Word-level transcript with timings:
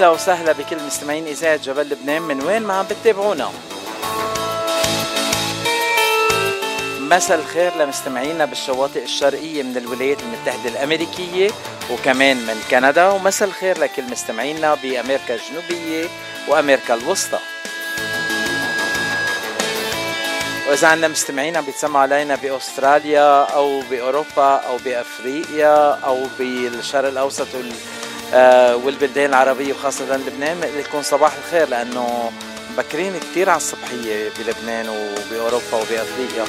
أهلا 0.00 0.10
وسهلا 0.10 0.52
بكل 0.52 0.76
مستمعين 0.86 1.26
إذاعة 1.26 1.56
جبل 1.56 1.88
لبنان. 1.88 2.22
من 2.22 2.40
وين 2.40 2.62
ما 2.62 2.74
عم 2.74 2.84
بتتابعونا. 2.84 3.50
مساء 7.00 7.38
الخير 7.38 7.76
لمستمعينا 7.76 8.44
بالشواطئ 8.44 9.02
الشرقية 9.02 9.62
من 9.62 9.76
الولايات 9.76 10.18
المتحدة 10.22 10.70
الأمريكية 10.70 11.50
وكمان 11.92 12.36
من 12.36 12.62
كندا 12.70 13.08
ومساء 13.08 13.48
الخير 13.48 13.78
لكل 13.78 14.02
مستمعينا 14.10 14.74
بأمريكا 14.74 15.34
الجنوبية 15.34 16.08
وأمريكا 16.48 16.94
الوسطى. 16.94 17.38
وإذا 20.68 20.88
عندنا 20.88 21.08
مستمعين 21.08 21.56
عم 21.56 21.96
علينا 21.96 22.34
بأستراليا 22.34 23.42
أو 23.42 23.80
بأوروبا 23.80 24.54
أو 24.56 24.76
بأفريقيا 24.84 25.98
أو 26.04 26.26
بالشرق 26.38 27.08
الأوسط 27.08 27.46
آه، 27.54 27.99
والبلدان 28.84 29.28
العربية 29.30 29.72
وخاصة 29.72 30.16
لبنان 30.16 30.60
لكم 30.78 31.02
صباح 31.02 31.32
الخير 31.44 31.68
لأنه 31.68 32.32
مبكرين 32.72 33.12
كتير 33.18 33.50
على 33.50 33.56
الصبحية 33.56 34.30
بلبنان 34.38 34.88
وبأوروبا 34.88 35.74
وبأفريقيا. 35.74 36.44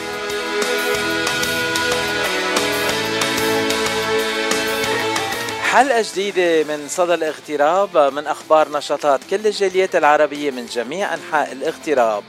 حلقة 5.72 6.06
جديدة 6.12 6.64
من 6.64 6.88
صدى 6.90 7.14
الاغتراب 7.14 7.98
من 8.14 8.28
أخبار 8.28 8.72
نشاطات 8.72 9.20
كل 9.30 9.48
الجاليات 9.48 9.96
العربية 9.96 10.52
من 10.52 10.66
جميع 10.66 11.14
أنحاء 11.14 11.52
الاغتراب. 11.52 12.24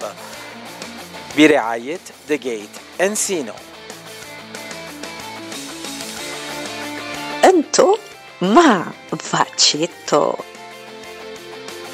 برعاية 1.39 1.99
The 2.31 2.39
Gate 2.45 3.03
انسينو 3.03 3.53
أنتو 7.45 7.97
مع 8.43 8.85
فاتشيتو 9.19 10.33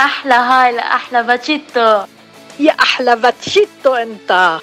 أحلى 0.01 0.35
هاي 0.35 0.73
لأحلى 0.73 1.23
باتشيتو 1.23 2.03
يا 2.61 2.73
أحلى 2.73 3.17
باتشيتو 3.17 3.95
أنت. 3.95 4.61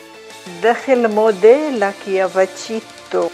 داخل 0.64 1.08
موديلك 1.08 1.96
يا 2.08 2.26
باتشيتو 2.26 3.30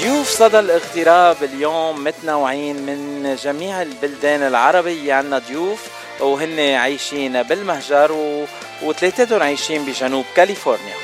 ضيوف 0.00 0.28
صدى 0.28 0.58
الاغتراب 0.58 1.36
اليوم 1.42 2.04
متنوعين 2.04 2.76
من 2.76 3.34
جميع 3.42 3.82
البلدان 3.82 4.42
العربية. 4.42 5.14
عنا 5.14 5.38
ضيوف 5.38 5.99
وهن 6.22 6.60
عايشين 6.60 7.42
بالمهجر 7.42 8.12
و... 8.12 8.46
وثلاثتهم 8.82 9.42
عايشين 9.42 9.84
بجنوب 9.84 10.24
كاليفورنيا. 10.36 10.94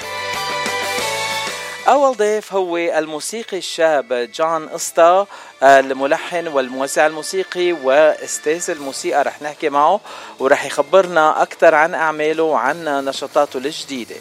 أول 1.89 2.17
ضيف 2.17 2.53
هو 2.53 2.77
الموسيقي 2.77 3.59
الشاب 3.59 4.31
جون 4.35 4.69
إستا 4.69 5.27
الملحن 5.63 6.49
والموزع 6.49 7.07
الموسيقي 7.07 7.73
وأستاذ 7.73 8.71
الموسيقى 8.71 9.23
رح 9.23 9.43
نحكي 9.43 9.69
معه 9.69 10.01
ورح 10.39 10.65
يخبرنا 10.65 11.43
أكثر 11.43 11.75
عن 11.75 11.95
أعماله 11.95 12.43
وعن 12.43 13.05
نشاطاته 13.05 13.59
الجديدة. 13.59 14.17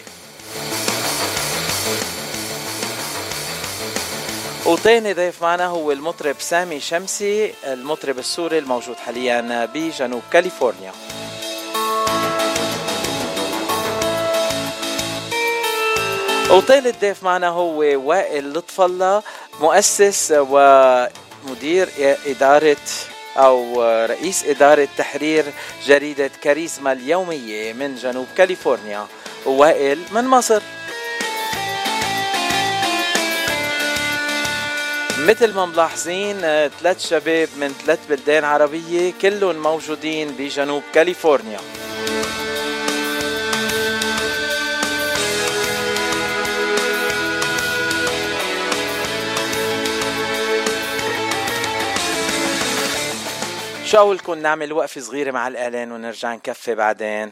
وتاني 4.65 5.14
ضيف 5.14 5.42
معنا 5.42 5.65
هو 5.65 5.92
المطرب 5.92 6.36
سامي 6.39 6.80
شمسي 6.80 7.53
المطرب 7.64 8.20
السوري 8.20 8.58
الموجود 8.58 8.95
حاليا 8.95 9.65
بجنوب 9.73 10.21
كاليفورنيا. 10.31 10.92
وثالث 16.52 17.02
ضيف 17.02 17.23
معنا 17.23 17.49
هو 17.49 17.80
وائل 17.80 18.53
لطف 18.53 18.81
الله 18.81 19.23
مؤسس 19.61 20.33
ومدير 20.37 21.89
إدارة 22.26 22.77
أو 23.37 23.83
رئيس 24.05 24.45
إدارة 24.45 24.87
تحرير 24.97 25.45
جريدة 25.86 26.32
كاريزما 26.42 26.92
اليومية 26.92 27.73
من 27.73 27.95
جنوب 27.95 28.27
كاليفورنيا. 28.37 29.08
ووائل 29.45 29.99
من 30.11 30.23
مصر؟ 30.23 30.61
مثل 35.20 35.53
ما 35.53 35.65
ملاحظين 35.65 36.42
ثلاث 36.67 37.08
شباب 37.08 37.49
من 37.58 37.67
ثلاث 37.67 37.99
بلدان 38.09 38.43
عربية 38.43 39.14
كلهم 39.21 39.55
موجودين 39.55 40.27
بجنوب 40.27 40.83
كاليفورنيا. 40.93 41.59
شو 53.86 53.97
أقولكم؟ 53.97 54.33
نعمل 54.33 54.73
وقفة 54.73 55.02
صغيرة 55.02 55.32
مع 55.32 55.47
الإعلان 55.47 55.92
ونرجع 55.92 56.33
نكفي 56.33 56.76
بعدين. 56.76 57.32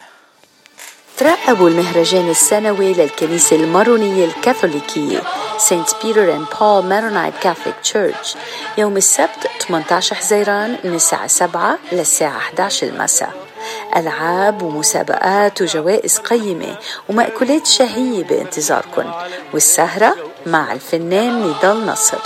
ترقبوا 1.18 1.70
المهرجان 1.70 2.30
السنوي 2.30 2.94
للكنيسة 2.94 3.56
المارونية 3.56 4.26
الكاثوليكية 4.26 5.22
Saint 5.58 5.90
Peter 6.04 6.34
and 6.36 6.46
Paul 6.62 6.86
Maronite 6.86 7.34
Catholic 7.42 7.76
Church 7.84 8.36
يوم 8.78 8.98
السبت 8.98 9.48
18 9.68 10.16
حزيران 10.16 10.78
من 10.84 10.96
الساعة 10.96 11.28
7 11.28 11.78
للساعة 11.92 12.38
11 12.38 12.88
المساء. 12.88 13.34
ألعاب 13.96 14.62
ومسابقات 14.62 15.62
وجوائز 15.62 16.18
قيمة 16.18 16.78
ومأكولات 17.10 17.68
شهية 17.68 18.24
بانتظاركم 18.24 19.12
والسهرة 19.54 20.16
مع 20.46 20.74
الفنان 20.74 21.42
نضال 21.42 21.86
نصر. 21.86 22.18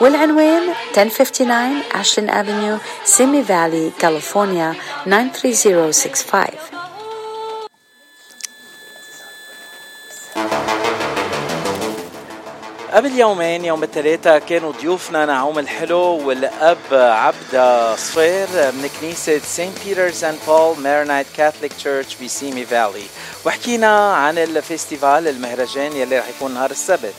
والعنوان 0.00 0.62
1059 0.98 1.82
Ashland 1.94 2.30
Avenue 2.30 2.76
سيمي 3.04 3.44
فالي 3.44 3.90
كاليفورنيا 3.98 4.74
93065 5.06 6.89
قبل 12.92 13.18
يومين 13.18 13.64
يوم 13.64 13.82
الثلاثاء 13.82 14.38
كانوا 14.38 14.72
ضيوفنا 14.72 15.26
نعوم 15.26 15.58
الحلو 15.58 16.28
والأب 16.28 16.78
عبدة 16.92 17.96
صفير 17.96 18.48
من 18.52 18.90
كنيسة 19.00 19.38
Saint 19.38 19.74
Peter's 19.84 20.24
and 20.24 20.38
Paul 20.46 20.80
Maronite 20.80 21.26
Catholic 21.36 21.72
Church 21.72 22.16
بسيمي 22.22 22.64
فالي 22.64 23.02
وحكينا 23.46 24.14
عن 24.14 24.38
ال 24.38 24.48
festival 24.48 25.28
المهرجان 25.28 25.92
يلي 25.92 26.18
رح 26.18 26.28
يكون 26.28 26.54
نهار 26.54 26.70
السبت. 26.70 27.14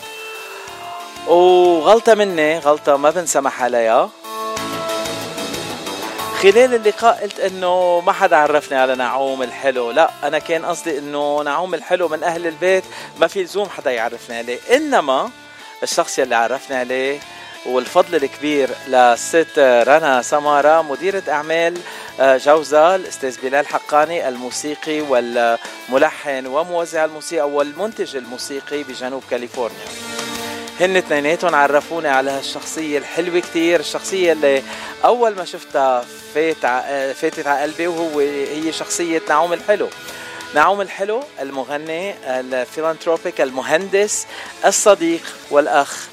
وغلطة 1.27 2.13
مني 2.13 2.59
غلطة 2.59 2.97
ما 2.97 3.09
بنسمح 3.09 3.63
عليها 3.63 4.09
خلال 6.41 6.73
اللقاء 6.73 7.23
قلت 7.23 7.39
إنه 7.39 7.99
ما 8.05 8.11
حدا 8.11 8.35
عرفني 8.35 8.77
على 8.77 8.95
نعوم 8.95 9.43
الحلو. 9.43 9.91
لا 9.91 10.09
أنا 10.23 10.39
كان 10.39 10.65
قصدي 10.65 10.97
إنه 10.97 11.41
نعوم 11.43 11.73
الحلو 11.73 12.07
من 12.07 12.23
أهل 12.23 12.47
البيت 12.47 12.83
ما 13.19 13.27
في 13.27 13.43
لزوم 13.43 13.69
حدا 13.69 13.91
يعرفني 13.91 14.37
عليه. 14.37 14.59
إنما 14.75 15.29
الشخص 15.83 16.19
يلي 16.19 16.35
عرفني 16.35 16.77
عليه 16.77 17.19
والفضل 17.65 18.15
الكبير 18.15 18.69
لست 18.87 19.59
رنا 19.87 20.21
سمارة 20.21 20.81
مديرة 20.81 21.23
أعمال 21.29 21.77
آه، 22.19 22.37
جوزة 22.37 22.95
الأستاذ 22.95 23.41
بلال 23.41 23.67
حقاني 23.67 24.27
الموسيقي 24.27 25.01
والملحن 25.01 26.47
وموزع 26.47 27.05
الموسيقى 27.05 27.49
والمنتج 27.49 28.15
الموسيقي 28.15 28.83
بجنوب 28.83 29.23
كاليفورنيا. 29.29 29.85
هن 30.81 30.97
اثنيناتهم 30.97 31.55
عرفوني 31.55 32.07
على 32.07 32.31
هالشخصية 32.31 32.97
الحلوة 32.97 33.39
كتير. 33.39 33.79
الشخصية 33.79 34.31
اللي 34.31 34.63
أول 35.05 35.35
ما 35.35 35.45
شفتها 35.45 36.05
فات 36.33 36.65
آه، 36.65 37.13
فاتت 37.13 37.47
على 37.47 37.61
قلبي 37.61 37.87
وهو 37.87 38.19
هي 38.19 38.71
شخصية 38.71 39.21
نعوم 39.29 39.53
الحلو. 39.53 39.89
نعوم 40.55 40.81
الحلو 40.81 41.23
المغني 41.41 42.15
الفيلانتروبيك 42.25 43.41
المهندس 43.41 44.27
الصديق 44.65 45.21
والأخ 45.51 46.07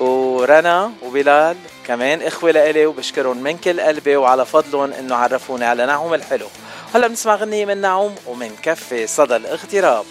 ورنا 0.00 0.92
وبلال 1.02 1.56
كمان 1.86 2.22
إخوة 2.22 2.50
لإلي 2.50 2.86
وبشكرهم 2.86 3.36
من 3.36 3.58
كل 3.58 3.80
قلبي 3.80 4.16
وعلى 4.16 4.46
فضلهم 4.46 4.92
إنه 4.92 5.16
عرفوني 5.16 5.64
على 5.64 5.86
نعوم 5.86 6.14
الحلو. 6.14 6.46
هلا 6.94 7.06
بنسمع 7.06 7.34
غنية 7.34 7.64
من 7.64 7.78
نعوم 7.78 8.14
ومن 8.26 8.56
كفي 8.62 9.06
صدى 9.06 9.36
الاغتراب. 9.36 10.06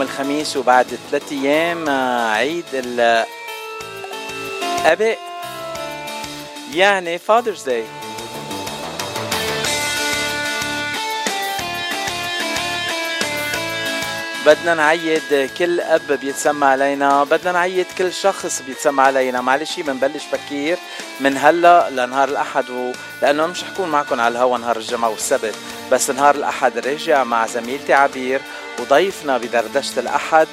يوم 0.00 0.08
الخميس 0.08 0.56
وبعد 0.56 0.86
ثلاث 1.10 1.32
أيام 1.32 1.88
آه، 1.88 2.30
عيد 2.30 2.64
الاباء 2.74 3.28
يعني 6.74 7.18
فاذرز 7.18 7.62
داي 7.62 7.84
بدنا 14.46 14.74
نعيد 14.74 15.50
كل 15.58 15.80
أب 15.80 16.12
بيتسمى 16.12 16.66
علينا 16.66 17.24
بدنا 17.24 17.52
نعيد 17.52 17.86
كل 17.98 18.12
شخص 18.12 18.62
بيتسمى 18.66 19.02
علينا. 19.02 19.40
معلش 19.40 19.80
بنبلش 19.80 20.24
بكير 20.32 20.78
من 21.20 21.36
هلا 21.36 21.90
لنهار 21.90 22.28
الأحد 22.28 22.70
و... 22.70 22.92
لأنه 23.22 23.46
مش 23.46 23.64
حكون 23.64 23.88
معكم 23.88 24.20
على 24.20 24.32
الهوا 24.32 24.58
نهار 24.58 24.76
الجمعة 24.76 25.08
والسبت 25.08 25.54
بس 25.92 26.10
نهار 26.10 26.34
الأحد 26.34 26.78
راجع 26.78 27.24
مع 27.24 27.46
زميلتي 27.46 27.92
عبير 27.92 28.40
وضيفنا 28.80 29.38
بدردشة 29.38 30.00
الأحد. 30.00 30.48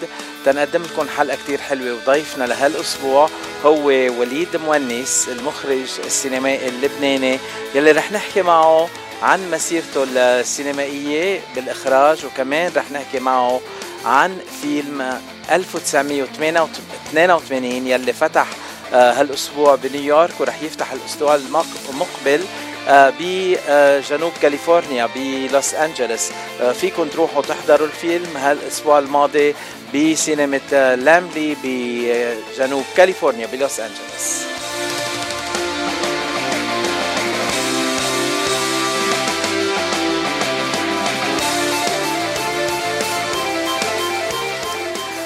تنقدم 0.46 0.84
لكم 0.84 1.08
حلقة 1.18 1.38
كتير 1.44 1.62
حلوة 1.62 1.98
وضيفنا 2.08 2.44
لهالأسبوع 2.44 3.30
هو 3.66 3.86
وليد 3.88 4.58
مونس 4.58 5.30
المخرج 5.32 5.88
السينمائي 6.06 6.70
اللبناني 6.70 7.40
يلي 7.76 7.92
رح 7.92 8.12
نحكي 8.12 8.42
معه 8.42 8.90
عن 9.22 9.52
مسيرته 9.52 10.04
السينمائية 10.16 11.42
بالإخراج 11.56 12.26
وكمان 12.26 12.72
رح 12.76 12.92
نحكي 12.92 13.20
معه 13.20 13.62
عن 14.06 14.38
فيلم 14.62 15.20
1982 15.52 17.88
يلي 17.88 18.14
فتح 18.14 18.48
آه، 18.94 19.12
هالأسبوع 19.14 19.76
بنيويورك 19.76 20.34
ورح 20.40 20.62
يفتح 20.64 20.92
الأسبوع 20.92 21.36
المق- 21.36 21.90
المقبل 21.90 22.46
آه، 22.88 23.14
بجنوب 23.20 24.32
كاليفورنيا 24.42 25.10
بلوس 25.16 25.74
أنجلوس. 25.74 26.32
آه، 26.32 26.34
آه، 26.62 26.72
فيكم 26.72 27.08
تروحوا 27.08 27.42
تحضروا 27.42 27.88
الفيلم. 27.88 28.38
هالأسبوع 28.38 29.00
الماضي 29.00 29.56
بسينما 29.96 30.60
لاملي 30.96 31.58
بجنوب 31.64 32.84
كاليفورنيا 32.98 33.48
بلوس 33.48 33.80
أنجلوس. 33.80 34.48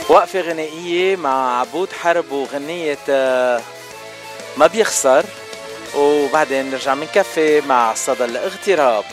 وقفة 0.10 0.42
غنائية 0.42 1.16
مع 1.16 1.60
عبود 1.60 1.90
حرب 1.92 2.32
وغنية 2.32 2.98
آه، 3.10 3.62
ما 4.58 4.68
بيخسر. 4.68 5.26
وبعدين 5.96 6.72
نرجع 6.72 6.96
منكفي 6.96 7.62
مع 7.62 7.94
صدى 7.94 8.26
الاغتراب. 8.26 9.06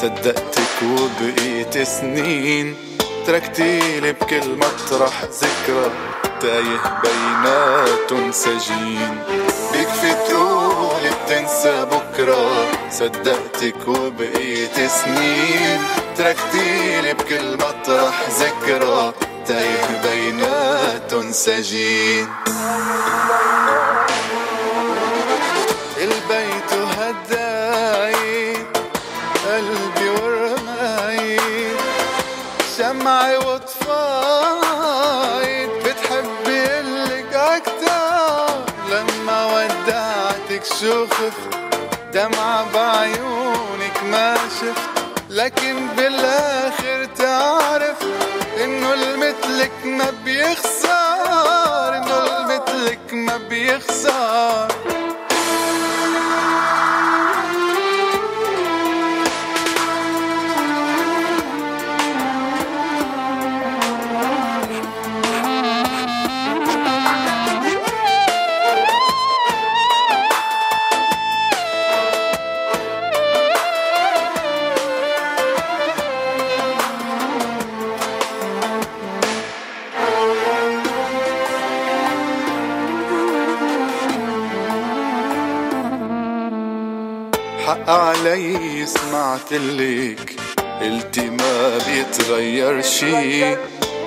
صدقتك 0.00 0.82
وبقيت 0.82 1.78
سنين. 1.78 2.76
تركتيلي 3.26 4.12
بكل 4.12 4.56
مطرح 4.56 5.24
ذكرى. 5.24 5.90
تايه 6.40 7.00
بيناتن 7.02 8.32
سجين 8.32 9.18
بيكفي 9.72 10.14
تقولي 10.28 11.10
بتنسى 11.24 11.86
بكرة. 11.92 12.66
صدقتك 12.90 13.88
وبقيت 13.88 14.90
سنين. 14.90 15.80
تركتيلي 16.16 17.14
بكل 17.14 17.54
مطرح 17.54 18.28
ذكرى. 18.40 19.12
تايه 19.46 20.00
بيناتن 20.02 21.32
سجين 21.32 22.28
ودعتك 40.80 40.86
شو 40.86 41.06
خفت 41.06 41.58
دمعة 42.12 42.72
بعيونك 42.72 44.02
ما 44.10 44.34
شفت 44.34 45.04
لكن 45.30 45.86
بالآخر 45.96 47.04
تعرف 47.04 47.96
إنه 48.64 48.94
المثلك 48.94 49.72
ما 49.84 50.10
بيخسر 50.24 51.96
إنه 51.96 52.18
المثلك 52.26 53.12
ما 53.12 53.36
بيخسر. 53.36 54.68
علي 87.90 88.86
سمعت 88.86 89.52
لك. 89.52 90.36
قلتي 90.80 91.30
ما 91.30 91.78
بيتغير 91.86 92.82
شي. 92.82 93.54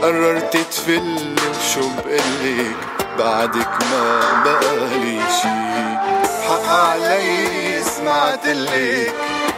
قررت 0.02 0.58
تفلي 0.58 1.36
وشو 1.50 1.90
بقلك 2.06 2.76
بعدك 3.20 3.70
ما 3.92 4.20
بقالي 4.46 5.20
شي. 5.42 5.98
حق 6.48 6.68
علي 6.70 7.84
سمعت 7.84 8.48
لك. 8.48 9.14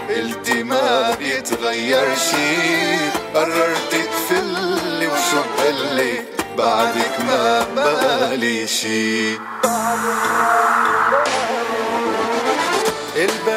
قلتي 0.09 0.63
ما 0.63 1.15
بيتغير 1.19 2.15
شي. 2.15 2.97
قررت 3.35 3.91
تفلي 3.91 5.07
وشو 5.07 5.41
بقلك 5.57 6.23
بعدك 6.57 7.19
ما 7.27 7.65
بقالي 7.75 8.67
شي. 8.67 9.37
البيت 13.15 13.54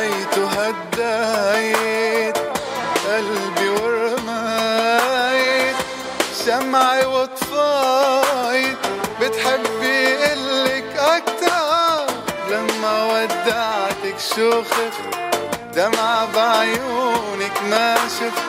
ودعتك 14.39 14.63
شو 14.63 14.63
خفت 14.63 15.19
دمعة 15.75 16.33
بعيونك 16.33 17.63
ما 17.71 17.95
شفت. 17.95 18.43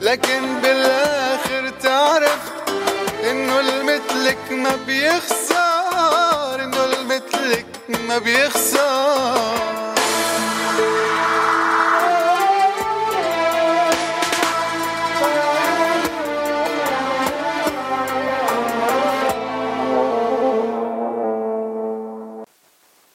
لكن 0.00 0.60
بالآخر 0.62 1.68
تعرف 1.82 2.38
إنه 3.30 3.60
المثلك 3.60 4.52
ما 4.52 4.76
بيخسر 4.86 6.64
إنه 6.64 6.84
المثلك 6.84 7.66
ما 8.08 8.18
بيخسر. 8.18 10.03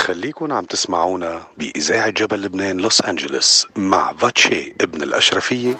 خليكن 0.09 0.51
عم 0.51 0.65
تسمعونا 0.65 1.43
بإذاعة 1.57 2.09
جبل 2.09 2.41
لبنان 2.41 2.77
لوس 2.77 3.01
أنجلوس 3.01 3.67
مع 3.75 4.13
فاتشي 4.13 4.73
ابن 4.81 5.03
الأشرفية. 5.03 5.75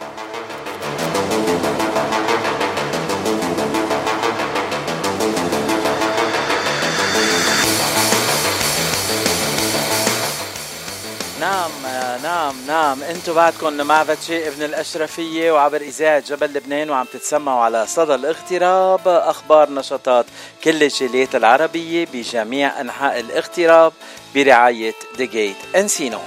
نعم. 11.40 11.88
نعم 12.18 12.56
نعم. 12.68 13.04
أنتم 13.04 13.34
بعدكم 13.34 13.74
مع 13.74 14.04
فتشي 14.04 14.48
ابن 14.48 14.63
الأشرفية 14.63 15.51
وعبر 15.51 15.82
اذاعه 15.82 16.20
جبل 16.20 16.54
لبنان 16.54 16.89
وعم 16.89 17.06
تتسمعوا 17.13 17.62
على 17.62 17.88
صدى 17.88 18.16
الاغتراب 18.16 19.08
أخبار 19.08 19.72
نشاطات 19.72 20.25
كل 20.63 20.84
الجاليات 20.84 21.36
العربية 21.36 22.08
بجميع 22.13 22.82
أنحاء 22.82 23.20
الاغتراب 23.20 23.94
برعاية 24.36 24.94
The 25.18 25.25
Gate 25.25 25.58
Encino 25.75 26.20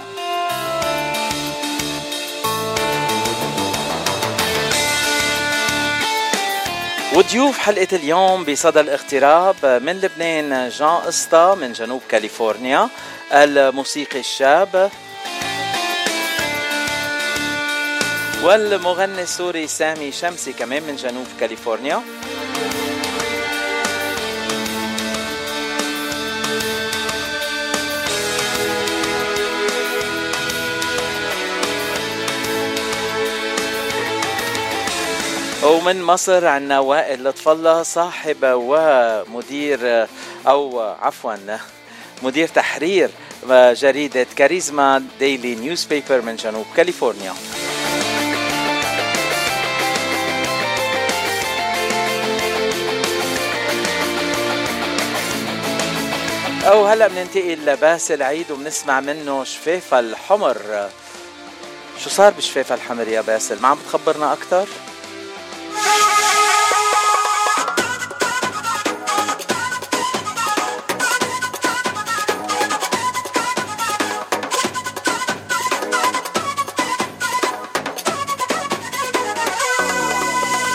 وضيوف 7.15 7.59
حلقة 7.59 7.89
اليوم 7.93 8.45
بصدى 8.45 8.81
الاغتراب 8.81 9.57
من 9.83 10.01
لبنان 10.01 10.69
جان 10.69 11.01
استا 11.09 11.55
من 11.55 11.73
جنوب 11.73 12.03
كاليفورنيا 12.09 12.89
الموسيقي 13.33 14.21
الشاب 14.21 14.91
والمغني 18.43 19.23
السوري 19.23 19.67
سامي 19.67 20.13
شمسي 20.13 20.53
كمان 20.53 20.83
من 20.83 20.97
جنوب 20.97 21.27
كاليفورنيا. 21.41 22.03
ومن 35.63 36.03
مصر 36.03 36.47
عنا 36.47 36.79
وائل 36.79 37.25
لطف 37.25 37.49
الله 37.49 37.83
صاحب 37.83 38.37
ومدير 38.43 40.07
أو 40.47 40.81
عفوا 40.81 41.37
مدير 42.23 42.49
تحرير 42.49 43.11
جريدة 43.51 44.27
كاريزما 44.37 45.05
daily 45.19 45.55
newspaper 45.55 46.21
من 46.21 46.37
جنوب 46.37 46.67
كاليفورنيا. 46.77 47.35
أو 56.67 56.87
هلا 56.87 57.09
بننتقل 57.09 57.67
لباسل 57.67 58.23
عيد 58.23 58.51
وبنسمع 58.51 59.01
منه 59.01 59.45
شفيفة 59.45 60.01
الحمر. 60.01 60.89
شو 62.05 62.11
صار 62.11 62.33
بشفيفة 62.33 62.75
الحمر 62.75 63.09
يا 63.09 63.21
باسل؟ 63.21 63.63
ما 63.63 63.69
عم 63.69 63.79
بتخبرنا 63.79 64.33
أكثر 64.33 64.67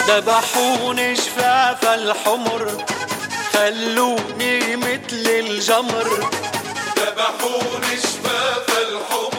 ذبحوني 0.07 1.15
شفاف 1.15 1.85
الحمر. 1.85 2.85
خلوني 3.57 4.75
مثل 4.75 5.25
الجمر 5.29 6.29
ذبحوني 6.97 7.97
شفاف 8.01 8.67
الحمر 8.77 9.36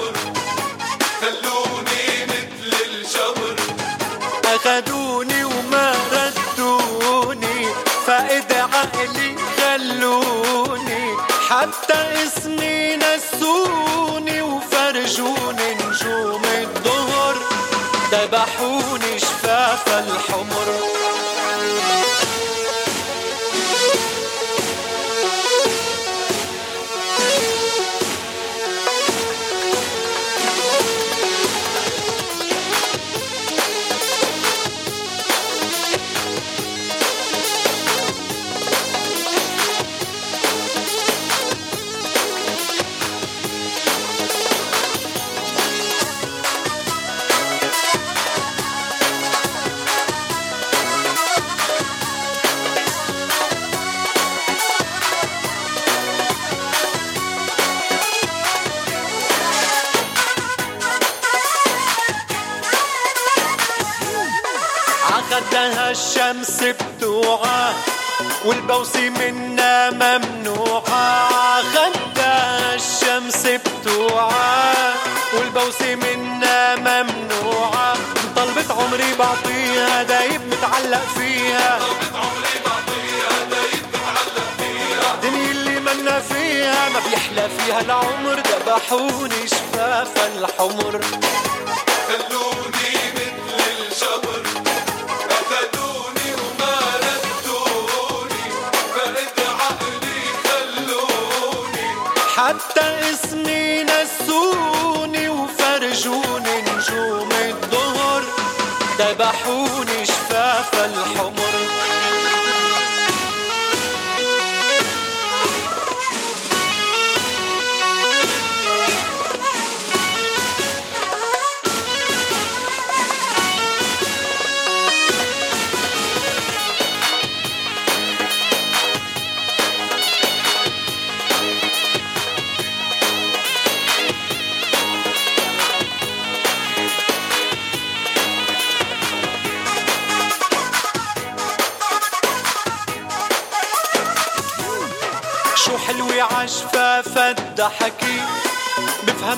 بيحلى 87.68 87.80
فيها 87.80 87.80
العمر 87.80 88.40
ذبحوني 88.66 89.46
شفاف 89.46 90.26
الحمر. 90.36 91.00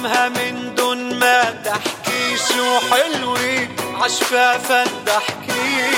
بفهمها 0.00 0.28
من 0.28 0.74
دون 0.74 1.18
ما 1.18 1.42
تحكي. 1.64 2.36
شو 2.48 2.80
حلوة 2.90 3.68
عشفافة 4.02 4.82
الضحكي 4.82 5.90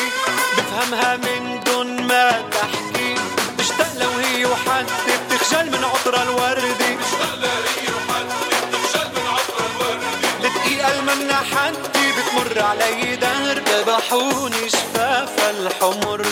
بفهمها 0.57 1.17
من 1.17 1.61
دون 1.67 2.03
ما 2.03 2.31
تحكي. 2.53 3.15
بشتاق 3.59 3.93
لو 4.01 4.11
هي 4.11 4.47
وحدي 4.47 5.15
بتخجل 5.31 5.71
من 5.71 5.85
عطر 5.85 6.23
الوردي 6.23 6.99
الدقيقة 10.45 10.99
المنا 10.99 11.37
حدي 11.37 12.07
بتمر 12.17 12.63
علي 12.63 13.17
دهر. 13.17 13.59
ذبحوني 13.59 14.71
شفاف 14.71 15.51
الحمر. 15.51 16.23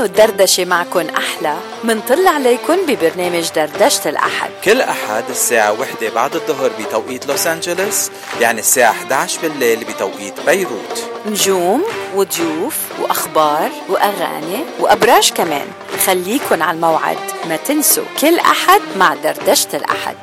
أنه 0.00 0.08
الدردشة 0.08 0.64
معكن 0.64 1.08
أحلى. 1.08 1.56
منطل 1.84 2.26
عليكن 2.26 2.86
ببرنامج 2.86 3.50
دردشة 3.56 4.10
الأحد. 4.10 4.50
كل 4.64 4.80
أحد 4.80 5.24
الساعة 5.30 5.80
وحدة 5.80 6.10
بعد 6.14 6.34
الظهر 6.34 6.70
بتوقيت 6.80 7.26
لوس 7.26 7.46
أنجلوس 7.46 8.10
يعني 8.40 8.60
الساعة 8.60 8.90
11 8.90 9.40
بالليل 9.42 9.84
بتوقيت 9.84 10.40
بيروت. 10.46 11.10
نجوم 11.26 11.84
وضيوف 12.14 12.78
وأخبار 13.00 13.70
وأغاني 13.88 14.64
وأبراج 14.78 15.32
كمان. 15.32 15.66
خليكن 16.06 16.62
على 16.62 16.76
الموعد 16.76 17.18
ما 17.48 17.56
تنسوا 17.56 18.04
كل 18.20 18.38
أحد 18.38 18.80
مع 18.96 19.14
دردشة 19.14 19.76
الأحد. 19.76 20.16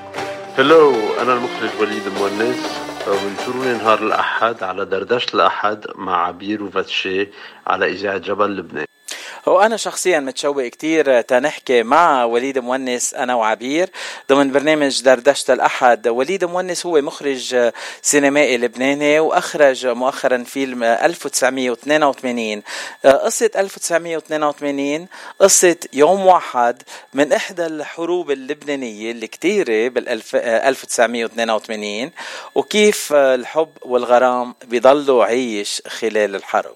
هلو 0.57 0.95
أنا 1.21 1.33
المخرج 1.33 1.69
وليد 1.79 2.03
مونس 2.19 2.57
وانشروني 3.07 3.73
نهار 3.73 3.99
الأحد 3.99 4.63
على 4.63 4.85
دردشة 4.85 5.33
الأحد 5.33 5.85
مع 5.95 6.27
عبير 6.27 6.63
وفاتشي 6.63 7.29
على 7.67 7.91
إذاعة 7.91 8.17
جبل 8.17 8.57
لبنان. 8.57 8.86
وأنا 9.47 9.77
شخصيا 9.77 10.19
متشوق 10.19 10.67
كتير 10.67 11.21
تنحكي 11.21 11.83
مع 11.83 12.23
وليد 12.23 12.59
مونس 12.59 13.13
أنا 13.13 13.35
وعبير. 13.35 13.89
ضمن 14.29 14.51
برنامج 14.51 15.01
دردشة 15.01 15.53
الأحد 15.53 16.07
وليد 16.07 16.45
مونس 16.45 16.85
هو 16.85 17.01
مخرج 17.01 17.71
سينمائي 18.01 18.57
لبناني 18.57 19.19
وأخرج 19.19 19.87
مؤخرا 19.87 20.43
فيلم 20.43 20.83
1982 20.83 22.63
قصة 23.05 23.49
1982 23.55 25.07
قصة 25.39 25.75
يوم 25.93 26.25
واحد 26.25 26.83
من 27.13 27.33
إحدى 27.33 27.65
الحروب 27.65 28.31
اللبنانية 28.31 29.11
الكتيرة 29.11 29.87
بال 29.87 30.09
1982 30.35 32.11
وكيف 32.55 33.13
الحب 33.13 33.69
والغرام 33.81 34.55
بيضلوا 34.65 35.25
عيش 35.25 35.81
خلال 35.87 36.35
الحرب. 36.35 36.75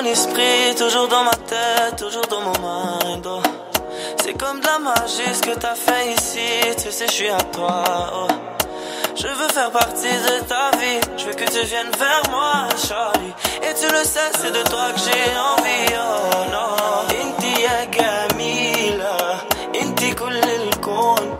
mon 0.00 0.04
esprit, 0.04 0.74
toujours 0.78 1.08
dans 1.08 1.24
ma 1.24 1.34
tête, 1.34 1.96
toujours 1.96 2.26
dans 2.26 2.40
mon 2.40 2.52
mind. 2.52 3.26
Oh. 3.26 3.40
C'est 4.22 4.34
comme 4.34 4.60
de 4.60 4.66
la 4.66 4.78
magie 4.78 5.34
ce 5.34 5.42
que 5.42 5.54
t'as 5.58 5.74
fait 5.74 6.12
ici, 6.12 6.48
tu 6.82 6.90
sais, 6.90 7.06
je 7.06 7.12
suis 7.12 7.28
à 7.28 7.38
toi. 7.52 7.84
Oh. 8.14 8.26
Je 9.14 9.26
veux 9.28 9.48
faire 9.48 9.70
partie 9.70 10.16
de 10.28 10.44
ta 10.44 10.70
vie, 10.76 11.00
je 11.16 11.24
veux 11.24 11.32
que 11.34 11.44
tu 11.44 11.60
viennes 11.66 11.90
vers 11.98 12.22
moi, 12.30 12.68
Charlie. 12.86 13.32
Et 13.62 13.74
tu 13.74 13.90
le 13.90 14.04
sais, 14.04 14.30
c'est 14.38 14.52
de 14.52 14.62
toi 14.68 14.92
que 14.92 15.00
j'ai 15.00 15.26
envie, 15.52 15.94
oh 15.94 16.50
non. 16.52 16.76
Inti 17.20 17.62
ya 17.62 17.86
gamila, 17.86 19.16
inti 19.74 20.14
كل 20.14 20.44
الكون 20.44 21.38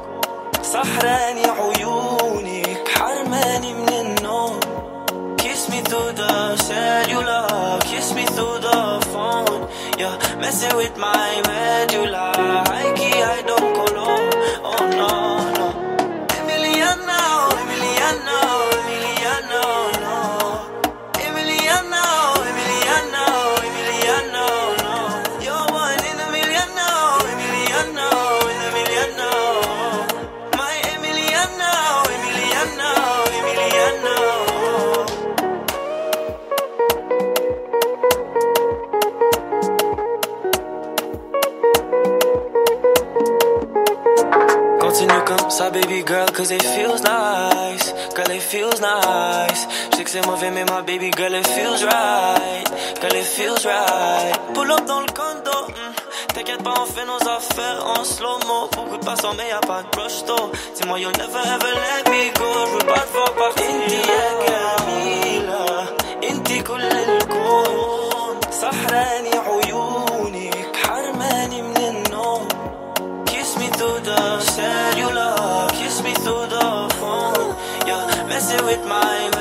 سحراني 0.62 1.42
عيونك 1.47 2.88
حرماني 2.88 3.75
من 3.75 3.88
النوم 3.88 4.61
Kiss 5.38 5.69
me 5.71 5.81
through 5.81 6.12
the 6.12 6.57
cellular, 6.57 7.79
Yeah, 10.02 10.18
messing 10.40 10.76
with 10.78 10.98
my 10.98 11.44
medulla. 11.46 12.90
baby 45.71 46.03
girl, 46.03 46.27
cause 46.29 46.51
it 46.51 46.62
feels 46.62 47.03
nice. 47.03 47.92
Girl, 48.14 48.31
it 48.31 48.42
feels 48.42 48.81
nice. 48.81 49.66
Je 49.92 49.97
sais 49.97 50.05
que 50.05 50.11
c'est 50.11 50.27
mauvais, 50.27 50.51
mais 50.51 50.64
ma 50.64 50.83
baby 50.83 51.11
girl, 51.16 51.35
it 51.35 51.47
feels 51.47 51.85
right. 51.85 52.64
Girl, 53.01 53.14
it 53.14 53.25
feels 53.25 53.64
right. 53.64 54.35
Pull 54.55 54.71
up 54.71 54.85
dans 54.87 55.01
le 55.01 55.07
condo. 55.12 55.69
mm. 55.69 56.35
T'inquiète 56.35 56.62
pas, 56.62 56.75
on 56.81 56.87
fait 56.87 57.07
nos 57.07 57.29
affaires 57.29 57.87
en 57.87 58.05
slow-mo. 58.05 58.69
Beaucoup 58.73 58.97
de 58.99 59.05
passants, 59.05 59.35
mais 59.37 59.49
y'a 59.49 59.61
pas 59.61 59.83
de 59.83 60.01
rush 60.01 60.25
though. 60.27 60.51
Dis-moi, 60.75 60.99
you'll 61.01 61.12
never 61.16 61.40
ever 61.55 61.73
let 61.75 62.11
me 62.11 62.33
go. 62.38 62.53
Je 62.66 62.73
veux 62.73 62.92
pas 62.92 63.01
te 63.01 63.12
voir 63.12 63.33
partir. 63.35 63.64
Inti 63.71 63.97
ya 63.97 64.27
Camila. 64.47 65.64
Inti 66.23 66.62
كل 66.62 66.83
الكون. 66.83 68.40
سحراني 68.51 69.30
with 78.63 78.86
my 78.86 79.40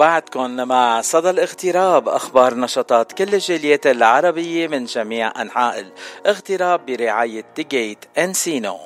وبعدكم 0.00 0.56
مع 0.56 1.00
صدى 1.00 1.30
الاغتراب 1.30 2.08
أخبار 2.08 2.54
نشاطات 2.54 3.12
كل 3.12 3.34
الجاليات 3.34 3.86
العربية 3.86 4.68
من 4.68 4.84
جميع 4.84 5.42
أنحاء 5.42 5.92
الاغتراب 6.24 6.86
برعاية 6.86 7.44
The 7.54 7.75
Gate 7.75 8.04
Encino 8.18 8.78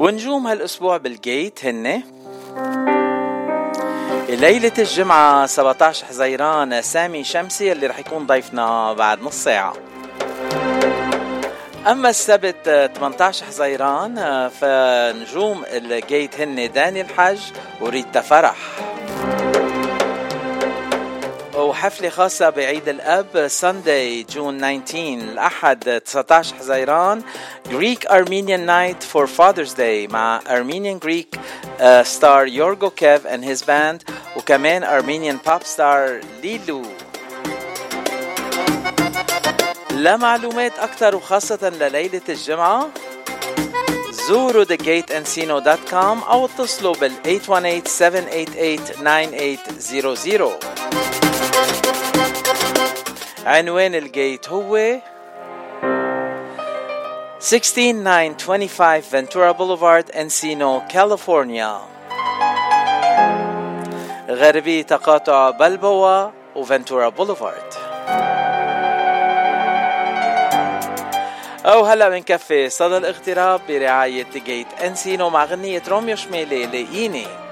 ونجوم 0.00 0.46
هالأسبوع 0.46 0.96
بال 0.96 1.19
Gate 1.19 1.64
هن 1.64 2.02
ليلة 4.28 4.72
الجمعة 4.78 5.46
17 5.46 6.06
حزيران 6.06 6.82
سامي 6.82 7.24
شمسي 7.24 7.72
اللي 7.72 7.86
رح 7.86 7.98
يكون 7.98 8.26
ضيفنا 8.26 8.92
بعد 8.92 9.22
نص 9.22 9.34
ساعة. 9.34 9.87
أما 11.88 12.10
السبت 12.10 12.68
آه، 12.68 12.86
18 12.86 13.46
حزيران 13.46 14.18
آه، 14.18 14.48
فنجوم 14.48 15.64
ال 15.64 15.79
Gate 15.79 16.40
هن 16.40 16.72
داني 16.72 17.00
الحج 17.00 17.40
وريتا 17.80 18.20
فرح 18.20 18.56
وحفلة 21.56 22.08
خاصة 22.08 22.50
بعيد 22.50 22.88
الأب 22.88 23.48
Sunday 23.48 24.22
June 24.22 24.84
19 24.84 25.30
الأحد 25.32 26.00
19 26.04 26.56
حزيران 26.56 27.22
Greek 27.68 28.10
Armenian 28.10 28.66
Night 28.66 29.04
for 29.04 29.26
Father's 29.26 29.74
Day 29.74 30.12
مع 30.12 30.40
Armenian 30.46 30.98
Greek 30.98 31.36
uh, 31.80 32.04
star 32.04 32.46
Yorgo 32.46 32.90
Kev 32.90 33.24
and 33.24 33.44
his 33.44 33.62
band 33.62 34.04
وكمان 34.36 34.84
Armenian 34.84 35.38
pop 35.38 35.64
star 35.64 36.24
ليلو 36.42 36.82
لمعلومات 39.98 40.78
أكثر 40.78 41.16
وخاصة 41.16 41.68
لليلة 41.68 42.20
الجمعة. 42.28 42.88
زوروا 44.10 44.64
thegateencino.com 44.64 45.94
أو 46.30 46.44
اتصلوا 46.44 46.94
بال 46.94 47.12
818-788-9800 47.24 47.36
عنوان 53.46 53.94
الجيت 53.94 54.48
هو 54.48 54.98
16925 57.40 59.02
Ventura 59.02 59.52
Boulevard 59.58 60.06
Encino 60.14 60.92
كاليفورنيا 60.92 61.80
غربي 64.28 64.82
تقاطع 64.82 65.50
بلبوا 65.50 66.28
وفنتورا 66.56 67.08
بوليفارد. 67.08 67.87
أو 71.66 71.84
هلا 71.84 72.08
بنكفي 72.08 72.68
صدى 72.68 72.96
الاغتراب 72.96 73.60
برعاية 73.68 74.26
جيت 74.46 74.66
انسينو 74.84 75.30
مع 75.30 75.44
غنية 75.44 75.82
روميو 75.88 76.16
شميلي 76.16 76.66
لاقيني 76.66 77.47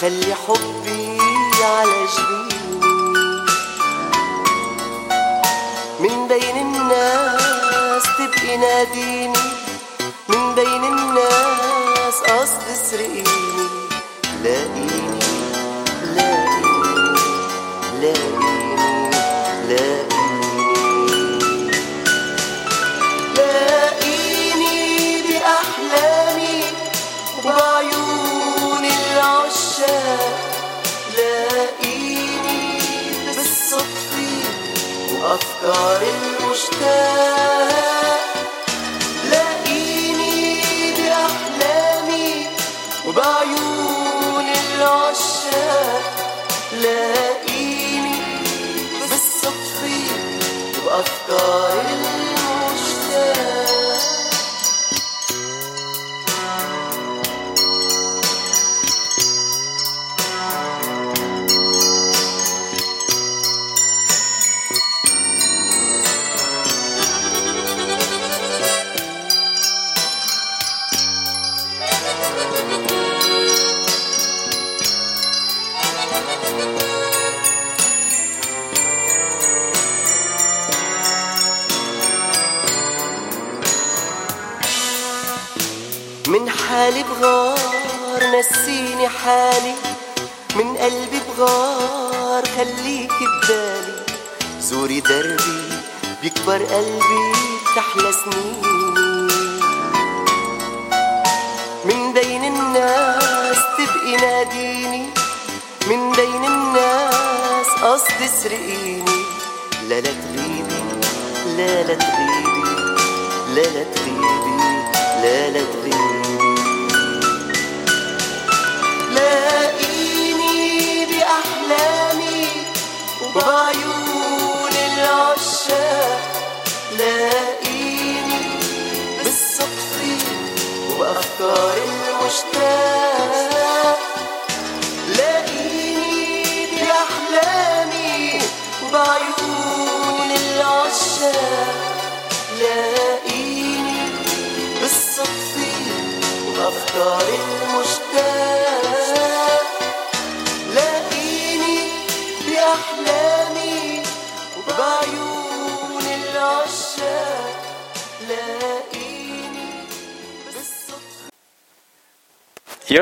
وخلي 0.00 0.34
حبي 0.34 1.18
على 1.64 2.06
جبيني. 2.16 2.86
من 6.00 6.28
بين 6.28 6.56
الناس 6.56 8.02
تبقي 8.18 8.56
ناديني. 8.56 9.29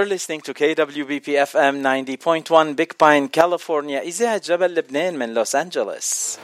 Listening 0.09 0.41
to 0.41 0.55
KWBP 0.55 1.29
FM 1.53 1.83
90.1 1.83 2.77
Big 2.77 2.97
Pine, 2.97 3.29
California. 3.29 4.01
إذاعة 4.01 4.39
جبل 4.39 4.75
لبنان 4.75 5.19
من 5.19 5.35
لوس 5.35 5.57
أنجلوس. 5.57 6.39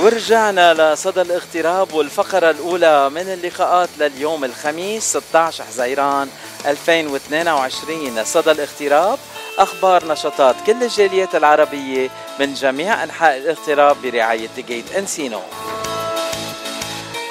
ورجعنا 0.00 0.74
لصدى 0.74 1.22
الاغتراب 1.22 1.92
والفقرة 1.92 2.50
الأولى 2.50 3.10
من 3.10 3.20
اللقاءات 3.32 3.88
لليوم 3.98 4.44
الخميس 4.44 5.16
16 5.16 5.64
حزيران 5.64 6.28
2022 6.66 8.24
صدى 8.24 8.50
الاغتراب 8.50 9.18
أخبار 9.58 10.08
نشاطات 10.08 10.56
كل 10.66 10.82
الجاليات 10.82 11.34
العربية 11.34 12.10
من 12.40 12.54
جميع 12.54 13.04
أنحاء 13.04 13.36
الاغتراب 13.36 13.96
برعاية 14.02 14.48
جيت 14.58 14.92
انسينو 14.92 15.40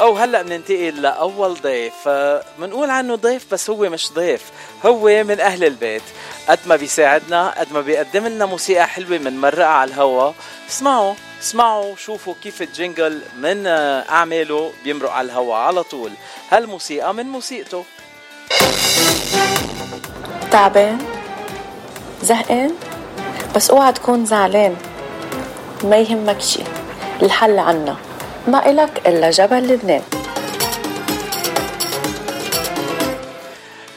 أو 0.04 0.18
هلأ 0.18 0.42
بننتقل 0.42 1.02
لأول 1.02 1.54
ضيف. 1.62 1.94
آه، 2.08 2.44
بنقول 2.60 2.90
عنه 2.90 3.16
ضيف 3.16 3.46
بس 3.52 3.70
هو 3.70 3.90
مش 3.90 4.12
ضيف. 4.12 4.42
هو 4.86 5.24
من 5.24 5.40
أهل 5.40 5.64
البيت. 5.64 6.02
قد 6.50 6.60
ما 6.66 6.76
بيساعدنا 6.76 7.60
قد 7.60 7.74
ما 7.74 7.82
بيقدم 7.82 8.28
لنا 8.28 8.46
موسيقى 8.46 8.88
حلوة 8.88 9.18
من 9.18 9.42
مرقها 9.42 9.66
على 9.66 9.92
الهوا. 9.92 10.32
اسمعوا 10.70 11.14
اسمعوا 11.42 11.96
شوفوا 11.96 12.34
كيف 12.44 12.62
الجنجل 12.62 13.22
من 13.38 13.68
آه، 13.68 14.04
أعماله 14.10 14.72
بيمرق 14.84 15.12
على 15.12 15.26
الهوا 15.26 15.56
على 15.56 15.84
طول. 15.84 16.12
هالموسيقى 16.52 17.14
من 17.14 17.26
موسيقته. 17.26 17.86
تعبان؟ 20.52 20.98
زهقان؟ 22.22 22.76
بس 23.56 23.72
اوعى 23.72 23.92
تكون 23.92 24.26
زعلان. 24.26 24.76
ما 25.84 25.98
يهمك 25.98 26.42
شي. 26.42 26.64
الحل 27.22 27.60
عنا. 27.60 28.13
ما 28.48 28.70
إلك 28.70 29.08
إلا 29.08 29.30
جبل 29.32 29.68
لبنان. 29.68 30.02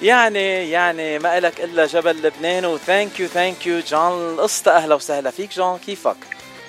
يعني 0.03 0.71
يعني 0.71 1.19
ما 1.19 1.39
إلك 1.39 1.61
إلا 1.61 1.87
جبل 1.87 2.23
لبنان 2.23 2.65
و 2.67 2.76
thank 2.76 3.21
you 3.21 3.27
thank 3.29 3.67
you 3.67 3.81
جون 3.81 4.13
إستا 4.35 4.71
أهلا 4.71 4.95
وسهلا 4.95 5.31
فيك 5.31 5.55
جون 5.55 5.79
كيفك؟ 5.79 6.17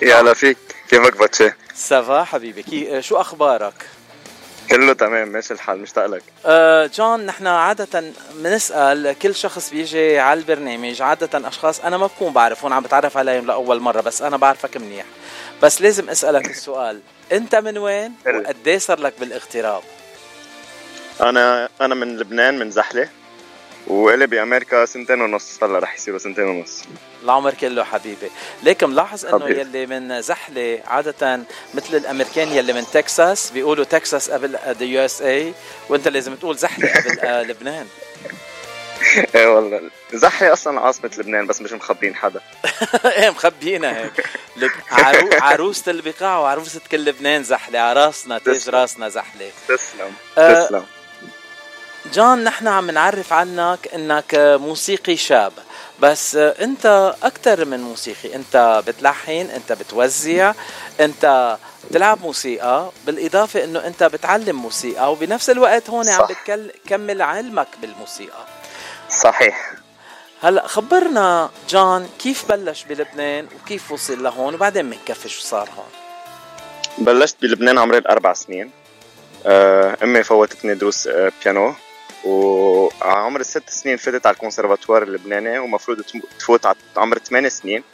يا 0.02 0.20
هلا 0.20 0.34
فيك. 0.34 0.56
كيفك 0.90 1.16
باتشي؟ 1.18 1.52
ça 1.74 1.99
va 1.99 2.24
حبيبي. 2.24 2.62
كي 2.62 3.02
شو 3.02 3.16
أخبارك؟ 3.16 3.74
كله 4.70 4.92
تمام. 4.92 5.28
ماشي 5.28 5.54
الحال. 5.54 5.78
مشتاق 5.80 6.06
لك. 6.06 6.22
آه، 6.46 6.86
جون 6.86 7.26
نحن 7.26 7.46
عادة 7.46 8.04
بنسأل 8.34 9.18
كل 9.22 9.34
شخص 9.34 9.70
بيجي 9.70 10.18
على 10.18 10.40
البرنامج 10.40 11.02
عادة 11.02 11.48
أشخاص 11.48 11.80
أنا 11.80 11.96
ما 11.96 12.06
بكون 12.06 12.32
بعرفهم 12.32 12.72
عم 12.72 12.82
بتعرف 12.82 13.16
عليهم 13.16 13.46
لأول 13.46 13.80
مرة 13.80 14.00
بس 14.00 14.22
أنا 14.22 14.36
بعرفك 14.36 14.76
منيح. 14.76 15.04
بس 15.62 15.82
لازم 15.82 16.10
أسألك 16.10 16.50
السؤال. 16.50 17.00
أنت 17.32 17.54
من 17.54 17.78
وين 17.78 18.12
وقد 18.26 18.68
إيه 18.68 18.78
صار 18.78 19.00
لك 19.00 19.14
بالاغتراب؟ 19.20 19.82
أنا 21.20 21.68
أنا 21.80 21.94
من 21.94 22.16
لبنان 22.18 22.58
من 22.58 22.70
زحلة 22.70 23.08
وإلي 23.86 24.26
بأمريكا 24.26 24.84
سنتين 24.84 25.20
ونص 25.20 25.62
هلأ 25.62 25.78
رح 25.78 25.94
يصيروا 25.94 26.18
سنتين 26.18 26.44
ونص 26.44 26.82
العمر 27.24 27.54
كله 27.54 27.84
حبيبي 27.84 28.30
لكن 28.62 28.90
ملاحظ 28.90 29.26
إنه 29.26 29.38
حبيبي. 29.44 29.60
يلي 29.60 29.86
من 29.86 30.22
زحلة 30.22 30.80
عادة 30.86 31.40
مثل 31.74 31.96
الأمريكان 31.96 32.48
يلي 32.48 32.72
من 32.72 32.84
تكساس 32.92 33.50
بيقولوا 33.50 33.84
تكساس 33.84 34.30
قبل 34.30 34.58
the 34.68 34.84
USA 34.84 35.52
وأنت 35.88 36.08
لازم 36.08 36.34
تقول 36.34 36.56
زحلة 36.56 36.88
قبل 36.92 37.20
آه، 37.20 37.42
لبنان 37.42 37.86
إيه 39.34 39.46
والله. 39.46 39.90
زحلة 40.12 40.52
أصلا 40.52 40.80
عاصمة 40.80 41.10
لبنان 41.18 41.46
بس 41.46 41.60
مش 41.60 41.72
مخبين 41.72 42.14
حدا. 42.14 42.40
إيه 43.04 43.30
مخبينا 43.30 43.96
هيك. 43.96 44.26
لك 44.56 44.72
عرو... 44.90 45.28
عروسة 45.48 45.90
البقاع 45.90 46.38
وعروسة 46.38 46.80
كل 46.92 47.04
لبنان 47.04 47.44
زحلة. 47.44 47.78
على 47.78 48.06
راسنا 48.06 48.38
تاج. 48.38 48.68
راسنا 48.68 49.08
زحلة. 49.08 49.50
تسلم. 49.68 50.12
آه، 50.38 50.64
تسلم. 50.66 50.84
جون 52.12 52.44
نحن 52.44 52.68
عم 52.68 52.90
نعرف 52.90 53.32
عنك 53.32 53.88
إنك 53.94 54.34
موسيقي 54.60 55.16
شاب. 55.16 55.52
بس 56.00 56.36
أنت 56.36 57.14
أكثر 57.22 57.64
من 57.64 57.80
موسيقي. 57.80 58.34
أنت 58.34 58.82
بتلحن 58.86 59.30
أنت 59.54 59.72
بتوزع 59.72 60.52
أنت 61.00 61.56
بتلعب 61.90 62.20
موسيقى. 62.22 62.90
بالإضافة 63.06 63.64
إنه 63.64 63.86
أنت 63.86 64.02
بتعلم 64.04 64.56
موسيقى 64.56 65.12
وبنفس 65.12 65.50
الوقت 65.50 65.90
هون 65.90 66.08
عم 66.08 66.18
صح. 66.26 66.28
بتكمل 66.46 67.22
علمك 67.22 67.68
بالموسيقى. 67.82 68.57
صحيح. 69.10 69.72
هلا 70.42 70.66
خبرنا 70.66 71.50
جون 71.68 72.08
كيف 72.18 72.48
بلش 72.48 72.84
بلبنان 72.84 73.48
وكيف 73.62 73.92
وصل 73.92 74.22
لهون 74.22 74.54
وبعدين 74.54 74.90
بنكفي 74.90 75.28
شو 75.28 75.40
صار 75.40 75.68
هون. 75.76 75.86
بلشت 76.98 77.36
بلبنان 77.42 77.78
عمري 77.78 77.98
الأربع 77.98 78.32
سنين. 78.32 78.70
آه، 79.46 79.96
أمي 80.02 80.22
فوتتني 80.22 80.74
دروس 80.74 81.06
آه، 81.06 81.32
بيانو. 81.44 81.74
وعمر 82.24 83.40
الست 83.40 83.70
سنين 83.70 83.96
فتت 83.96 84.26
على 84.26 84.34
الكونسرفاتوار 84.34 85.02
اللبناني 85.02 85.58
ومفروض 85.58 86.02
تفوت 86.38 86.66
على 86.66 86.76
عمر 86.96 87.18
ثمان 87.18 87.48
سنين. 87.48 87.84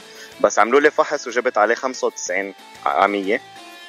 بس 0.41 0.59
عملوا 0.59 0.81
لي 0.81 0.91
فحص 0.91 1.27
وجبت 1.27 1.59
عليه 1.59 1.75
95 1.75 2.55
ع 2.87 2.96
المية. 2.96 3.41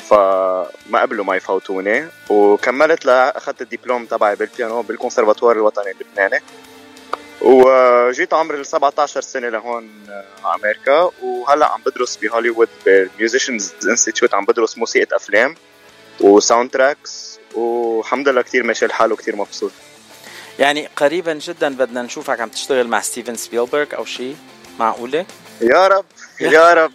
فما 0.09 1.01
قبلوا 1.01 1.25
ما 1.25 1.35
يفوتوني. 1.35 2.07
وكملت 2.29 3.05
لأخذت 3.05 3.61
الدبلوم 3.61 4.05
تبعي 4.05 4.35
بالبيانو 4.35 4.81
بالكونسرفاتوار 4.81 5.55
الوطني 5.55 5.91
اللبناني. 5.91 6.43
وجيت 7.41 8.33
عمري 8.33 8.59
ال 8.59 8.65
17 8.65 9.21
سنة 9.21 9.49
لهون 9.49 9.89
آه، 10.09 10.55
أمريكا 10.55 11.11
وهلأ 11.23 11.65
عم 11.65 11.81
بدرس 11.85 12.15
بهوليوود 12.15 12.69
بال 12.85 13.01
Musicians 13.01 13.73
Institute 13.89 14.33
عم 14.33 14.45
بدرس 14.45 14.77
موسيقى 14.77 15.15
أفلام 15.15 15.55
و 16.21 16.69
soundtracks 16.71 17.39
والحمد 17.53 18.27
لله 18.29 18.41
كثير 18.41 18.63
ماشي 18.63 18.85
الحال 18.85 19.11
وكثير 19.11 19.35
مبسوط. 19.35 19.71
يعني 20.59 20.89
قريبا 20.95 21.33
جدا 21.33 21.75
بدنا 21.75 22.01
نشوفك 22.01 22.39
عم 22.39 22.49
تشتغل 22.49 22.87
مع 22.87 23.01
ستيفن 23.01 23.35
سبيلبرغ 23.35 23.85
أو 23.95 24.05
شيء 24.05 24.35
معقولة؟ 24.79 25.25
يا 25.61 25.87
رب 25.87 26.05
يا 26.41 26.73
رب 26.73 26.91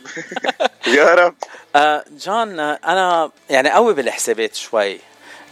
يا 0.97 1.15
رب. 1.15 1.35
آه 1.77 2.05
جون 2.27 2.61
آه، 2.61 2.79
أنا 2.87 3.31
يعني 3.51 3.71
قوي 3.71 3.95
بالحسابات 3.95 4.55
شوي. 4.55 4.99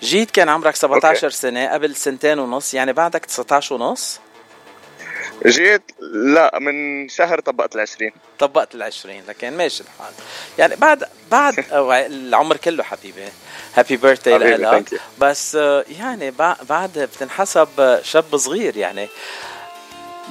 جيت 0.02 0.30
كان 0.30 0.48
عمرك 0.48 0.76
17 0.76 1.24
okay. 1.26 1.36
سنة 1.36 1.72
قبل 1.72 1.96
سنتين 1.96 2.38
ونص 2.38 2.74
يعني 2.74 2.92
بعدك 2.92 3.24
19 3.24 3.74
ونص. 3.74 4.20
جيت 5.46 5.82
لا 6.12 6.58
من 6.58 7.08
شهر 7.08 7.40
طبقت 7.40 7.74
العشرين. 7.76 8.12
طبقت 8.38 8.74
العشرين 8.74 9.22
لكن 9.28 9.56
ماشي 9.56 9.82
الحال. 9.82 10.12
يعني 10.58 10.76
بعد 10.76 11.04
بعد 11.30 11.64
العمر 12.12 12.56
كله 12.56 12.82
حبيبي. 12.82 13.24
happy 13.74 13.96
birthday 13.96 14.38
لك. 14.38 15.00
بس 15.18 15.54
يعني 15.98 16.30
بع- 16.30 16.62
بعد 16.68 16.98
بتنحسب 16.98 17.98
شاب 18.02 18.36
صغير 18.36 18.76
يعني. 18.76 19.08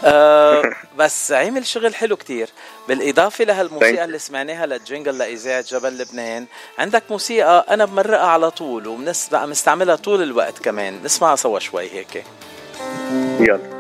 آه 0.03 0.63
بس 0.99 1.31
عمل 1.31 1.65
شغل 1.65 1.95
حلو 1.95 2.15
كتير. 2.17 2.49
بالإضافة 2.87 3.43
لهالموسيقى. 3.45 4.03
اللي 4.05 4.19
سمعناها 4.19 4.65
لل 4.65 4.78
jingle 4.78 5.17
لإذاعة 5.17 5.61
جبل 5.61 5.97
لبنان. 5.97 6.45
عندك 6.79 7.03
موسيقى 7.09 7.65
أنا 7.69 7.85
بمرقها 7.85 8.27
على 8.27 8.51
طول 8.51 8.87
وبنستعملها 8.87 9.95
طول 9.95 10.23
الوقت 10.23 10.59
كمان. 10.59 10.99
نسمعها 11.03 11.35
سوا 11.35 11.59
شوي 11.59 11.89
هيك. 11.91 12.23
يلا. 13.39 13.76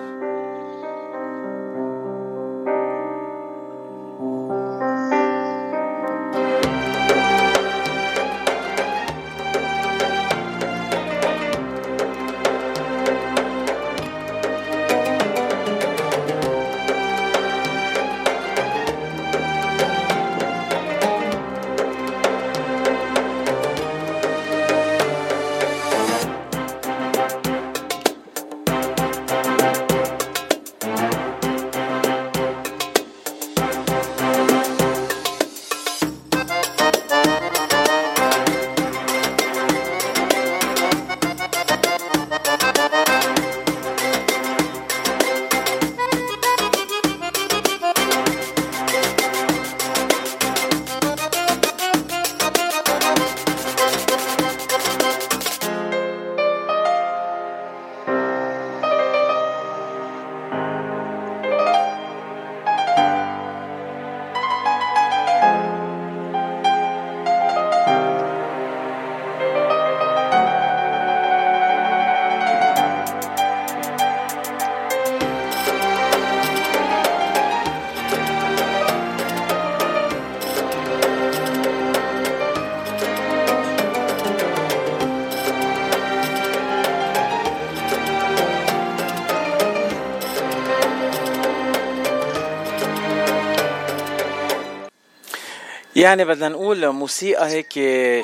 يعني 96.07 96.25
بدنا 96.25 96.49
نقول 96.49 96.89
موسيقى 96.89 97.47
هيك 97.47 97.73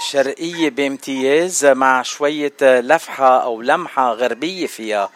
شرقية 0.02 0.70
بامتياز 0.70 1.66
مع 1.66 2.02
شوية 2.02 2.54
لفحة 2.62 3.44
أو 3.44 3.62
لمحة 3.62 4.12
غربية 4.14 4.68
فيها. 4.68 5.10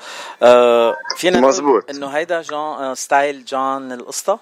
آه 0.44 0.96
فينا 1.18 1.40
نقول 1.40 1.50
مزبوط. 1.50 1.90
إنه 1.90 2.08
هيدا 2.08 2.42
جون 2.42 2.60
آه، 2.60 2.94
style 2.94 3.46
جون 3.46 3.92
القسطى؟ 3.92 4.40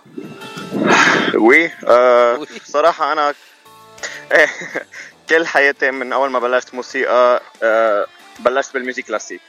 وي 1.35 1.71
آه 1.87 2.45
صراحة 2.65 3.11
أنا 3.13 3.29
إيه 4.31 4.47
كل 5.29 5.45
حياتي 5.47 5.91
من 5.91 6.13
أول 6.13 6.29
ما 6.29 6.39
بلشت 6.39 6.73
موسيقى 6.73 7.41
آه 7.63 8.05
بلشت 8.39 8.73
بال 8.73 8.80
musique 8.80 9.03
classique. 9.03 9.41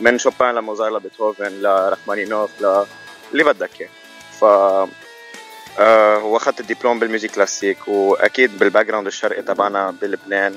من 0.00 0.18
شوبان 0.18 0.54
لموزار 0.54 0.96
لبيتهوفن 0.96 1.48
لرحمانينوف 1.62 2.50
ل 2.60 2.84
اللي 3.32 3.44
بدك 3.44 3.70
إياه. 3.80 3.90
ف 4.40 4.44
آه 5.78 6.24
واخذت 6.24 6.60
الدبلوم 6.60 6.98
بال 6.98 7.05
musique 7.05 7.30
classique 7.30 7.88
وأكيد 7.88 8.58
بال 8.58 8.86
background 8.86 9.06
الشرقي 9.06 9.42
تبعنا 9.42 9.90
بلبنان 10.02 10.56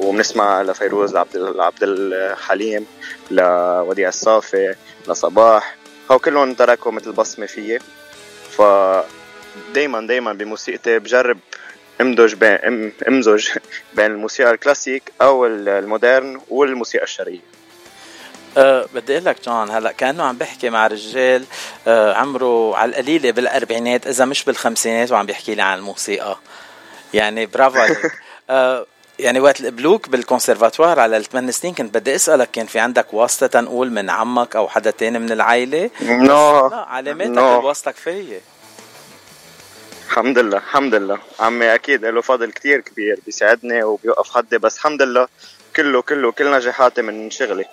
وبنسمع 0.00 0.62
لفيروز 0.62 1.14
لعبد 1.34 1.82
الحليم 1.82 2.86
لوديع 3.30 4.08
الصافي 4.08 4.74
لصباح. 5.08 5.76
هو 6.10 6.18
كلهم 6.18 6.54
تركوا 6.54 6.92
مثل 6.92 7.12
بصمة 7.12 7.46
فيي. 7.46 7.78
ف 8.50 8.62
دايما 9.74 10.06
دايما 10.06 10.32
بموسيقتي 10.32 10.98
بجرب 10.98 11.38
امزج 12.00 12.34
بين 12.34 12.48
ام- 12.52 12.92
امزج 13.08 13.48
بين 13.94 14.06
الموسيقى 14.06 14.50
الكلاسيك 14.50 15.02
أو 15.22 15.46
ال 15.46 15.59
modern 15.59 16.40
والموسيقى 16.48 17.04
الشرقية. 17.04 17.40
أه 18.56 18.86
بدي 18.94 19.12
أقول 19.12 19.24
لك 19.24 19.44
جون 19.44 19.70
هلأ 19.70 19.92
كأنه 19.92 20.24
عم 20.24 20.36
بحكي 20.38 20.70
مع 20.70 20.86
رجال 20.86 21.44
أه 21.86 22.14
عمره 22.14 22.76
على 22.76 22.90
القليلة 22.90 23.30
بالأربعينات 23.30 24.06
إذا 24.06 24.24
مش 24.24 24.44
بالخمسينات 24.44 25.12
وعم 25.12 25.26
بيحكي 25.26 25.54
لي 25.54 25.62
عن 25.62 25.78
الموسيقى. 25.78 26.38
يعني 27.14 27.46
برافو 27.46 27.78
عليك. 27.78 27.98
أه 28.50 28.86
يعني 29.18 29.40
وقت 29.40 29.60
القبلوك 29.60 30.08
بالكونسرفاتوار 30.08 31.00
على 31.00 31.16
الثمان 31.16 31.52
سنين 31.52 31.74
كنت 31.74 31.94
بدي 31.94 32.14
أسألك 32.14 32.50
كان 32.50 32.66
في 32.66 32.78
عندك 32.78 33.14
واسطة 33.14 33.46
تنقول 33.46 33.90
من 33.90 34.10
عمك 34.10 34.56
أو 34.56 34.68
حدا 34.68 34.90
تاني 34.90 35.18
من 35.18 35.32
العائلة؟ 35.32 35.90
نو. 36.02 36.68
لا 36.68 36.76
علاماتك. 36.76 37.38
الواسطة 37.38 37.90
كفاية. 37.90 38.40
الحمد 40.06 40.38
لله 40.38 40.56
الحمد 40.56 40.94
لله. 40.94 41.18
عمي 41.40 41.74
أكيد 41.74 42.04
له 42.04 42.20
فضل 42.20 42.52
كتير 42.52 42.80
كبير 42.80 43.20
بيساعدني 43.26 43.82
وبيوقف 43.82 44.28
خدي 44.28 44.58
بس 44.58 44.76
الحمد 44.76 45.02
لله 45.02 45.28
كله 45.76 46.02
كله 46.02 46.32
كل 46.32 46.50
نجاحاتي 46.50 47.02
من 47.02 47.30
شغلي. 47.30 47.64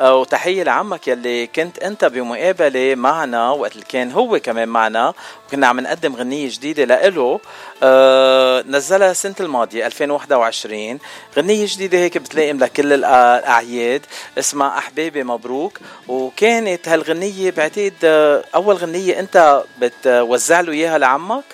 وتحية 0.00 0.62
لعمك 0.62 1.08
يلي 1.08 1.46
كنت 1.46 1.78
أنت 1.78 2.04
بمقابلة 2.04 2.94
معنا 2.94 3.50
وقت 3.50 3.72
اللي 3.72 3.84
كان 3.88 4.12
هو 4.12 4.38
كمان 4.40 4.68
معنا. 4.68 5.14
وكنا 5.48 5.66
عم 5.66 5.80
نقدم 5.80 6.16
غنية 6.16 6.48
جديدة 6.50 6.84
لإله. 6.84 7.40
آه 7.82 8.64
نزلها 8.68 9.10
السنة 9.10 9.34
الماضية 9.40 9.86
2021 9.86 10.98
غنية 11.36 11.66
جديدة 11.68 11.98
هيك 11.98 12.18
بتلائم 12.18 12.58
لكل 12.58 12.82
الأ- 13.02 13.06
الأعياد. 13.06 14.02
اسمها 14.38 14.78
أحبابي 14.78 15.24
مبروك. 15.24 15.78
وكانت 16.08 16.88
هالغنية 16.88 17.50
بعتقد 17.50 17.94
آه، 18.04 18.44
أول 18.54 18.76
غنية 18.76 19.18
أنت 19.20 19.62
بتوزع 19.80 20.60
له 20.60 20.72
إياها 20.72 20.98
لعمك؟ 20.98 21.44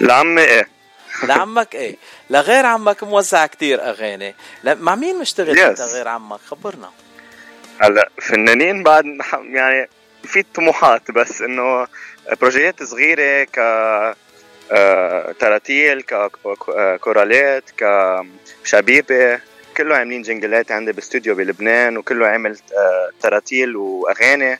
لعمي 0.00 0.42
إيه؟ 0.42 0.68
لعمك 1.24 1.74
إيه؟ 1.74 1.96
لغير 2.30 2.66
عمك 2.66 3.02
موزع 3.04 3.46
كتير 3.46 3.82
أغاني. 3.82 4.34
مع 4.64 4.94
مين 4.94 5.18
مشتغل 5.18 5.56
Yes. 5.56 5.60
أنت 5.60 5.80
غير 5.80 6.08
عمك؟ 6.08 6.40
خبرنا. 6.46 6.90
هلا 7.80 8.10
فنانين 8.22 8.82
بعد 8.82 9.04
يعني 9.50 9.88
في 10.24 10.44
طموحات 10.54 11.10
بس 11.10 11.42
إنه 11.42 11.86
بروجيات 12.40 12.82
صغيرة 12.82 13.44
ك 13.44 13.58
آه، 14.72 15.32
تراتيل 15.38 16.02
ككورالات 16.02 17.64
كشبيبه 18.64 19.40
كله 19.76 19.96
عاملين 19.96 20.22
جنجلات 20.22 20.72
عندي 20.72 20.92
باستوديو 20.92 21.34
بلبنان 21.34 21.96
وكله 21.96 22.26
عامل 22.26 22.58
آه، 22.78 23.10
تراتيل 23.22 23.76
وأغاني. 23.76 24.58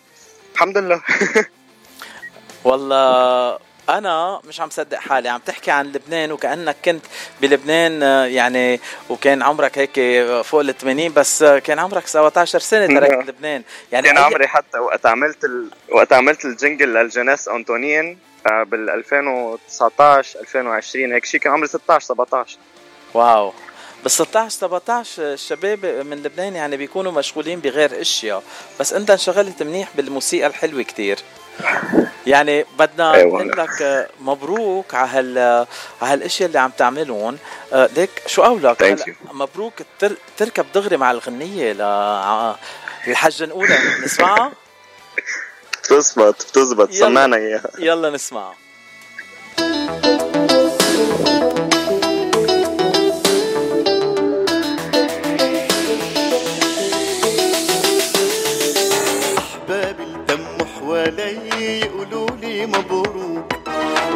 الحمد 0.54 0.78
لله. 0.78 1.02
والله 2.64 3.58
أنا 3.98 4.40
مش 4.48 4.60
عم 4.60 4.70
صدق 4.70 4.98
حالي 4.98 5.28
عم 5.28 5.40
تحكي 5.46 5.70
عن 5.70 5.86
لبنان 5.86 6.32
وكأنك 6.32 6.76
كنت 6.84 7.04
بلبنان 7.40 8.02
آه، 8.02 8.24
يعني 8.26 8.80
وكان 9.08 9.42
عمرك 9.42 9.78
هيك 9.78 10.22
فوق 10.42 10.60
ال 10.60 10.78
80 10.78 11.12
بس 11.12 11.44
كان 11.44 11.78
عمرك 11.78 12.06
17 12.06 12.58
سنة 12.58 12.86
تركت 12.86 13.28
لبنان. 13.28 13.62
يعني 13.92 14.06
كان 14.06 14.18
عمري 14.18 14.48
حتى 14.48 14.78
وقت 14.78 15.06
عملت 15.06 15.44
ال... 15.44 15.70
وقت 15.92 16.12
عملت 16.12 16.44
الجنجل 16.44 16.94
للجناس 16.94 17.48
انطونين 17.48 18.18
آه، 18.46 18.62
بال 18.62 18.90
2019 18.90 20.40
2020 20.40 21.12
هيك 21.12 21.24
شيء 21.24 21.40
كان 21.40 21.52
عمري 21.52 21.66
16 21.68 22.06
17 22.06 22.58
واو. 23.14 23.52
بال 24.02 24.10
16 24.10 24.48
17 24.58 25.22
الشباب 25.22 25.86
من 25.86 26.22
لبنان 26.22 26.56
يعني 26.56 26.76
بيكونوا 26.76 27.12
مشغولين 27.12 27.60
بغير 27.60 28.00
إشياء. 28.00 28.42
بس 28.80 28.92
أنت 28.92 29.10
انشغلت 29.10 29.62
منيح 29.62 29.88
بالموسيقى 29.96 30.46
الحلوة 30.46 30.82
كتير. 30.82 31.18
يعني 32.26 32.64
بدنا 32.78 33.14
أيوة. 33.14 33.42
نقول 33.42 33.58
لك 33.58 34.08
مبروك 34.20 34.94
على 34.94 35.08
هال 35.10 35.38
على 36.02 36.12
هالاشياء 36.12 36.46
اللي 36.48 36.58
عم 36.58 36.70
تعملهم 36.70 37.38
آه، 37.72 37.88
ليك 37.96 38.10
شو 38.26 38.42
قولك؟ 38.42 39.16
مبروك 39.32 39.74
تركب 40.36 40.66
دغري 40.74 40.96
مع 40.96 41.10
الغنية 41.10 41.72
ل 41.72 41.80
الحجة 43.08 43.44
الأولى 43.44 43.78
نسمعها؟ 44.04 44.52
بتزبط 45.82 46.46
بتزبط 46.50 46.90
سمعنا 46.90 47.36
إياها. 47.36 47.70
يلا 47.78 48.10
نسمعها. 48.10 48.54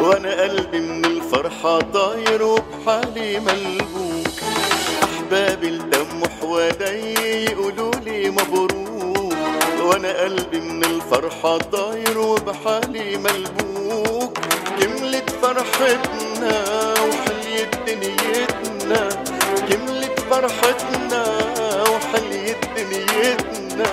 وأنا 0.05 0.41
قلبي 0.41 0.79
من 0.79 1.05
الفرحة 1.05 1.79
طاير 1.79 2.43
وبحالي 2.43 3.39
ملبوك. 3.39 4.27
احبابي 5.03 5.67
الدم 5.67 6.23
حوالي 6.41 7.13
يقولوا 7.43 7.95
لي 8.05 8.29
مبروك. 8.29 9.33
وأنا 9.83 10.21
قلبي 10.21 10.59
من 10.59 10.83
الفرحة 10.83 11.57
طاير 11.57 12.17
وبحالي 12.17 13.17
ملبوك. 13.17 14.37
كملت 14.79 15.29
فرحتنا 15.41 16.53
وحليت 16.93 17.75
دنيتنا. 17.87 19.09
كملت 19.69 20.19
فرحتنا 20.29 21.23
وحليت 21.83 22.57
دنيتنا. 22.77 23.85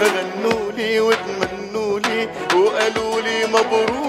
غنوا 0.00 0.72
لي 0.76 1.00
وتمنوا 1.00 1.98
لي 2.00 2.28
وقالوا 2.54 3.20
لي 3.20 3.46
مبروك. 3.46 4.04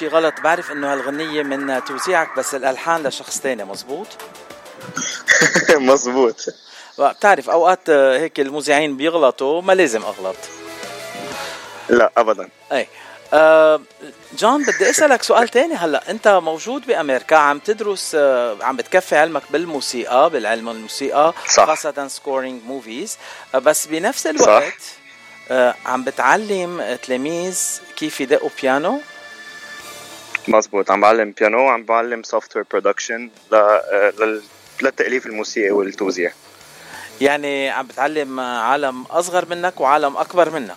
شيء 0.00 0.08
غلط 0.08 0.40
بعرف 0.40 0.72
إنه 0.72 0.92
هالغنية 0.92 1.42
من 1.42 1.84
توزيعك 1.84 2.36
بس 2.36 2.54
الألحان 2.54 3.06
لشخص 3.06 3.40
تاني 3.40 3.64
مزبوط 3.64 4.06
مزبوط 5.90 6.44
بتعرف 6.98 7.50
أوقات 7.50 7.88
آه، 7.88 8.18
هيك 8.18 8.40
المذيعين 8.40 8.96
بيغلطوا 8.96 9.62
ما 9.62 9.72
لازم 9.72 10.02
أغلط. 10.02 10.36
لا 11.88 12.12
ابدا. 12.16 12.48
أي. 12.72 12.88
آه 13.32 13.80
جون 14.38 14.62
بدي 14.62 14.90
أسألك 14.90 15.22
سؤال 15.22 15.48
تاني. 15.48 15.74
هلأ 15.74 16.10
أنت 16.10 16.28
موجود 16.28 16.86
بأمريكا 16.86 17.36
عم 17.36 17.58
تدرس 17.58 18.12
آه 18.14 18.56
عم 18.62 18.76
بتكفي 18.76 19.16
علمك 19.16 19.42
بالموسيقى 19.50 20.30
بالعلم 20.30 20.68
الموسيقى 20.68 21.34
صح. 21.48 21.64
خاصة 21.66 22.08
scoring 22.08 22.64
movies 22.64 23.18
آه 23.54 23.58
بس 23.58 23.86
بنفس 23.86 24.26
الوقت 24.26 24.80
صح. 24.80 25.00
آه 25.50 25.74
عم 25.86 26.04
بتعلم 26.04 26.98
تلاميذ 27.02 27.80
كيف 27.96 28.20
يدقوا 28.20 28.50
بيانو 28.62 29.00
مزبوط 30.48 30.90
عم 30.90 31.00
بعلم 31.00 31.34
بيانو 31.38 31.58
وعم 31.58 31.84
بعلم 31.84 32.22
software 32.22 32.64
production 32.70 33.30
للتأليف 34.82 35.26
الموسيقي 35.26 35.70
والتوزيع. 35.70 36.32
يعني 37.20 37.70
عم 37.70 37.86
بتعلم 37.86 38.40
عالم 38.40 39.02
أصغر 39.02 39.44
منك 39.50 39.80
وعالم 39.80 40.16
أكبر 40.16 40.50
منك. 40.50 40.76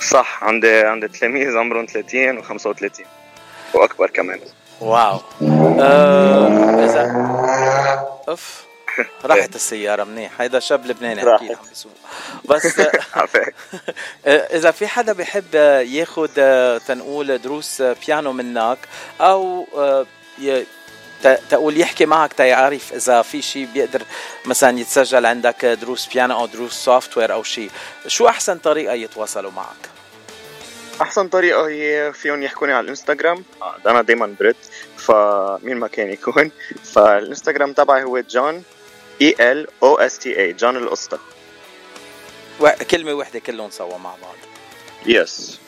صح 0.00 0.44
عندي 0.44 0.80
عندي 0.80 1.08
تلاميذ 1.08 1.56
عمرهم 1.56 1.86
30 1.86 2.42
و35 2.42 3.04
وأكبر 3.74 4.10
كمان. 4.10 4.40
wow. 4.80 5.20
آه 5.80 6.84
اذا 6.84 7.04
أف. 8.28 8.69
راحت 9.24 9.54
السيارة 9.54 10.04
منيح. 10.04 10.40
هيدا 10.40 10.58
شاب 10.58 10.86
لبناني. 10.86 11.34
أكيد 11.34 11.50
عم 11.50 11.58
بيسوق 11.68 11.92
بس. 12.44 12.80
عفاك. 13.14 13.54
إذا 14.26 14.70
في 14.70 14.86
حدا 14.86 15.12
بيحب 15.12 15.54
ياخد 15.84 16.30
تنقول 16.86 17.38
دروس 17.38 17.82
بيانو 17.82 18.32
منك 18.32 18.78
أو 19.20 19.66
تقول 21.22 21.80
يحكي 21.80 22.06
معك 22.06 22.32
تيعرف 22.32 22.92
إذا 22.92 23.22
في 23.22 23.42
شيء 23.42 23.68
بيقدر 23.74 24.02
مثلا 24.44 24.78
يتسجل 24.78 25.26
عندك 25.26 25.64
دروس 25.64 26.06
بيانو 26.06 26.40
أو 26.40 26.46
دروس 26.46 26.72
software 26.72 27.32
أو 27.32 27.42
شيء 27.42 27.70
شو 28.06 28.28
أحسن 28.28 28.58
طريقة 28.58 28.94
يتواصلوا 28.94 29.50
معك؟ 29.50 29.90
أحسن 31.02 31.28
طريقة 31.28 31.68
هي 31.68 32.12
فيهم 32.12 32.42
يحكوني 32.42 32.72
على 32.72 32.84
الإنستغرام. 32.84 33.44
آه، 33.62 33.76
أنا 33.86 34.02
دايما 34.02 34.34
برد 34.40 34.56
فمين 34.96 35.76
ما 35.76 35.88
كان 35.88 36.10
يكون. 36.10 36.50
فالإنستغرام 36.84 37.72
تبعي 37.72 38.04
هو 38.04 38.20
جون. 38.20 38.62
E 39.20 39.52
L 39.52 39.66
O 39.82 39.98
S 39.98 40.18
T 40.18 40.38
A 40.40 40.52
جون 40.52 40.76
القسطى 40.76 41.18
و- 42.60 42.68
كلمة 42.90 43.12
واحدة 43.12 43.38
كلهم 43.38 43.70
سوا 43.70 43.98
مع 43.98 44.10
بعض. 44.22 44.34
yes 45.06 45.58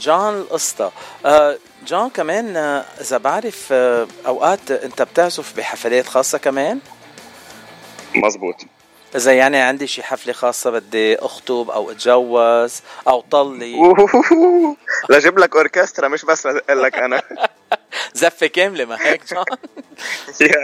جون 0.00 0.34
القسطى 0.38 0.90
آه 1.26 1.58
جون 1.86 2.10
كمان 2.10 2.56
آه، 2.56 2.84
إذا 3.00 3.18
بعرف 3.18 3.68
آه 3.72 4.06
أوقات 4.26 4.70
أنت 4.70 5.02
بتعزف 5.02 5.56
بحفلات 5.56 6.06
خاصة 6.06 6.38
كمان؟ 6.38 6.80
مزبوط 8.14 8.56
إذا 9.16 9.32
يعني 9.32 9.56
عندي 9.56 9.86
شي 9.86 10.02
حفلة 10.02 10.32
خاصة 10.32 10.70
بدي 10.70 11.16
أخطب 11.16 11.70
أو 11.70 11.90
أتجوز 11.90 12.82
أو 13.08 13.20
طلي. 13.20 13.76
لجيب 15.10 15.38
لك 15.38 15.56
أوركسترا 15.56 16.08
مش 16.08 16.24
بس 16.24 16.46
أقول 16.46 16.82
لك 16.82 16.94
أنا. 16.94 17.22
زفة 18.14 18.46
كاملة 18.46 18.84
ما 18.84 18.98
هيك 19.02 19.22
جون. 19.34 19.44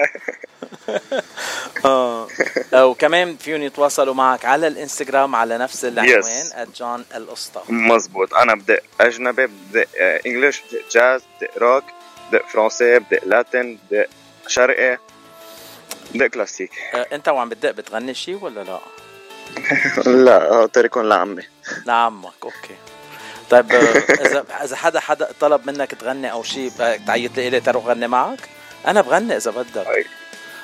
آه. 1.85 2.29
وكمان 2.75 3.37
فيهم 3.37 3.63
يتواصلوا 3.63 4.15
معك 4.15 4.45
على 4.45 4.67
الإنستغرام 4.67 5.37
على 5.37 5.59
نفس 5.59 5.85
العنوان 5.85 6.67
جون 6.77 7.05
القسطى 7.15 7.63
مزبوط. 7.69 8.35
أنا 8.35 8.55
بدق 8.55 8.81
أجنبي 9.01 9.47
بدق 9.47 9.87
آه، 10.01 10.21
English 10.27 10.61
بدق 10.61 10.91
جاز 10.91 11.23
بدق 11.41 11.59
روك 11.59 11.85
بدق 12.33 12.49
فرنسي 12.49 12.99
بدق 12.99 13.25
Latin 13.25 13.79
بدق 13.91 14.07
شرقي. 14.47 14.99
بدق 16.15 16.27
كلاسيك. 16.27 16.71
آه، 16.95 17.07
انت 17.13 17.29
وعم 17.29 17.49
بتدق 17.49 17.71
بتغني 17.71 18.15
شي 18.15 18.35
ولا 18.35 18.65
لا؟ 18.65 18.81
لا 20.25 20.67
تركون 20.67 21.09
لعمي. 21.09 21.43
لعمك 21.87 22.33
أوكي. 22.43 22.77
طيب 23.51 23.73
آه، 23.73 23.77
إذا 24.27 24.45
إذا 24.65 24.77
حدا 24.77 25.01
حدا 25.01 25.29
طلب 25.41 25.67
منك 25.71 25.95
تغني 25.95 26.33
أو 26.33 26.43
شيء 26.43 26.71
تعيط 27.07 27.37
لي 27.37 27.49
إلي 27.49 27.61
تروح 27.61 27.87
غني 27.87 28.09
معك؟ 28.09 28.39
أنا 28.87 29.01
بغني 29.01 29.37
إذا 29.37 29.51
بدك. 29.51 29.87
أي. 29.87 30.05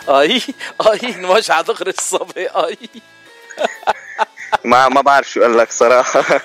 أي 0.09 0.43
أي 0.91 1.15
نوجع 1.17 1.61
دغري 1.61 1.91
الصبي 1.91 2.47
أي. 2.47 2.79
ما 4.65 4.89
ما 4.89 5.01
بعرف 5.01 5.31
شو 5.31 5.41
أقول 5.41 5.59
لك 5.59 5.73
صراحة. 5.73 6.25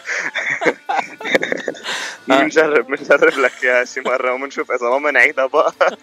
بنجرب 2.27 2.87
بنجرب 2.87 3.37
لك 3.39 3.63
يا 3.63 3.85
شي 3.85 4.01
مره 4.01 4.33
وبنشوف 4.33 4.71
إذا 4.71 4.89
ما 4.89 4.97
بنعيدها 5.11 5.45
بقى. 5.45 5.73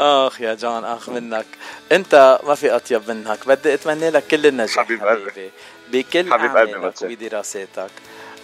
آخ 0.00 0.40
يا 0.40 0.54
جان 0.54 0.84
آخ 0.84 1.08
منك. 1.08 1.46
أنت 1.92 2.40
ما 2.46 2.54
في 2.54 2.76
أطيب 2.76 3.10
منك. 3.10 3.46
بدي 3.46 3.74
أتمنى 3.74 4.10
لك 4.10 4.26
كل 4.26 4.46
النجاح 4.46 4.84
حبيب 4.84 5.04
قلبي. 5.04 5.50
بكل 5.92 6.32
حبيب 6.32 6.56
قلبي. 6.56 6.92
وبدراساتك 7.02 7.90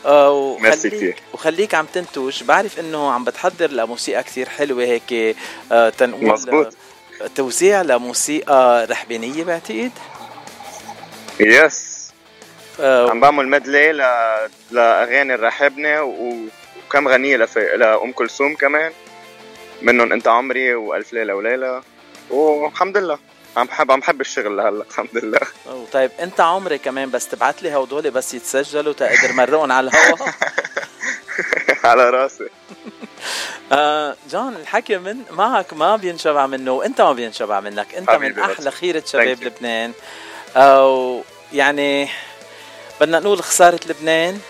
آه، 0.07 0.30
وخليك 0.30 0.94
كتير. 0.94 1.16
وخليك 1.32 1.74
عم 1.74 1.86
تنتج 1.86 2.42
بعرف 2.42 2.80
إنه 2.80 3.11
عم 3.12 3.24
بتحضر 3.24 3.70
لموسيقى 3.70 4.22
كثير 4.22 4.48
حلوة 4.48 4.84
هيك 4.84 5.36
آه، 5.72 5.88
تنقول 5.88 6.30
مزبوط. 6.32 6.66
آه، 7.22 7.26
توزيع 7.34 7.82
لموسيقى 7.82 8.86
رحبانية 8.90 9.44
بعتقد؟ 9.44 9.92
يس 11.40 11.86
آه، 12.81 13.11
عم 13.11 13.20
بعمل 13.20 13.49
مدلي 13.49 13.93
ل... 13.93 14.03
لأغاني 14.70 15.35
الرحبني 15.35 15.99
و... 16.01 16.37
وكم 16.89 17.09
غنية 17.09 17.37
لف... 17.37 17.59
لأم 17.59 18.12
كلثوم 18.12 18.55
كمان. 18.55 18.93
منهم 19.83 20.12
أنت 20.12 20.29
عمري 20.29 20.74
وألف 20.74 21.12
ليلة 21.12 21.35
وليلة. 21.35 21.83
والحمد 22.31 22.97
لله. 22.97 23.18
عم 23.57 23.66
بحب 23.66 23.91
عم 23.93 24.01
بحب 24.01 24.20
الشغل 24.20 24.57
لهلا 24.57 24.85
الحمد 24.91 25.09
لله. 25.24 25.39
أو 25.68 25.85
طيب 25.93 26.11
أنت 26.20 26.41
عمري 26.41 26.79
كمان 26.79 27.11
بس 27.11 27.29
تبعت 27.29 27.62
لي 27.62 27.70
هدول 27.77 28.11
بس 28.11 28.35
يتسجلوا 28.35 28.93
تقدر 28.93 29.33
مرقهم 29.33 29.72
على 29.72 29.91
الهواء 29.91 30.29
على 31.85 32.11
راسي. 32.11 32.45
آه 33.72 34.16
جون 34.31 34.57
الحكي 34.57 34.99
من 34.99 35.16
معك 35.31 35.72
ما 35.72 35.97
بينشبع 35.97 36.47
منه 36.47 36.72
وأنت 36.72 37.01
ما 37.01 37.12
بينشبع 37.12 37.61
منك. 37.61 37.95
أنت 37.95 38.11
من 38.11 38.39
أحلى 38.39 38.66
بس. 38.70 38.74
خيرة 38.74 39.03
شباب. 39.07 39.43
لبنان. 39.45 39.93
أو 40.57 41.22
يعني 41.53 42.09
بدنا 43.01 43.18
نقول 43.20 43.42
خسارة 43.42 43.80
لبنان 43.86 44.40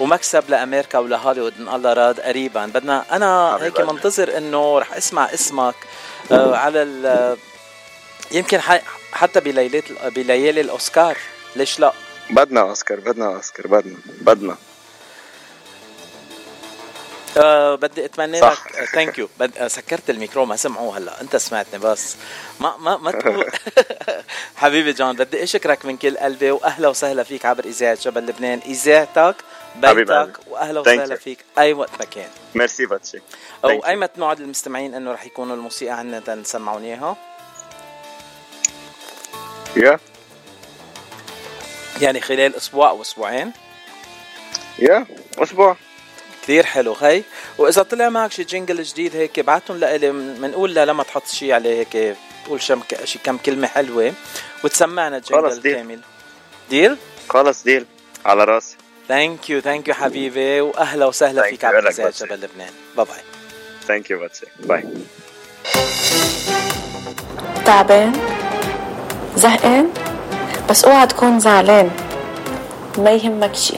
ومكسب 0.00 0.50
لأمريكا 0.50 0.98
ولهوليوود 0.98 1.54
إن 1.60 1.68
الله 1.74 1.92
راد 1.92 2.20
قريبا. 2.20 2.66
بدنا 2.66 3.16
أنا 3.16 3.56
هيك. 3.60 3.80
منتظر 3.80 4.36
إنه 4.36 4.78
رح 4.78 4.94
أسمع 4.94 5.34
اسمك 5.34 5.74
آه 6.32 6.56
على 6.56 6.82
ال 6.82 7.36
يمكن 8.30 8.60
حتى 9.12 9.40
بليلة 9.40 9.82
بليالي 10.04 10.60
الأوسكار. 10.60 11.18
ليش 11.56 11.80
لا؟ 11.80 11.92
بدنا 12.30 12.60
أوسكار 12.60 13.00
بدنا 13.00 13.26
أوسكار 13.26 13.66
بدنا 13.66 13.96
بدنا. 14.20 14.56
آه 17.38 17.74
بدي 17.74 18.04
أتمنى. 18.04 18.40
لك 18.40 18.58
thank 18.94 19.18
you 19.18 19.28
سكرت 19.66 20.10
الميكرو 20.10 20.44
ما 20.44 20.56
سمعوه 20.56 20.98
هلا. 20.98 21.20
أنت 21.20 21.36
سمعتني 21.36 21.78
بس. 21.78 22.16
ما 22.60 22.76
ما 22.76 22.96
ما 22.96 23.10
تقول 23.10 23.50
حبيبي 24.56 24.92
جون 24.92 25.16
بدي 25.16 25.42
أشكرك 25.42 25.84
من 25.84 25.96
كل 25.96 26.16
قلبي 26.18 26.50
وأهلا 26.50 26.88
وسهلا 26.88 27.22
فيك 27.22 27.46
عبر 27.46 27.64
إذاعة 27.64 27.98
جبل 28.02 28.26
لبنان. 28.26 28.60
إذاعتك. 28.66 29.36
بيتك 29.76 30.38
وأهلا 30.46 30.80
وسهلا. 30.80 31.16
فيك 31.16 31.38
أي 31.58 31.72
وقت 31.72 31.90
ما 31.98 32.04
كان. 32.04 32.28
ميرسي 32.54 32.86
باتشي 32.86 33.18
أو 33.64 33.70
ايمت 33.86 34.10
نوعد 34.18 34.40
المستمعين 34.40 34.94
إنه 34.94 35.12
رح 35.12 35.24
يكونوا 35.26 35.56
الموسيقى 35.56 35.98
عنا 35.98 36.20
تنسمعون 36.20 36.82
إياها؟ 36.84 37.16
يا 39.76 39.98
يعني 42.00 42.20
خلال 42.20 42.56
أسبوع 42.56 42.90
أو 42.90 43.02
أسبوعين؟ 43.02 43.52
يا 44.78 45.06
أسبوع. 45.38 45.76
كثير 46.48 46.66
حلو. 46.66 46.92
هي 47.00 47.22
وإذا 47.58 47.82
طلع 47.82 48.08
معك 48.08 48.32
شي 48.32 48.44
jingle 48.44 48.82
جديد 48.82 49.16
هيك 49.16 49.38
ابعتهم 49.38 49.76
لإلي 49.76 50.10
بنقول 50.10 50.74
لا 50.74 50.84
لما 50.84 51.02
تحط 51.02 51.26
شي 51.26 51.52
عليه 51.52 51.78
هيك 51.80 52.16
تقول 52.44 52.62
شم 52.62 52.80
شي 53.04 53.18
كم 53.24 53.36
كلمة 53.36 53.66
حلوة 53.68 54.12
وتسمعنا 54.64 55.18
deal. 55.18 55.74
كامل. 55.74 56.00
deal؟ 56.70 56.96
خلص 57.28 57.62
deal. 57.64 57.86
على 58.26 58.44
راسي. 58.44 58.76
thank 59.08 59.50
you 59.50 59.60
thank 59.60 59.88
you 59.88 59.94
حبيبي 59.94 60.60
وأهلا 60.60 61.06
وسهلا 61.06 61.42
Thank 61.42 61.46
فيك. 61.50 61.64
على 61.64 61.88
بس. 61.88 62.22
جبل 62.22 62.34
لبنان 62.34 62.72
bye 62.96 63.04
bye 63.06 63.16
thank 63.88 64.10
you 64.10 64.18
باتشي 64.20 64.46
bye 64.60 64.84
تعبان؟ 67.66 68.12
زهقان؟ 69.36 69.90
بس 70.70 70.84
اوعى 70.84 71.06
تكون 71.06 71.40
زعلان. 71.40 71.90
ما 72.98 73.10
يهمك 73.10 73.54
شي. 73.54 73.76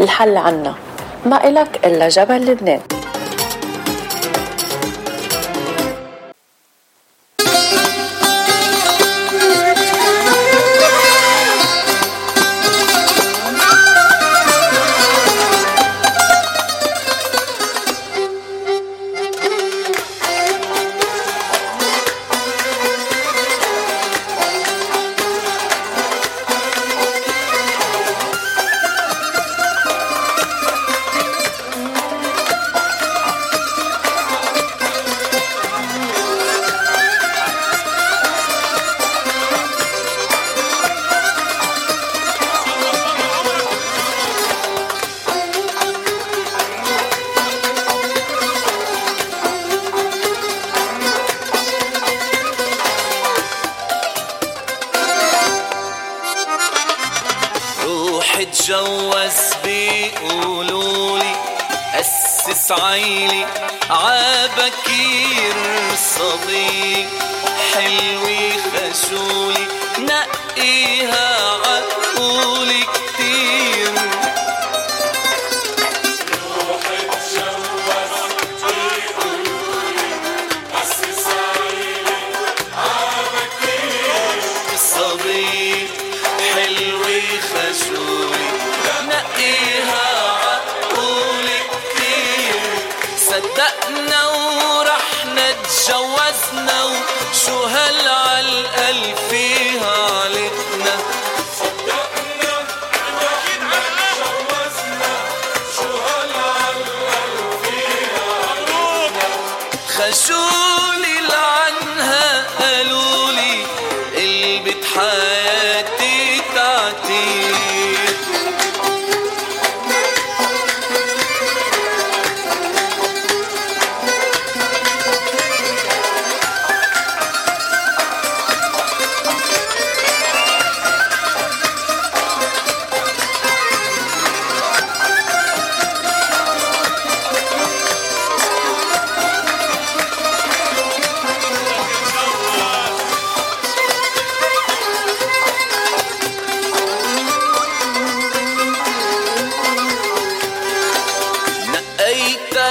الحل 0.00 0.36
عنا. 0.36 0.74
ما 1.26 1.48
إلك 1.48 1.86
إلا 1.86 2.08
جبل 2.08 2.46
لبنان. 2.46 2.80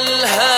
الهادي 0.07 0.50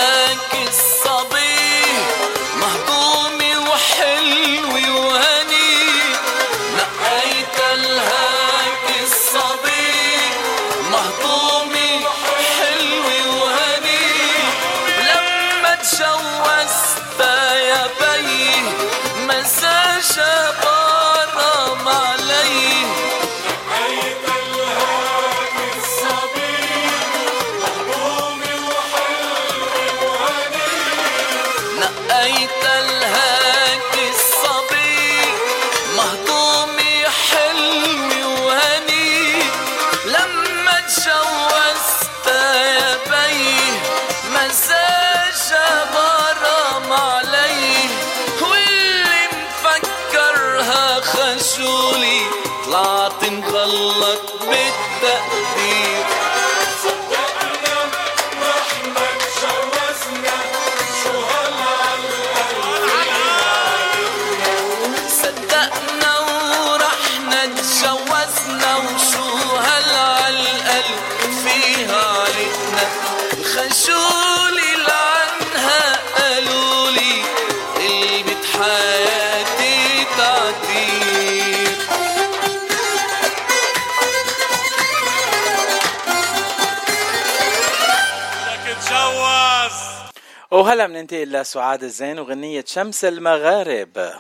وهلا 90.73 90.87
بننتقل 90.87 91.31
لسعاد 91.31 91.83
الزين 91.83 92.19
وغنية 92.19 92.65
شمس 92.67 93.05
المغارب. 93.05 94.11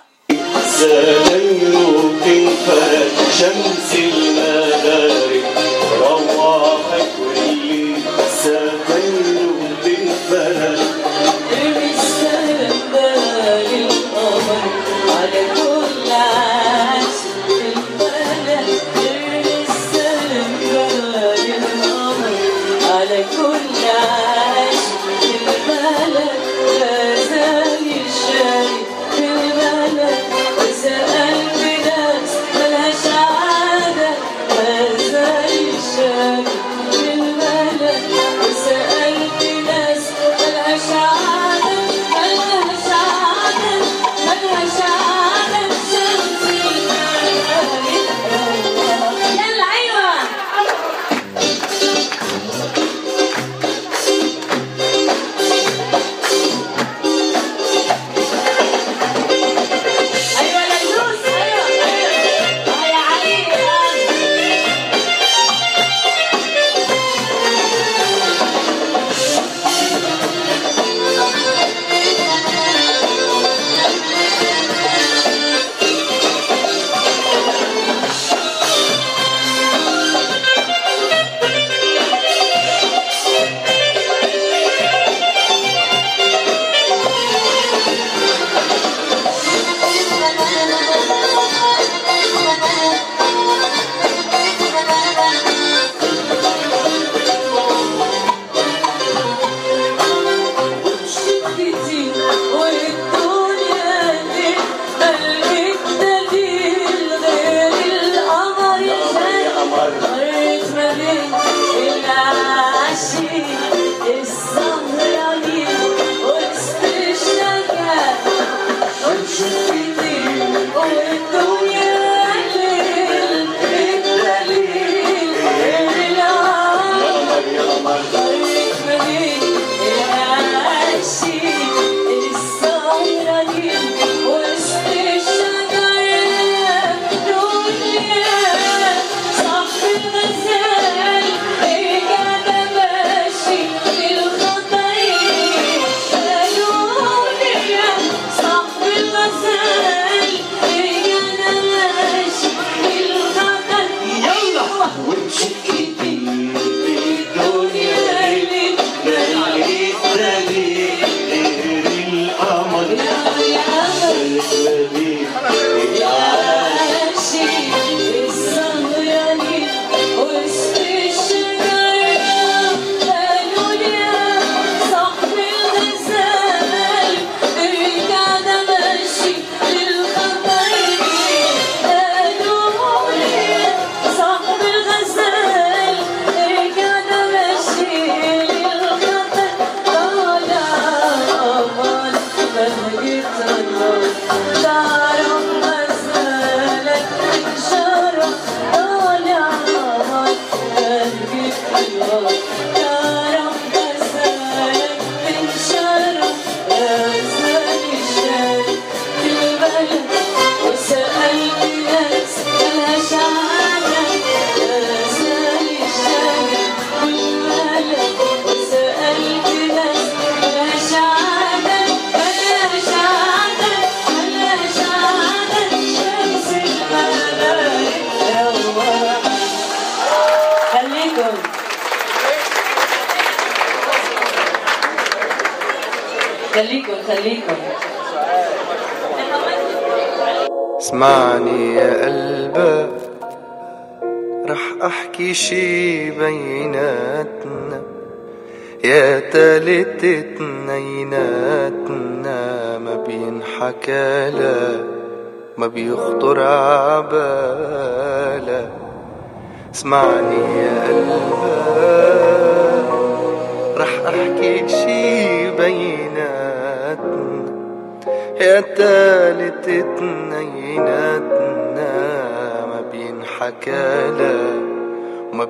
شمس 3.39 3.95
المغارب 3.95 5.43
روحك 5.99 7.22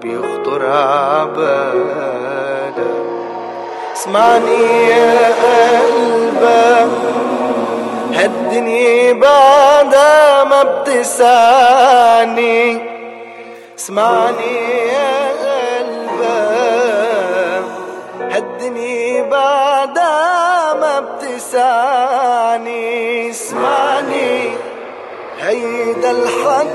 بيخطر 0.03 0.65
عبالا 0.65 1.93
اسمعني 3.93 4.87
يا 4.89 5.27
قلبك 5.43 6.91
هالدنيا 8.13 9.13
بعدها 9.13 10.43
ما 10.43 10.63
بتسعني 10.63 12.57
اسمعني 13.79 14.57
يا 14.87 15.29
قلبك 15.79 17.65
هالدنيا 18.31 19.23
بعدها 19.23 20.73
ما 20.73 20.99
بتسعني 20.99 22.81
اسمعني 23.29 24.33
هيدا 25.41 26.11
الحكي 26.11 26.72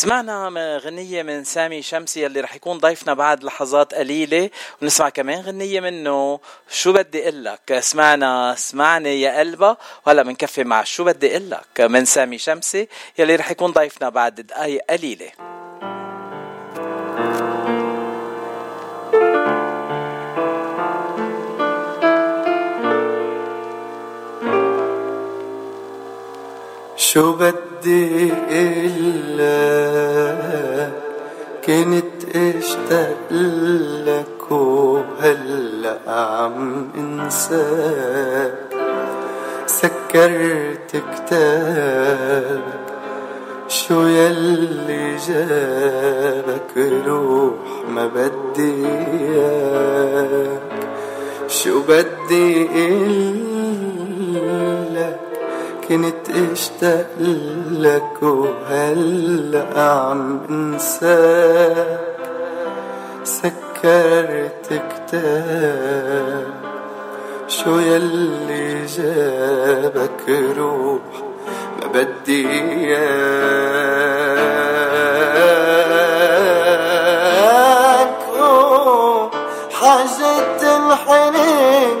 سمعنا 0.00 0.78
غنية 0.84 1.22
من 1.22 1.44
سامي 1.44 1.82
شمسي 1.82 2.26
اللي 2.26 2.40
رح 2.40 2.54
يكون 2.54 2.78
ضيفنا 2.78 3.14
بعد 3.14 3.44
لحظات 3.44 3.94
قليلة 3.94 4.50
ونسمع 4.82 5.08
كمان 5.08 5.40
غنية 5.40 5.80
منه 5.80 6.40
شو 6.70 6.92
بدي 6.92 7.24
قلك 7.24 7.78
سمعنا 7.80 8.54
سمعني 8.58 9.20
يا 9.20 9.38
قلبة. 9.38 9.76
وهلا 10.06 10.22
بنكفي 10.22 10.64
مع 10.64 10.84
شو 10.84 11.04
بدي 11.04 11.34
قلك 11.34 11.80
من 11.80 12.04
سامي 12.04 12.38
شمسي 12.38 12.88
يلي 13.18 13.36
رح 13.36 13.50
يكون 13.50 13.70
ضيفنا 13.70 14.08
بعد 14.08 14.34
دقايق 14.34 14.82
قليلة. 14.90 15.30
شو 26.96 27.32
بدي 27.32 27.69
إلا 28.50 29.60
كنت 31.66 32.36
اشتاق 32.36 33.32
لك 34.06 34.52
وهلا 34.52 35.98
عم 36.06 36.88
انساك 36.98 38.54
سكرت 39.66 40.90
كتابك 41.14 42.80
شو 43.68 44.02
يلي 44.02 45.16
جابك 45.28 46.76
روح 47.06 47.54
ما 47.88 48.06
بدي 48.06 48.86
اياك 48.86 50.60
شو 51.48 51.80
بدي 51.88 52.62
إلا 52.62 53.49
كنت 55.90 56.30
اشتاق 56.52 57.06
لك 57.70 58.22
وهلا 58.22 59.80
عم 59.80 60.40
انساك؟ 60.50 62.00
سكرت 63.24 64.66
كتاب 64.68 66.46
شو 67.48 67.78
يلي 67.78 68.86
جابك 68.86 70.28
روح 70.58 71.02
ما 71.80 71.86
بدي 71.94 72.48
إياك؟ 72.50 73.10
حاجة 79.80 80.76
الحنين 80.76 81.96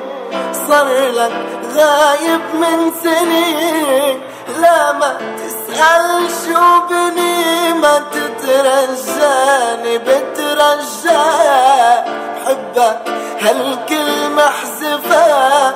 صار 0.68 0.88
لك 1.08 1.59
غايب 1.76 2.40
من 2.54 2.92
سنين. 3.02 4.20
لا 4.60 4.92
ما 4.92 5.10
تسأل 5.38 6.04
شو 6.44 6.64
بني 6.90 7.72
ما 7.72 7.94
تترجاني 8.12 9.94
بترجاك 9.98 11.24
بحبك 12.44 12.98
هالكلمة 13.40 14.44
احذفها 14.44 15.74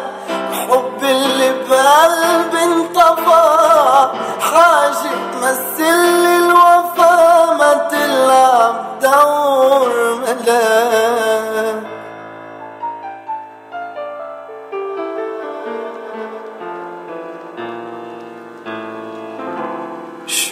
الحب 0.51 1.01
اللي 1.03 1.51
بقلبي 1.71 2.63
انطفى. 2.65 3.47
حاجة 4.41 5.13
تمثل 5.33 6.27
الوفا 6.37 7.15
ما 7.59 7.73
تلعب 7.91 8.77
دور 9.03 9.91
ملاك. 10.15 11.24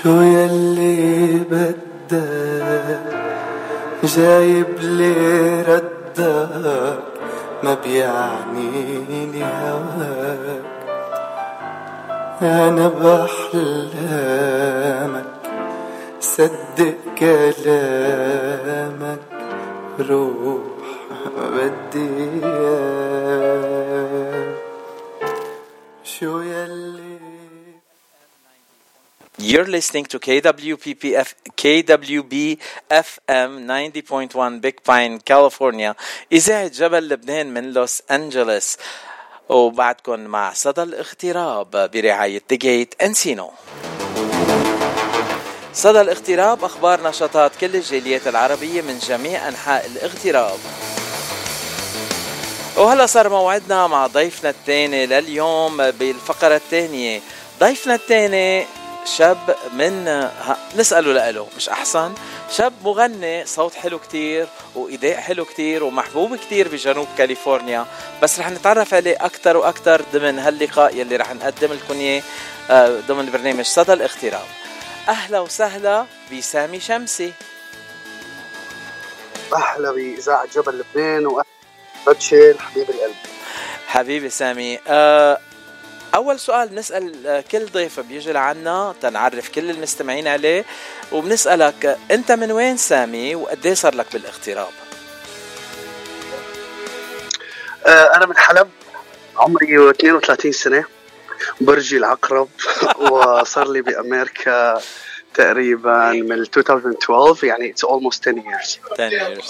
شو 0.02 0.20
يلي 0.20 1.38
بدك 1.50 3.00
جايب 4.04 4.66
لي 4.80 5.14
ردك 5.62 6.98
ما 7.62 7.74
بيعنيني 7.84 9.44
هواك. 9.44 10.62
أنا 12.42 12.88
بأحلامك 12.88 14.04
صدق 16.20 16.94
كلامك 17.18 19.18
روح 20.10 20.62
بدي 21.36 22.10
إياك. 22.44 23.11
You're 29.52 29.68
listening 29.68 30.06
to 30.06 30.18
KWPPF, 30.18 31.28
KWB 31.62 32.34
FM 32.88 33.50
90.1 33.68 34.62
Big 34.62 34.82
Pine, 34.82 35.20
California. 35.20 35.94
إذاعة 36.32 36.68
جبل 36.68 37.08
لبنان 37.08 37.54
من 37.54 37.72
لوس 37.72 38.02
أنجلوس. 38.10 38.76
وبعدكم 39.48 40.20
مع 40.20 40.52
صدى 40.52 40.82
الاغتراب 40.82 41.90
برعاية 41.90 42.42
جيت 42.52 42.94
انسينو. 43.02 43.50
صدى 45.72 46.00
الاغتراب 46.00 46.64
أخبار 46.64 47.08
نشاطات 47.08 47.56
كل 47.56 47.76
الجاليات 47.76 48.28
العربية 48.28 48.82
من 48.82 48.98
جميع 48.98 49.48
أنحاء 49.48 49.86
الاغتراب. 49.86 50.58
وهلا 52.76 53.06
صار 53.06 53.28
موعدنا 53.28 53.86
مع 53.86 54.06
ضيفنا 54.06 54.50
الثاني 54.50 55.06
لليوم 55.06 55.90
بالفقرة 55.90 56.56
الثانية 56.56 57.20
ضيفنا 57.60 57.94
الثاني 57.94 58.66
شاب 59.04 59.56
من 59.72 60.08
ها 60.08 60.56
نسأله 60.76 61.12
لأله 61.12 61.46
مش 61.56 61.68
أحسن. 61.68 62.14
شاب 62.50 62.72
مغني 62.84 63.46
صوت 63.46 63.74
حلو 63.74 63.98
كتير 63.98 64.46
وإيداء 64.74 65.20
حلو 65.20 65.44
كتير 65.44 65.84
ومحبوب 65.84 66.36
كتير 66.36 66.68
بجنوب 66.68 67.08
كاليفورنيا. 67.18 67.86
بس 68.22 68.38
رح 68.40 68.50
نتعرف 68.50 68.94
عليه 68.94 69.16
أكتر 69.20 69.56
وأكتر 69.56 70.02
ضمن 70.12 70.38
هاللقاء 70.38 70.96
يلي 70.96 71.16
رح 71.16 71.34
نقدم 71.34 71.72
لكم 71.72 71.94
إياه 71.94 72.22
آه، 72.70 73.00
ضمن 73.08 73.30
برنامج 73.30 73.64
صدى 73.64 73.92
الاغتراب. 73.92 74.46
أهلا 75.08 75.40
وسهلا 75.40 76.06
بسامي 76.32 76.80
شمسي. 76.80 77.32
أهلا 79.54 79.92
بإذاعة 79.92 80.46
جبل 80.54 80.78
لبنان 80.78 81.26
وأهلا 81.26 81.44
باتشيل 82.06 82.60
حبيب 82.60 82.90
القلب. 82.90 83.14
حبيبي 83.86 84.30
سامي 84.30 84.78
آه، 84.88 85.38
أول 86.14 86.40
سؤال 86.40 86.68
بنسأل 86.68 87.26
آه، 87.26 87.44
كل 87.52 87.66
ضيف 87.66 88.00
بيجي 88.00 88.32
لعنا 88.32 88.94
تنعرف 89.02 89.48
كل 89.48 89.70
المستمعين 89.70 90.28
عليه 90.28 90.64
وبنسألك 91.12 91.86
آه، 91.86 91.96
أنت 92.10 92.32
من 92.32 92.52
وين 92.52 92.76
سامي 92.76 93.34
وقديه 93.34 93.74
صار 93.74 93.94
لك 93.94 94.06
بالاغتراب؟ 94.12 94.72
آه 97.86 98.16
أنا 98.16 98.26
من 98.26 98.36
حلب 98.36 98.68
عمري 99.36 99.90
32 99.90 100.52
سنة 100.52 100.84
برجي 101.60 101.96
العقرب 101.96 102.48
وصار 103.10 103.68
لي 103.68 103.82
بأمريكا 103.82 104.80
تقريبا 105.34 106.10
من 106.12 106.32
2012 106.32 107.46
يعني 107.46 107.70
it's 107.70 107.84
almost 107.84 108.28
10 108.28 108.40
years. 108.40 108.78
10 108.92 109.10
years. 109.10 109.46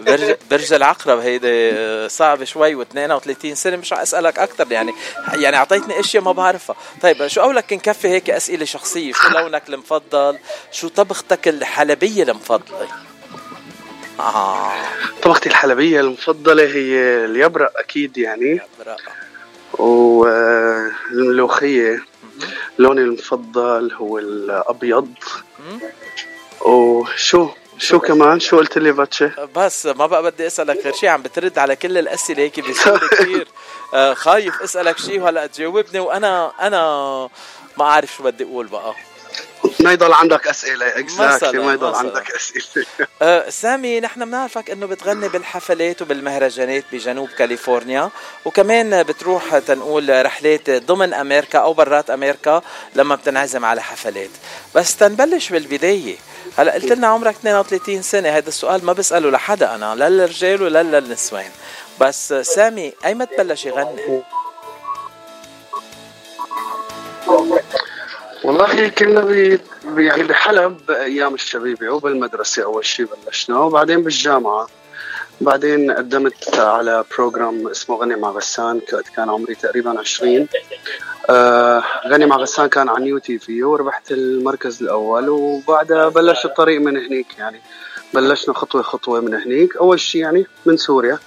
برج, 0.00 0.36
برج 0.50 0.72
العقرب 0.72 1.18
هيدي 1.18 1.70
آه، 1.72 2.08
صعبة 2.08 2.44
شوي 2.44 2.84
و32 2.84 3.52
سنة 3.52 3.76
مش 3.76 3.92
رح 3.92 4.00
أسألك 4.00 4.38
أكثر 4.38 4.72
يعني 4.72 4.92
يعني 5.34 5.56
أعطيتني 5.56 6.00
أشياء 6.00 6.22
ما 6.22 6.32
بعرفها. 6.32 6.76
طيب 7.02 7.26
شو 7.26 7.40
أولك 7.40 7.72
نكفي 7.72 8.08
هيك 8.08 8.30
أسئلة 8.30 8.64
شخصية؟ 8.64 9.12
شو 9.12 9.28
لونك 9.28 9.62
المفضل؟ 9.68 10.38
شو 10.72 10.88
طبختك 10.88 11.48
الحلبية 11.48 12.22
المفضلة؟ 12.22 12.88
آه. 14.20 14.72
طبختي 15.22 15.48
الحلبية 15.48 16.00
المفضلة 16.00 16.62
هي 16.62 17.24
اليبرق 17.24 17.78
أكيد 17.78 18.18
يعني. 18.18 18.60
برا. 18.78 18.96
والملوخيه 21.12 22.04
لوني 22.78 23.00
المفضل 23.00 23.92
هو 23.92 24.18
الأبيض. 24.18 25.08
وشو 26.60 27.48
شو 27.78 27.98
كمان؟ 28.00 28.40
شو 28.40 28.56
قلت 28.56 28.78
لي 28.78 28.92
باتشي؟ 28.92 29.30
بس 29.56 29.86
ما 29.86 30.06
بقى 30.06 30.22
بدي 30.22 30.46
أسألك 30.46 30.84
غير 30.84 30.94
شيء 30.94 31.08
عم 31.08 31.22
بترد 31.22 31.58
على 31.58 31.76
كل 31.76 31.98
الأسئلة 31.98 32.42
هيك 32.42 32.60
بسهوله 32.60 33.08
كثير 33.08 33.48
آه، 33.94 34.14
خايف 34.14 34.62
أسألك 34.62 34.98
شيء 34.98 35.20
وهلأ 35.20 35.46
تجاوبني 35.46 36.00
وأنا 36.00 36.52
أنا 36.60 36.80
ما 37.78 37.84
أعرف 37.84 38.16
شو 38.16 38.22
بدي 38.22 38.44
أقول 38.44 38.66
بقى. 38.66 38.94
ما 39.80 39.92
يضل 39.92 40.12
عندك 40.12 40.48
أسئلة. 40.48 40.98
exactly 40.98 41.58
ما 41.58 41.72
يضل. 41.72 41.94
عندك 41.94 42.30
أسئلة. 42.30 42.86
آه، 43.22 43.50
سامي 43.50 44.00
نحن 44.00 44.24
بنعرفك 44.24 44.70
إنه 44.70 44.86
بتغني 44.86 45.28
بالحفلات 45.28 46.02
وبالمهرجانات 46.02 46.84
بجنوب 46.92 47.28
كاليفورنيا 47.28 48.10
وكمان 48.44 49.02
بتروح 49.02 49.58
تنقول 49.58 50.26
رحلات 50.26 50.70
ضمن 50.70 51.14
أمريكا 51.14 51.58
أو 51.58 51.72
برات 51.72 52.10
أمريكا 52.10 52.62
لما 52.94 53.14
بتنعزم 53.14 53.64
على 53.64 53.82
حفلات. 53.82 54.30
بس 54.74 54.96
تنبلش 54.96 55.50
بالبداية. 55.50 56.16
هلا 56.58 56.72
قلت 56.72 56.92
لنا 56.92 57.06
عمرك 57.06 57.34
32 57.34 58.02
سنة. 58.02 58.28
هذا 58.28 58.48
السؤال 58.48 58.84
ما 58.84 58.92
بسأله 58.92 59.30
لحدا 59.30 59.74
أنا 59.74 59.94
لا 59.94 60.08
للرجال 60.08 60.62
ولا 60.62 60.82
للنسوان. 60.82 61.50
بس 62.00 62.32
سامي 62.32 62.92
ايمت 63.04 63.28
بلش 63.38 63.66
يغني؟ 63.66 64.22
والله 68.44 68.88
كنا 68.88 69.20
ب 69.20 69.58
يعني 69.98 70.22
بحلب 70.22 70.90
أيام 70.90 71.34
الشبيبة 71.34 71.90
وبالمدرسة 71.90 72.64
أول 72.64 72.84
شيء 72.84 73.06
بلشنا 73.26 73.58
وبعدين 73.58 74.02
بالجامعة. 74.02 74.66
بعدين 75.40 75.90
قدمت 75.90 76.54
على 76.58 77.04
بروجرام 77.16 77.68
اسمه 77.68 77.96
غني 77.96 78.16
مع 78.16 78.30
غسان 78.30 78.80
كان 79.16 79.30
عمري 79.30 79.54
تقريبا 79.54 79.98
20 79.98 80.48
آه 81.30 81.82
غني 82.08 82.26
مع 82.26 82.36
غسان 82.36 82.66
كان 82.66 82.88
عن 82.88 83.06
يو 83.06 83.18
تي 83.18 83.38
في 83.38 83.62
وربحت 83.62 84.12
المركز 84.12 84.82
الأول 84.82 85.28
وبعدها 85.28 86.08
بلش 86.08 86.44
الطريق 86.44 86.80
من 86.80 86.96
هنيك 86.96 87.38
يعني. 87.38 87.60
بلشنا 88.14 88.54
خطوة 88.54 88.82
خطوة 88.82 89.20
من 89.20 89.34
هنيك. 89.34 89.76
أول 89.76 90.00
شيء 90.00 90.20
يعني 90.20 90.46
من 90.66 90.76
سوريا 90.76 91.18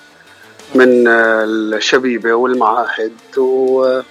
من 0.76 1.08
آه، 1.08 1.44
الشبيبة 1.44 2.34
والمعاهد 2.34 3.14
و 3.38 4.02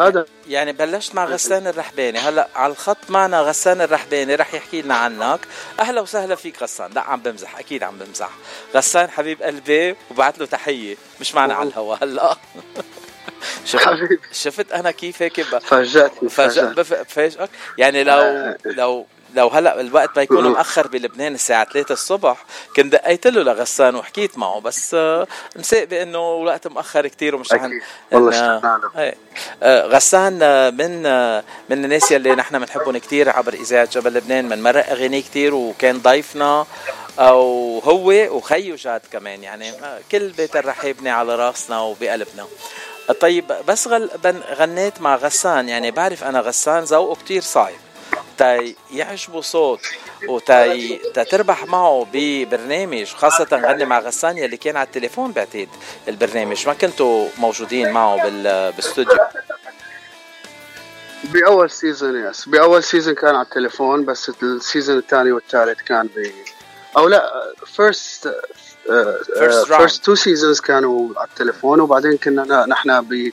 هذا 0.00 0.24
يعني 0.48 0.72
بلشت 0.72 1.14
مع 1.14 1.24
غسان 1.24 1.66
الرحباني. 1.66 2.18
هلا 2.18 2.48
على 2.54 2.72
الخط 2.72 2.96
معنا 3.08 3.40
غسان 3.40 3.80
الرحباني 3.80 4.34
رح 4.34 4.54
يحكي 4.54 4.82
لنا 4.82 4.94
عنك. 4.94 5.40
أهلا 5.80 6.00
وسهلا 6.00 6.34
فيك 6.34 6.62
غسان. 6.62 6.90
لا 6.92 7.00
عم 7.00 7.20
بمزح 7.20 7.58
أكيد 7.58 7.82
عم 7.82 7.98
بمزح. 7.98 8.30
غسان 8.74 9.10
حبيب 9.10 9.42
قلبي 9.42 9.96
وبعت 10.10 10.38
له 10.38 10.46
تحية. 10.46 10.96
مش 11.20 11.34
معنا 11.34 11.54
على 11.54 11.68
الهوا 11.68 11.96
هلا. 12.02 12.36
شفت. 13.64 13.88
شفت 14.32 14.72
أنا 14.72 14.90
كيف 14.90 15.22
هيك. 15.22 15.40
فاجأتني 15.42 16.28
فاجأ 16.28 16.28
فاجأتني. 16.28 16.74
بف- 16.74 16.94
بفاجئك 16.94 17.50
يعني 17.78 18.04
لو 18.04 18.54
لو 18.64 19.06
لو 19.34 19.48
هلا 19.48 19.80
الوقت 19.80 20.10
ما 20.16 20.22
يكون 20.22 20.44
مم. 20.44 20.52
مأخر 20.52 20.86
بلبنان 20.86 21.34
الساعة 21.34 21.72
3 21.72 21.92
الصبح 21.92 22.44
كنت 22.76 22.92
دقيت 22.92 23.26
له 23.26 23.42
لغسان 23.42 23.96
وحكيت 23.96 24.38
معه 24.38 24.60
بس 24.60 24.94
آه، 24.94 25.26
مساء 25.56 25.84
بأنه 25.84 26.18
الوقت 26.40 26.66
مأخر 26.66 27.06
كتير 27.08 27.34
ومش 27.34 27.52
رح. 27.52 27.68
والله. 28.12 28.62
آه، 29.62 29.86
غسان 29.86 30.38
آه، 30.42 30.70
من 30.70 31.06
آه، 31.06 31.44
من 31.70 31.84
الناس 31.84 32.12
يلي 32.12 32.34
نحن 32.34 32.58
بنحبهم 32.58 32.96
كتير 32.98 33.30
عبر 33.30 33.52
إذاعة 33.54 33.88
جبل 33.92 34.14
لبنان 34.14 34.48
من 34.48 34.62
مرق 34.62 34.90
اغاني 34.90 35.22
كتير 35.22 35.54
وكان 35.54 35.98
ضيفنا 35.98 36.66
أو 37.18 37.78
هو 37.84 38.12
وخيه 38.36 38.76
جاد 38.76 39.00
كمان 39.12 39.42
يعني 39.42 39.70
آه، 39.70 40.00
كل 40.12 40.28
بيت 40.28 40.56
الرحيبني 40.56 41.10
على 41.10 41.34
راسنا 41.36 41.80
وبقلبنا 41.80 42.46
آه، 43.10 43.12
طيب 43.12 43.44
بس 43.68 43.88
غل 43.88 44.10
بن- 44.24 44.40
غنيت 44.54 45.00
مع 45.00 45.16
غسان 45.16 45.68
يعني 45.68 45.90
بعرف 45.90 46.24
أنا 46.24 46.40
غسان 46.40 46.82
ذوقه 46.84 47.14
كتير 47.24 47.42
صعب 47.42 47.72
تاي 48.38 48.76
يعجبه 48.90 49.40
صوت 49.40 49.80
وتاي 50.28 51.00
تا 51.14 51.22
تربح 51.24 51.66
معه 51.66 52.06
ببرنامج 52.12 53.06
خاصة 53.06 53.46
غني 53.52 53.84
مع 53.84 53.98
غسان 53.98 54.38
يلي 54.38 54.56
كان 54.56 54.76
على 54.76 54.86
التليفون 54.86 55.32
بعتقد 55.32 55.68
البرنامج. 56.08 56.66
ما 56.66 56.74
كنتوا 56.74 57.28
موجودين 57.38 57.90
معه 57.90 58.22
بال- 58.22 58.72
بالاستوديو 58.72 59.18
بأول 61.24 61.70
season 61.70 62.24
yes 62.30 62.48
بأول 62.48 62.82
season 62.84 63.14
كان 63.14 63.34
على 63.34 63.44
التليفون 63.44 64.04
بس 64.04 64.30
ال 64.42 64.50
season 64.50 64.98
الثاني 64.98 65.32
والثالث 65.32 65.80
كان 65.80 66.06
ب 66.06 66.30
أو 66.96 67.08
لا 67.08 67.52
first. 67.76 68.34
first 69.66 70.04
two 70.04 70.14
seasons 70.14 70.60
كانوا 70.60 71.08
على 71.16 71.28
التليفون 71.28 71.80
وبعدين 71.80 72.16
كنا 72.16 72.66
نحن 72.66 73.00
ب 73.00 73.32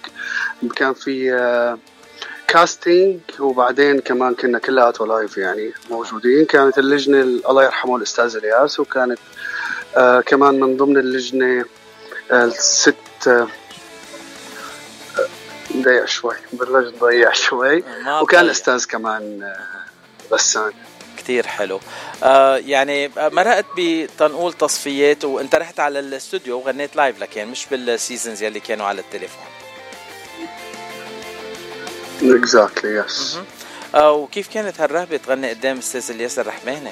كان 0.75 0.93
في 0.93 1.31
casting 2.49 3.19
وبعدين 3.39 3.99
كمان 3.99 4.35
كنا 4.35 4.59
كلياته 4.59 5.07
live 5.07 5.37
يعني 5.37 5.71
موجودين. 5.89 6.45
كانت 6.45 6.77
اللجنة 6.77 7.21
الله 7.21 7.63
يرحمه 7.63 7.95
الأستاذ 7.95 8.35
إلياس 8.35 8.79
وكانت 8.79 9.19
آه 9.97 10.21
كمان 10.21 10.59
من 10.59 10.77
ضمن 10.77 10.97
اللجنة 10.97 11.65
آه، 12.31 12.45
الست 12.45 13.27
آه، 13.27 13.47
ضيع 15.77 16.05
شوي 16.05 16.35
بلشت 16.53 16.99
ضيع 16.99 17.31
شوي. 17.33 17.83
وكان. 18.21 18.41
الأستاذ 18.45 18.85
كمان 18.85 19.43
آه، 19.43 20.33
غسان. 20.33 20.71
كتير 21.17 21.47
حلو. 21.47 21.79
آه 22.23 22.57
يعني 22.57 23.11
مرقت 23.17 23.65
بتنقول 23.77 24.53
تصفيات 24.53 25.25
وانت 25.25 25.55
رحت 25.55 25.79
على 25.79 25.99
الاستوديو 25.99 26.57
وغنيت 26.57 26.95
live 26.95 27.19
لكن 27.21 27.47
مش 27.47 27.65
بال 27.71 27.87
seasons 27.87 28.43
يلي 28.43 28.59
كانوا 28.59 28.85
على 28.85 29.01
التليفون. 29.01 29.45
exactly 32.23 32.95
yes 32.95 33.37
آه 33.95 34.11
وكيف 34.11 34.47
كانت 34.53 34.81
هالرهبة 34.81 35.17
تغني 35.17 35.49
قدام 35.49 35.77
أستاذ 35.77 36.11
الياس 36.11 36.39
الرحباني 36.39 36.91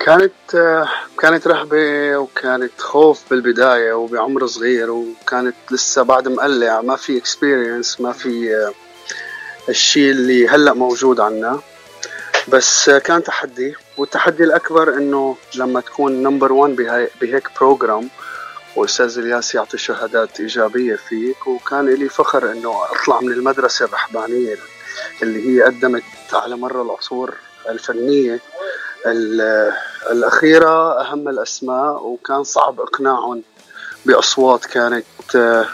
كانت 0.00 0.54
آه، 0.54 0.88
كانت 1.18 1.46
رهبة 1.46 2.16
وكانت 2.16 2.80
خوف 2.80 3.20
بالبداية 3.30 3.92
وبعمر 3.92 4.46
صغير 4.46 4.90
وكانت 4.90 5.54
لسه 5.70 6.02
بعد 6.02 6.28
مقلع 6.28 6.80
ما 6.80 6.96
في 6.96 7.18
experience 7.18 8.00
ما 8.00 8.12
في 8.12 8.54
آه، 8.56 8.72
الشيء 9.68 10.10
اللي 10.10 10.48
هلأ 10.48 10.72
موجود 10.72 11.20
عنا. 11.20 11.60
بس 12.48 12.90
كان 12.90 13.22
تحدي 13.22 13.74
والتحدي 13.96 14.44
الأكبر 14.44 14.94
إنه 14.94 15.36
لما 15.54 15.80
تكون 15.80 16.22
number 16.22 16.52
1 16.52 16.76
بهيك 17.20 17.48
program 17.60 18.08
واستاذ 18.76 19.18
الياس 19.18 19.54
يعطي 19.54 19.78
شهادات 19.78 20.40
إيجابية 20.40 20.96
فيك 20.96 21.46
وكان 21.46 21.88
لي 21.88 22.08
فخر 22.08 22.52
إنه 22.52 22.84
أطلع 22.84 23.20
من 23.20 23.32
المدرسة 23.32 23.84
الرحبانية 23.84 24.56
اللي 25.22 25.48
هي 25.48 25.62
قدمت 25.62 26.02
على 26.32 26.56
مر 26.56 26.82
العصور 26.82 27.34
الفنية. 27.68 28.40
الأخيرة 30.10 31.00
أهم 31.00 31.28
الأسماء 31.28 32.04
وكان 32.04 32.44
صعب 32.44 32.80
إقناعهم 32.80 33.42
بأصوات 34.06 34.64
كانت 34.64 35.04
آه، 35.36 35.66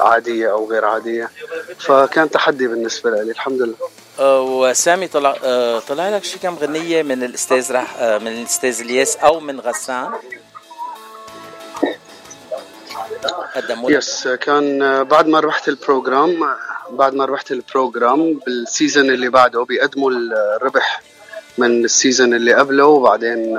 عادية 0.00 0.52
أو 0.52 0.70
غير 0.70 0.84
عادية. 0.84 1.30
فكان 1.78 2.30
تحدي 2.30 2.66
بالنسبة 2.66 3.10
لي 3.10 3.30
الحمد 3.30 3.62
لله. 3.62 3.74
آه، 4.18 4.42
وسامي 4.42 5.08
طلع 5.08 5.36
آه، 5.44 5.78
طلع 5.78 6.08
لك 6.08 6.24
شي 6.24 6.38
كم 6.38 6.54
غنية 6.54 7.02
من 7.02 7.22
الأستاذ 7.22 7.72
رح 7.72 8.02
من 8.02 8.28
الأستاذ 8.28 8.80
الياس 8.80 9.16
أو 9.16 9.40
من 9.40 9.60
غسان؟ 9.60 10.10
yes 13.90 14.28
كان 14.28 15.04
بعد 15.04 15.26
ما 15.28 15.40
ربحت 15.40 15.68
ال 15.68 15.78
program 15.78 16.46
بعد 16.90 17.14
ما 17.14 17.24
ربحت 17.24 17.52
ال 17.52 17.63
program 17.63 18.38
بال 18.46 18.62
season 18.62 19.10
اللي 19.10 19.28
بعده 19.28 19.64
بيقدموا 19.64 20.10
الربح 20.56 21.02
من 21.58 21.84
ال 21.84 21.91
season 21.91 22.34
اللي 22.34 22.54
قبله 22.54 22.86
وبعدين 22.86 23.58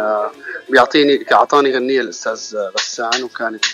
بيعطيني 0.70 1.26
أعطاني 1.32 1.72
غنية 1.76 2.02
الأستاذ 2.02 2.58
غسان 2.78 3.24
وكانت 3.24 3.66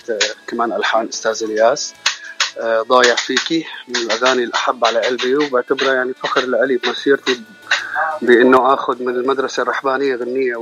كمان 0.48 0.74
ألحان 0.74 1.08
أستاذ 1.08 1.44
الياس. 1.44 1.94
ضايع 2.62 3.16
فيكي 3.16 3.66
من 3.88 3.96
الأغاني 3.96 4.44
الأحب 4.44 4.86
على 4.86 5.00
قلبي 5.00 5.36
وبعتبرها 5.36 5.94
يعني 5.94 6.14
فخر 6.14 6.42
لإلي 6.46 6.78
بمسيرتي 6.78 7.42
بإنه 8.22 8.74
آخذ 8.74 9.04
من 9.04 9.16
المدرسة 9.16 9.64
الرحبانية 9.64 10.16
غنية 10.16 10.56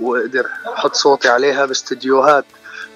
وأقدر 0.00 0.46
أحط 0.74 0.94
صوتي 0.94 1.28
عليها 1.28 1.66
باستديوهات 1.66 2.44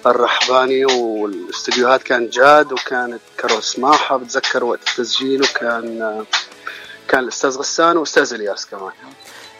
الرحباني 0.07 0.85
والاستديوهات 0.85 2.03
كانت 2.03 2.33
جاد 2.33 2.71
وكانت 2.71 3.21
كرو 3.39 3.61
سماحه 3.61 4.17
بتذكر 4.17 4.63
وقت 4.63 4.79
التسجيل 4.89 5.43
وكان 5.43 6.25
كان 7.07 7.19
الأستاذ 7.19 7.57
غسان 7.57 7.97
وأستاذ 7.97 8.33
إلياس 8.33 8.65
كمان. 8.65 8.91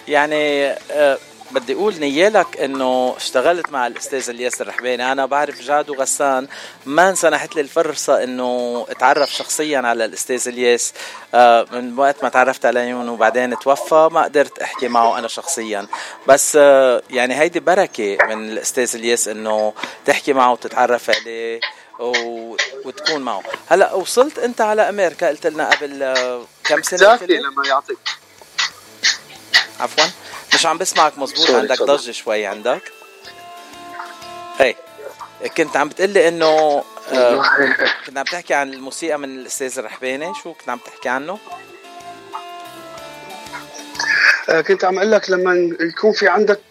يعني 0.07 0.67
أه 0.91 1.17
بدي 1.54 1.74
أقول 1.74 1.99
نيالك 1.99 2.58
إنه 2.58 3.14
اشتغلت 3.18 3.72
مع 3.72 3.88
الأستاذ 3.88 4.30
الياس 4.30 4.62
الرحباني 4.62 5.12
أنا 5.12 5.26
بعرف 5.26 5.62
جاد 5.62 5.89
وغسان 5.89 6.47
ما 6.86 7.10
انسنحت 7.10 7.56
لي 7.56 7.62
الفرصة 7.62 8.24
إنه 8.24 8.86
أتعرف 8.89 9.34
شخصيا 9.34 9.80
على 9.80 10.06
الأستاذ 10.06 10.47
الياس. 10.47 10.93
أه 11.34 11.66
من 11.72 11.99
وقت 11.99 12.24
ما 12.24 12.30
تعرفت 12.30 12.66
عليهم 12.66 13.10
وبعدين 13.10 13.60
توفى 13.60 14.10
ما 14.12 14.24
قدرت 14.24 14.60
أحكي 14.60 14.88
معه 14.88 15.20
أنا 15.20 15.28
شخصيا. 15.28 15.88
بس 16.28 16.58
أه 16.62 17.01
يعني 17.10 17.39
هيدي 17.39 17.60
بركة 17.60 18.18
من 18.30 18.49
الأستاذ 18.49 18.95
الياس 18.95 19.28
إنه 19.28 19.74
تحكي 20.06 20.34
معه 20.34 20.51
وتتعرف 20.51 21.10
عليه 21.10 21.60
و... 21.99 22.56
وتكون 22.86 23.22
معه. 23.22 23.43
هلأ 23.70 23.93
وصلت 23.93 24.39
أنت 24.39 24.62
على 24.62 24.89
أمريكا؟ 24.89 25.28
قلت 25.28 25.47
لنا 25.47 25.70
قبل 25.70 26.04
آه، 26.04 26.45
كم 26.64 26.82
سنة 26.82 27.20
لما 27.26 27.68
يعطيك. 27.68 27.97
عفوا. 29.80 30.22
مش 30.54 30.66
عم 30.66 30.78
بسمعك 30.78 31.18
مزبوط 31.18 31.49
عندك 31.51 31.82
ضجه 31.82 32.12
شوي 32.12 32.45
عندك 32.45 32.82
اي 34.62 34.76
كنت 35.58 35.78
عم 35.78 35.89
بتقلي 35.89 36.28
انه 36.28 36.84
آه 37.14 37.43
كنت 38.06 38.18
عم 38.18 38.24
تحكي 38.24 38.54
عن 38.54 38.74
الموسيقى 38.74 39.20
من 39.20 39.39
الاستاذ 39.39 39.80
الرحباني 39.80 40.34
شو 40.43 40.54
كنت 40.54 40.70
عم 40.70 40.80
تحكي 40.86 41.10
عنه 41.10 41.39
آه 44.49 44.62
كنت 44.62 44.86
عم 44.86 44.97
أقول 44.97 45.12
لك 45.12 45.30
لما 45.30 45.76
يكون 45.80 46.12
في 46.12 46.28
عندك 46.28 46.62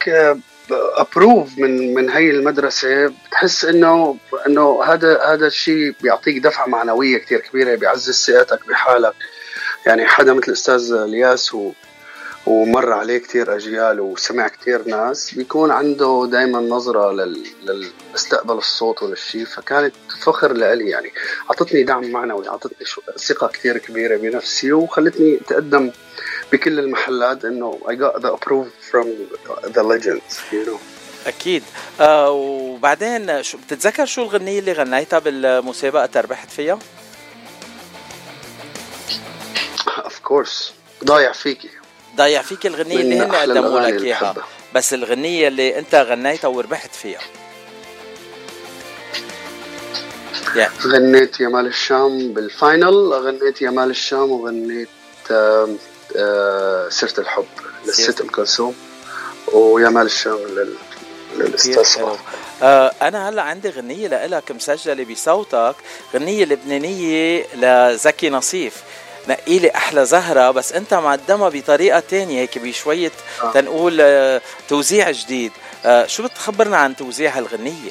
ابروف 0.71 1.59
من 1.59 1.95
من 1.95 2.11
هي 2.11 2.31
المدرسة 2.31 3.07
بتحس 3.29 3.65
انه 3.65 4.17
انه 4.47 4.83
هذا 4.85 5.23
هذا 5.23 5.47
الشيء 5.47 5.95
بيعطيك 6.01 6.39
دفعه 6.39 6.67
معنويه 6.67 7.19
كثير 7.19 7.41
كبيره 7.41 7.75
بيعزز 7.75 8.25
ثقتك 8.27 8.69
بحالك 8.69 9.15
يعني 9.87 10.07
حدا 10.07 10.33
مثل 10.33 10.47
الاستاذ 10.49 10.93
الياس 10.93 11.55
و 11.55 11.73
ومر 12.47 12.93
عليه 12.93 13.19
كتير 13.19 13.57
أجيال 13.57 14.01
وسمع 14.01 14.49
كتير 14.49 14.89
ناس 14.89 15.35
بيكون 15.35 15.71
عنده 15.71 16.29
دايما 16.33 16.61
نظرة 16.61 17.13
لل... 17.13 17.47
للاستقبل 17.63 18.55
الصوت 18.55 19.03
وللشيء 19.03 19.45
فكانت 19.45 19.95
فخر 20.23 20.53
لإلي 20.53 20.91
يعني. 20.91 21.13
أعطتني 21.51 21.83
دعم 21.83 22.11
معنوي 22.11 22.49
أعطتني 22.49 22.87
ثقة 23.19 23.47
كتير 23.47 23.79
كبيرة 23.79 24.17
بنفسي 24.17 24.73
وخلتني 24.73 25.41
أتقدم 25.41 25.91
بكل 26.53 26.79
المحلات 26.79 27.45
إنه 27.45 27.79
I 27.85 27.95
got 27.95 28.23
the 28.23 28.29
approve 28.29 28.69
from 28.91 29.07
the 29.75 29.83
legends 29.83 30.41
you 30.53 30.67
know. 30.67 30.81
أكيد. 31.27 31.63
آه 32.01 32.31
وبعدين 32.31 33.43
شو 33.43 33.59
بتتذكر 33.59 34.07
شو 34.07 34.23
الغنية 34.23 34.59
اللي 34.59 34.73
غنيتها 34.73 35.19
بالمسابقه 35.19 36.07
تربحت 36.07 36.51
فيها؟ 36.51 36.79
of 40.05 40.19
course 40.19 40.75
ضايع 41.05 41.33
فيكي. 41.33 41.69
ضايع 42.17 42.43
فيك 42.43 42.67
الغنية 42.67 43.01
اللي 43.01 43.21
هن 43.21 43.33
قدموا 43.33 43.81
لك 43.81 44.03
اياها 44.03 44.35
بس 44.75 44.95
الغنية 44.95 45.49
اللي 45.49 45.79
أنت 45.79 45.95
غنيتها 45.95 46.49
وربحت 46.49 46.95
فيها. 46.95 47.21
يعني. 50.57 50.73
غنيت 50.87 51.41
يا 51.41 51.49
مال 51.49 51.67
الشام 51.67 52.33
بال 52.33 52.56
final 52.56 53.13
غنيت 53.13 53.63
يا 53.63 53.71
مال 53.71 53.91
الشام 53.91 54.31
وغنيت 54.31 54.89
سيرة 56.89 57.21
الحب 57.21 57.47
للست 57.87 58.21
ام 58.21 58.29
كلثوم 58.29 58.75
ويا 59.53 59.89
مال 59.89 60.07
الشام 60.07 60.37
لل 60.37 60.75
للأستاذ 61.37 62.03
آه 62.63 62.93
أنا 63.03 63.29
هلأ 63.29 63.43
عندي 63.43 63.71
غنية 63.71 64.27
لك 64.27 64.53
مسجلة 64.53 65.05
بصوتك 65.05 65.75
غنية 66.15 66.45
لبنانية 66.45 67.47
لزكي 67.55 68.31
نصيف. 68.31 68.83
نقي 69.29 69.59
لي 69.59 69.71
أحلى 69.71 70.05
زهرة 70.05 70.51
بس 70.51 70.73
أنت 70.73 70.95
مقدمها 70.95 71.49
بطريقة 71.49 72.01
تانية 72.01 72.41
هيك 72.41 72.59
بشوية 72.59 73.13
آه. 73.43 73.53
تنقول 73.53 73.99
آه، 74.01 74.41
توزيع 74.69 75.11
جديد 75.11 75.53
آه، 75.85 76.07
شو 76.07 76.23
بتخبرنا 76.23 76.77
عن 76.77 76.97
توزيع 76.97 77.39
هالغنيه 77.39 77.91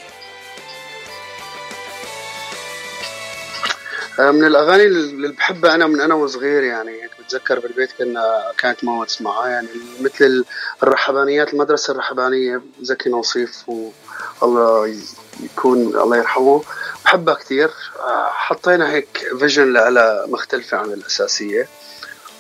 من 4.20 4.44
الأغاني 4.46 4.84
اللي 4.84 5.28
بحبها 5.28 5.76
أنا 5.76 5.88
من 5.88 6.02
أنا 6.02 6.14
وصغير 6.16 6.64
يعني 6.64 7.10
بتذكر 7.20 7.60
بالبيت 7.60 7.92
كنا 7.92 8.52
كانت 8.58 8.84
ماما 8.84 9.06
تسمعها 9.06 9.50
يعني 9.50 9.68
مثل 10.00 10.46
الرحبانيات 10.84 11.54
المدرسة 11.54 11.92
الرحبانية 11.92 12.62
زكي 12.82 13.10
نوصيف 13.10 13.70
والله 14.42 14.96
يكون 15.40 15.78
الله 15.78 16.18
يرحمه. 16.18 16.64
بحبها 17.06 17.34
كثير 17.34 17.72
حطينا 18.28 18.92
هيك 18.92 19.24
فيجن 19.40 19.74
لها 19.74 20.26
مختلفة 20.26 20.78
عن 20.78 20.86
الأساسية. 20.86 21.68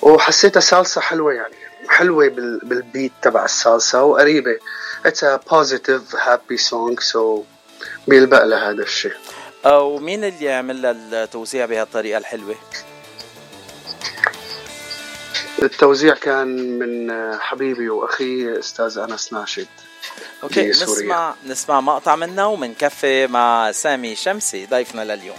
وحسيتها 0.02 0.60
سالسة 0.60 1.02
حلوة 1.02 1.34
يعني. 1.34 1.56
حلوة 1.88 2.28
بالبيت 2.64 3.12
تبع 3.22 3.46
السالسة 3.46 4.04
وقريبة. 4.04 4.60
It's 5.08 5.24
a 5.24 5.40
positive 5.40 6.12
happy 6.14 6.58
song 6.58 7.00
so 7.14 7.40
بيلبق 8.08 8.44
لها 8.44 8.70
هذا 8.72 8.84
الشيء. 8.84 9.14
ومين 9.66 10.24
اللي 10.24 10.52
عمل 10.52 10.86
التوزيع 10.86 11.66
بهالطريقة 11.66 12.18
الحلوة؟ 12.18 12.56
التوزيع 15.62 16.16
كان 16.16 16.80
من 16.80 17.14
حبيبي 17.40 17.90
وأخي 17.90 18.60
أستاذ 18.60 18.98
أنس 18.98 19.34
ناشد. 19.34 19.68
أوكي 20.44 20.70
نسمع 20.70 21.36
نسمع 21.46 21.82
مقطع 21.82 22.16
منها 22.16 22.46
ومنكفي 22.46 23.28
مع 23.28 23.72
سامي 23.72 24.16
شمسي 24.16 24.66
ضيفنا 24.66 25.02
لليوم. 25.16 25.38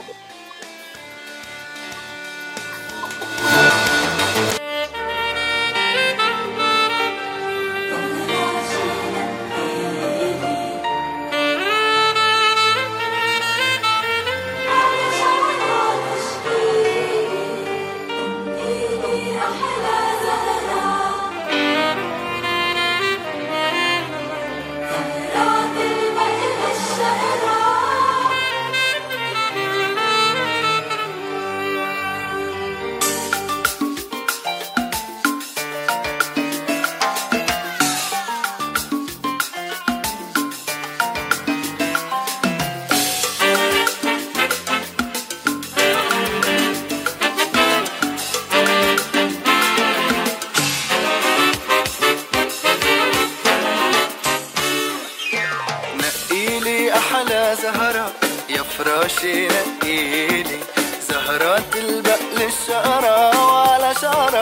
وعلى 64.05 64.39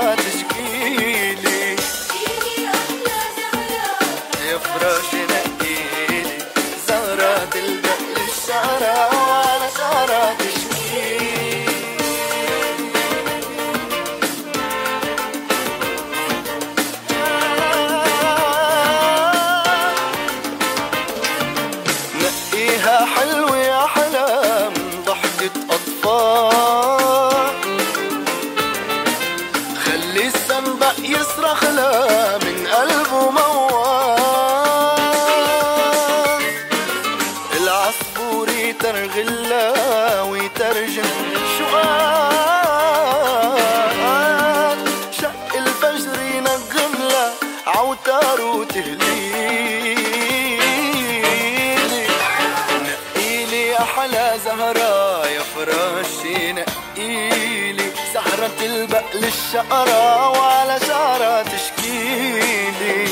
الشقرة 59.51 60.29
وعلى 60.31 60.81
شعرها 60.87 61.43
تشكيلي 61.43 63.05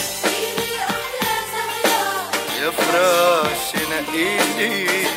يا 2.61 2.71
فراشي 2.71 3.79
نقيلي. 3.91 5.09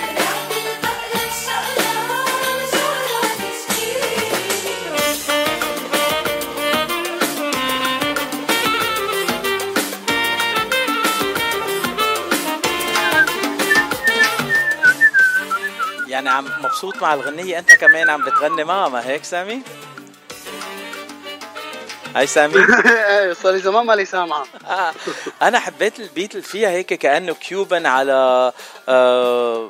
يعني 16.08 16.30
عم 16.30 16.46
مبسوط 16.64 17.02
مع 17.02 17.14
الغنية؟ 17.14 17.60
أنت 17.60 17.72
كمان 17.72 18.10
عم 18.10 18.22
بتغني 18.26 18.64
معها 18.64 18.90
ما 18.90 19.08
هيك 19.08 19.24
سامي؟ 19.24 19.62
هاي 22.16 22.28
سامي. 22.28 22.56
إيه 22.86 23.34
صار 23.34 23.52
لي 23.52 23.60
زمان 23.60 23.86
مالي 23.86 24.06
سامعة. 24.06 24.46
آه. 24.70 24.92
أنا 25.42 25.60
حبيت 25.60 26.00
ال 26.00 26.06
beat 26.06 26.32
اللي 26.32 26.44
فيها 26.44 26.70
هيك 26.70 26.94
كأنه 26.94 27.34
Cuban 27.34 27.86
على 27.86 28.52
آه 28.90 29.70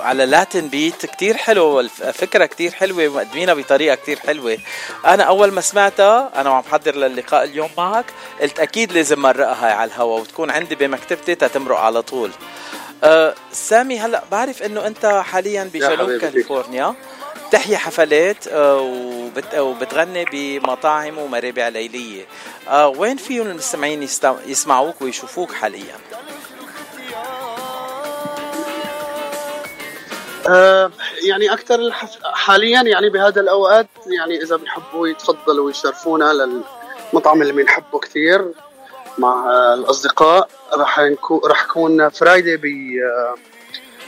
على 0.00 0.26
Latin 0.26 0.68
beat. 0.68 1.06
كتير 1.06 1.36
حلو 1.36 1.80
الفكرة 1.80 2.46
كتير 2.46 2.70
حلوة 2.72 3.08
ومقدمينها 3.08 3.54
بطريقة 3.54 3.94
كتير 3.94 4.18
حلوة. 4.18 4.58
أنا 5.06 5.22
أول 5.22 5.52
ما 5.52 5.60
سمعتها 5.60 6.30
أنا 6.40 6.50
وعم 6.50 6.60
بحضر 6.62 6.96
للقاء 6.96 7.44
اليوم 7.44 7.70
معك 7.78 8.04
قلت 8.40 8.60
أكيد 8.60 8.92
لازم 8.92 9.18
مرقها 9.22 9.66
هاي 9.66 9.72
على 9.72 9.88
الهوا 9.90 10.20
وتكون 10.20 10.50
عندي 10.50 10.74
بمكتبتي 10.74 11.34
تتمرق 11.34 11.78
على 11.78 12.02
طول. 12.02 12.30
أه 13.04 13.34
سامي 13.52 13.98
هلأ 13.98 14.22
بعرف 14.30 14.62
إنه 14.62 14.86
أنت 14.86 15.06
حاليا 15.06 15.70
بجنوب 15.74 15.98
حبيبي. 15.98 16.18
كاليفورنيا. 16.18 16.94
بتحيي 17.48 17.76
حفلات 17.76 18.44
وبت 18.54 19.54
وبتغني 19.54 20.24
بمطاعم 20.32 21.18
ومرابع 21.18 21.68
ليلية 21.68 22.26
أه 22.68 22.88
وين 22.88 23.16
فيهم 23.16 23.46
المستمعين 23.46 24.08
يسمعوك 24.46 25.02
ويشوفوك 25.02 25.52
حاليا 25.52 25.96
آه، 30.48 30.90
يعني 31.28 31.52
أكثر. 31.52 31.92
حاليا 32.22 32.82
يعني 32.82 33.10
بهذا 33.10 33.40
الأوقات 33.40 33.88
يعني 34.06 34.42
إذا 34.42 34.56
بيحبوا 34.56 35.08
يتفضلوا 35.08 35.66
ويشرفونا 35.66 36.32
للمطعم 36.32 37.42
اللي 37.42 37.52
بنحبه 37.52 37.98
كثير 37.98 38.52
مع 39.18 39.50
آه، 39.50 39.74
الأصدقاء 39.74 40.48
رح 40.74 41.00
نكون 41.00 41.40
رح 41.46 41.64
يكون 41.64 42.08
فرايدي 42.08 42.56
ب 42.56 42.64
آه، 42.64 43.34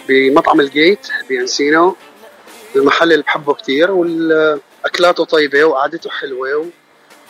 بمطعم 0.08 0.60
الجيت 0.60 1.08
بانسينو 1.28 1.96
المحل 2.76 3.12
اللي 3.12 3.22
بحبه 3.22 3.54
كثير 3.54 3.90
واكلاته 3.90 5.24
طيبة 5.24 5.64
وقعدته 5.64 6.10
حلوة 6.10 6.56
و... 6.56 6.64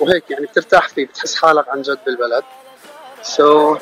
وهيك 0.00 0.30
يعني 0.30 0.46
بترتاح 0.46 0.88
فيه 0.88 1.06
بتحس 1.06 1.34
حالك 1.34 1.68
عن 1.68 1.82
جد 1.82 1.98
بالبلد. 2.06 2.44
so, 3.22 3.81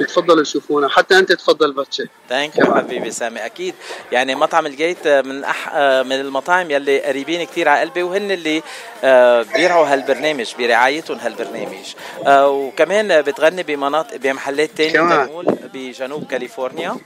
بتفضلوا 0.00 0.42
يشوفونا 0.42 0.88
حتى 0.88 1.18
أنت 1.18 1.32
تفضل 1.32 1.72
باتشي. 1.72 2.04
thank 2.28 2.58
you 2.58 2.74
حبيبي 2.74 3.10
سامي. 3.10 3.46
أكيد. 3.46 3.74
يعني 4.12 4.34
مطعم 4.34 4.66
الجيت 4.66 5.08
من 5.08 5.44
أح 5.44 5.70
آه، 5.74 6.02
من 6.02 6.20
المطاعم 6.20 6.70
يلي 6.70 7.00
قريبين 7.00 7.46
كثير 7.46 7.68
على 7.68 7.80
قلبي 7.80 8.02
وهن 8.02 8.30
اللي 8.30 8.62
آه، 9.04 9.42
بيرعوا 9.42 9.86
هالبرنامج 9.86 10.54
برعايتهم 10.58 11.18
هالبرنامج. 11.18 11.94
آه، 12.26 12.48
وكمان 12.48 13.22
بتغني 13.22 13.62
بمناطق 13.62 14.16
بمحلات. 14.16 14.82
بنقول 14.82 15.46
بجنوب 15.74 16.26
كاليفورنيا. 16.26 16.96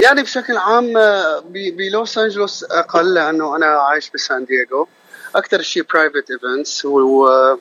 يعني 0.00 0.22
بشكل 0.22 0.56
عام 0.56 0.96
آه، 0.96 1.42
بلوس 1.54 2.18
أنجلوس 2.18 2.64
أقل 2.64 3.14
لأنه 3.14 3.56
أنا 3.56 3.66
عايش 3.66 4.10
بسان 4.14 4.44
دييغو. 4.44 4.88
أكثر 5.34 5.62
شيء 5.62 5.82
private 5.82 6.30
events 6.30 6.84
و 6.84 7.56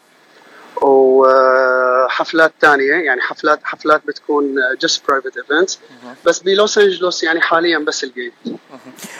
وحفلات 0.81 2.53
تانية 2.61 2.93
يعني 2.93 3.21
حفلات 3.21 3.59
حفلات 3.63 4.01
بتكون 4.05 4.55
just 4.81 5.07
private 5.07 5.37
events 5.37 5.79
بس 6.25 6.39
بلوس 6.39 6.77
أنجلوس 6.77 7.23
يعني 7.23 7.41
حاليا 7.41 7.79
بس 7.79 8.03
الجيت 8.03 8.33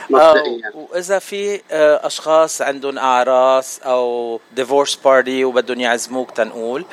مبدئيا. 0.09 0.67
آه، 0.67 0.87
وإذا 0.91 1.19
في 1.19 1.61
آه، 1.71 2.07
أشخاص 2.07 2.61
عندهم 2.61 2.97
اعراس 2.97 3.79
أو 3.79 4.39
divorce 4.51 4.95
party 4.95 5.45
وبدهم 5.45 5.79
يعزموك 5.79 6.31
تنقول 6.31 6.85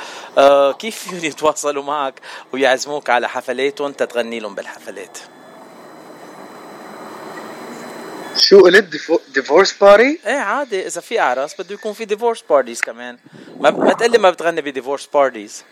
كيف 0.78 1.12
يتواصلوا 1.24 1.82
معك 1.82 2.14
ويعزموك 2.52 3.10
على 3.10 3.28
حفلاتهم 3.28 3.92
تتغني 3.92 4.40
لهم 4.40 4.54
بالحفلات؟ 4.54 5.18
شو 8.36 8.60
قلت؟ 8.60 8.84
ديفورس 9.34 9.72
باري؟ 9.72 10.20
إيه 10.26 10.32
عادي 10.32 10.86
إذا 10.86 11.00
في 11.00 11.20
أعراس 11.20 11.60
بده 11.60 11.74
يكون 11.74 11.92
في 11.92 12.04
divorce 12.04 12.44
parties 12.50 12.80
كمان. 12.80 13.18
ما, 13.60 13.70
ما 13.70 13.92
تقلي 13.92 14.18
ما 14.18 14.30
بتغني 14.30 14.60
ب 14.60 14.66
divorce 14.66 15.06
parties 15.06 15.64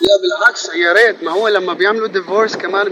لا 0.00 0.16
بالعكس 0.22 0.74
يا 0.74 0.92
ريت. 0.92 1.22
ما 1.22 1.32
هو 1.32 1.48
لما 1.48 1.72
بيعملوا 1.72 2.08
divorce 2.08 2.56
كمان 2.56 2.86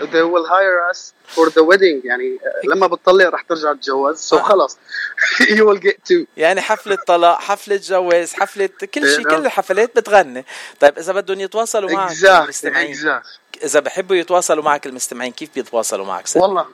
they 0.00 0.24
will 0.34 0.48
hire 0.48 0.94
us 0.94 1.12
for 1.36 1.50
the 1.50 1.62
wedding. 1.64 2.04
يعني 2.04 2.38
لما 2.64 2.86
بتطلق 2.86 3.28
رح 3.28 3.42
ترجع 3.42 3.72
تتجوز. 3.72 4.16
so 4.16 4.38
so 4.38 4.42
خلص. 4.42 4.78
You 5.56 5.64
will 5.66 5.80
get 5.80 6.12
to 6.12 6.24
يعني 6.36 6.60
حفلة 6.60 6.98
طلاق 7.06 7.40
حفلة 7.40 7.76
جواز 7.76 8.32
حفلة 8.34 8.68
كل 8.94 9.08
شيء. 9.08 9.22
كل 9.22 9.46
الحفلات 9.46 9.96
بتغني. 9.96 10.44
طيب 10.80 10.98
إذا 10.98 11.12
بدهم 11.12 11.40
يتواصلوا 11.40 11.90
معك 11.90 12.10
Exactly, 12.10 12.68
exactly. 12.68 13.41
إذا 13.64 13.80
بحبوا 13.80 14.16
يتواصلوا 14.16 14.64
معك 14.64 14.86
المستمعين 14.86 15.32
كيف 15.32 15.48
بيتواصلوا 15.54 16.06
معك 16.06 16.26
سامي؟ 16.26 16.46
والله. 16.46 16.66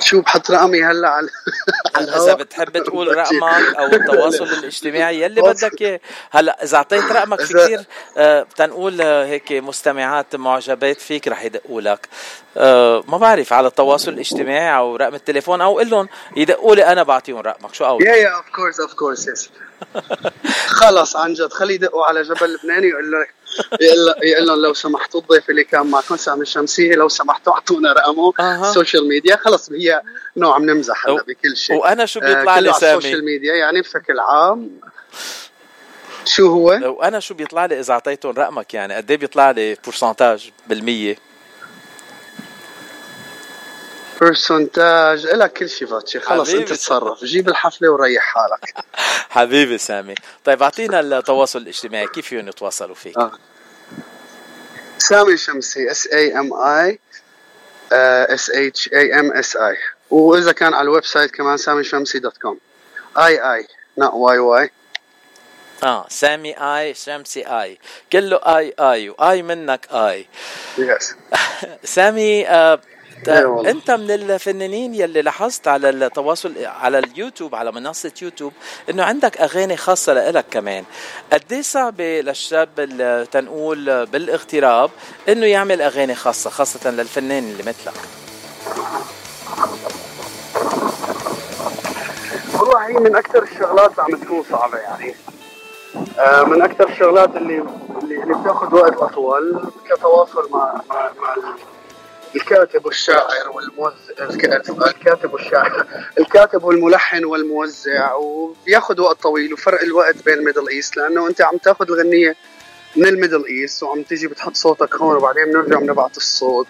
شو 0.00 0.20
بحط 0.20 0.50
رقمي 0.50 0.84
هلأ 0.84 1.08
على 1.08 1.28
إذا 1.98 2.34
بتحب 2.34 2.84
تقول 2.84 3.16
رقمك 3.16 3.74
أو 3.78 3.86
التواصل 3.86 4.44
الاجتماعي 4.44 5.20
يلي 5.22 5.42
بدك 5.42 5.82
إياه. 5.82 6.00
هلأ 6.30 6.64
إذا 6.64 6.76
أعطيت 6.76 7.12
رقمك 7.12 7.40
في 7.40 7.54
كثير 7.54 7.84
آه 8.16 8.46
تنقول 8.56 9.00
آه، 9.00 9.26
هيك 9.26 9.52
مستمعات 9.52 10.36
معجبات 10.36 11.00
فيك 11.00 11.28
رح 11.28 11.44
يدقوا 11.44 11.80
لك. 11.80 12.08
آه 12.56 13.04
ما 13.08 13.18
بعرف 13.18 13.52
على 13.52 13.68
التواصل 13.68 14.12
الاجتماعي 14.12 14.76
أو 14.76 14.96
رقم 14.96 15.14
التليفون 15.14 15.60
أو 15.60 15.78
قول 15.78 15.90
لهم 15.90 16.08
يدقوا 16.36 16.74
لي 16.74 16.86
أنا 16.86 17.02
بعطيهم 17.02 17.38
رقمك. 17.38 17.74
شو 17.74 17.84
اول 17.84 18.06
يا 18.06 18.14
يا 18.14 18.28
of 18.28 18.50
course 18.54 18.80
of 18.80 18.94
course 18.94 19.28
yes 19.28 19.50
خلص 20.66 21.16
عن 21.16 21.32
جد 21.34 21.52
خلي 21.52 21.74
يدقوا 21.74 22.04
على 22.04 22.22
جبل 22.22 22.54
لبنان 22.54 22.84
يقول 22.84 23.12
لك 23.12 23.34
يقول 23.80 24.06
له- 24.06 24.14
يقول 24.22 24.46
لهم 24.46 24.62
لو 24.62 24.74
سمحتوا 24.74 25.20
الضيف 25.20 25.50
اللي 25.50 25.64
كان 25.64 25.86
معكم 25.86 26.16
سامي 26.16 26.42
الشمسية 26.42 26.94
لو 26.94 27.08
سمحتوا 27.08 27.52
أعطونا 27.52 27.92
رقمه 27.92 28.32
أها. 28.40 28.68
ال 28.70 28.75
social 28.75 29.08
media 29.08 29.36
خلص 29.36 29.70
هي 29.72 30.02
نوع 30.36 30.54
عم 30.54 30.70
نمزح 30.70 31.06
هلا 31.06 31.22
بكل 31.22 31.56
شيء 31.56 31.76
وأنا 31.76 32.06
شو 32.06 32.20
بيطلع 32.20 32.56
آه، 32.56 32.60
لي 32.60 32.72
سامي؟ 32.72 32.98
ال 32.98 33.02
social 33.02 33.24
media 33.24 33.54
يعني 33.54 33.80
بشكل 33.80 34.18
عام 34.18 34.70
شو 36.24 36.46
هو؟ 36.46 36.66
وأنا 36.98 37.20
شو 37.20 37.34
بيطلع 37.34 37.66
لي 37.66 37.80
إذا 37.80 37.92
أعطيتهم 37.94 38.32
رقمك 38.38 38.74
يعني 38.74 38.94
قد 38.94 39.10
إيه 39.10 39.18
بيطلع 39.18 39.50
لي 39.50 39.76
percentage 39.84 40.50
بالمية 40.66 41.16
percentage 44.20 45.26
لك 45.26 45.52
كل 45.52 45.68
شيء 45.68 45.88
فاتشي 45.88 46.20
خلص. 46.20 46.54
أنت 46.54 46.72
تصرف. 46.72 47.24
جيب 47.24 47.48
الحفلة 47.48 47.90
وريح 47.90 48.22
حالك. 48.22 48.74
حبيبي 49.36 49.78
سامي. 49.78 50.14
طيب 50.44 50.62
أعطينا 50.62 51.00
التواصل 51.00 51.58
الاجتماعي. 51.58 52.06
كيف 52.06 52.26
فيهم 52.26 52.48
يتواصلوا 52.48 52.94
فيك؟ 52.94 53.18
آه. 53.18 53.32
سامي 54.98 55.36
شمسي 55.36 55.90
S 55.90 56.06
A 56.06 56.38
M 56.38 56.54
I 56.54 56.98
S 57.92 58.50
H 58.50 58.90
A 58.92 59.20
M 59.20 59.32
S 59.32 59.56
I 59.56 59.76
وإذا 60.10 60.52
كان 60.52 60.74
على 60.74 60.82
ال 60.84 61.04
website 61.04 61.30
كمان 61.30 61.56
سامي 61.56 61.84
شمسي 61.84 62.18
dot 62.18 62.36
com. 62.38 62.58
I 63.18 63.54
I 63.54 63.66
not 64.00 64.14
Y 64.14 64.38
Y 64.38 64.70
آه 65.84 66.06
سامي 66.08 66.52
I 66.58 66.94
شمسي 66.94 67.46
I 67.46 67.78
كله 68.12 68.36
I 68.36 68.74
I 68.80 69.08
Y 69.08 69.42
منك 69.42 69.86
I 69.90 70.26
yes 70.78 71.14
سامي 71.96 72.48
آه. 72.48 72.80
انت 73.66 73.90
من 73.90 74.10
الفنانين 74.10 74.94
يلي 74.94 75.22
لاحظت 75.22 75.68
على 75.68 75.90
التواصل 75.90 76.54
على 76.64 76.98
اليوتيوب 76.98 77.54
على 77.54 77.72
منصة 77.72 78.12
يوتيوب 78.22 78.52
انه 78.90 79.04
عندك 79.04 79.40
أغاني 79.40 79.76
خاصة 79.76 80.12
لإلك 80.12 80.44
كمان. 80.50 80.84
قد 81.32 81.52
إيه 81.52 81.62
صعبه 81.62 82.20
للشاب 82.20 82.68
تنقول 83.32 84.06
بالاغتراب 84.06 84.90
إنه 85.28 85.46
يعمل 85.46 85.82
أغاني 85.82 86.14
خاصة 86.14 86.50
خاصة 86.50 86.90
للفنان 86.90 87.44
اللي 87.44 87.62
مثلك؟ 87.62 87.94
والله 92.60 92.86
هي 92.86 92.92
من 92.92 93.16
أكثر 93.16 93.42
الشغلات 93.42 93.90
اللي 93.90 94.02
عم 94.02 94.24
تكون 94.24 94.44
صعبة 94.50 94.78
يعني. 94.78 95.14
آه، 96.18 96.42
من 96.42 96.62
أكثر 96.62 96.88
الشغلات 96.88 97.36
اللي 97.36 97.64
اللي, 98.02 98.34
بتاخذ 98.34 98.74
وقت 98.74 98.96
أطول 98.96 99.60
كتواصل 99.90 100.48
مع 100.50 100.80
مع, 100.90 101.10
الكاتب 102.36 102.86
والشاعر 102.86 103.48
والموزع 103.54 103.94
الك- 104.20 104.44
الكاتب 104.88 105.32
والشاعر 105.34 105.86
الكاتب 106.18 106.64
والملحن 106.64 107.24
والموزع 107.24 108.14
وبياخذ 108.14 109.00
وقت 109.00 109.22
طويل 109.22 109.52
وفرق 109.52 109.80
الوقت 109.82 110.24
بين 110.24 110.34
ال 110.34 110.39
Middle 110.39 110.68
East 110.68 110.96
لأنه 110.96 111.28
أنت 111.28 111.40
عم 111.42 111.56
تاخذ 111.56 111.90
الغنية 111.90 112.36
من 112.96 113.06
ال 113.06 113.11
Middle 113.11 113.44
East 113.46 113.82
وعم 113.82 114.02
تيجي 114.02 114.26
بتحط 114.28 114.56
صوتك 114.56 114.94
هون 114.94 115.16
وبعدين 115.16 115.44
بنرجع 115.44 115.78
بنبعت 115.78 116.16
الصوت. 116.16 116.66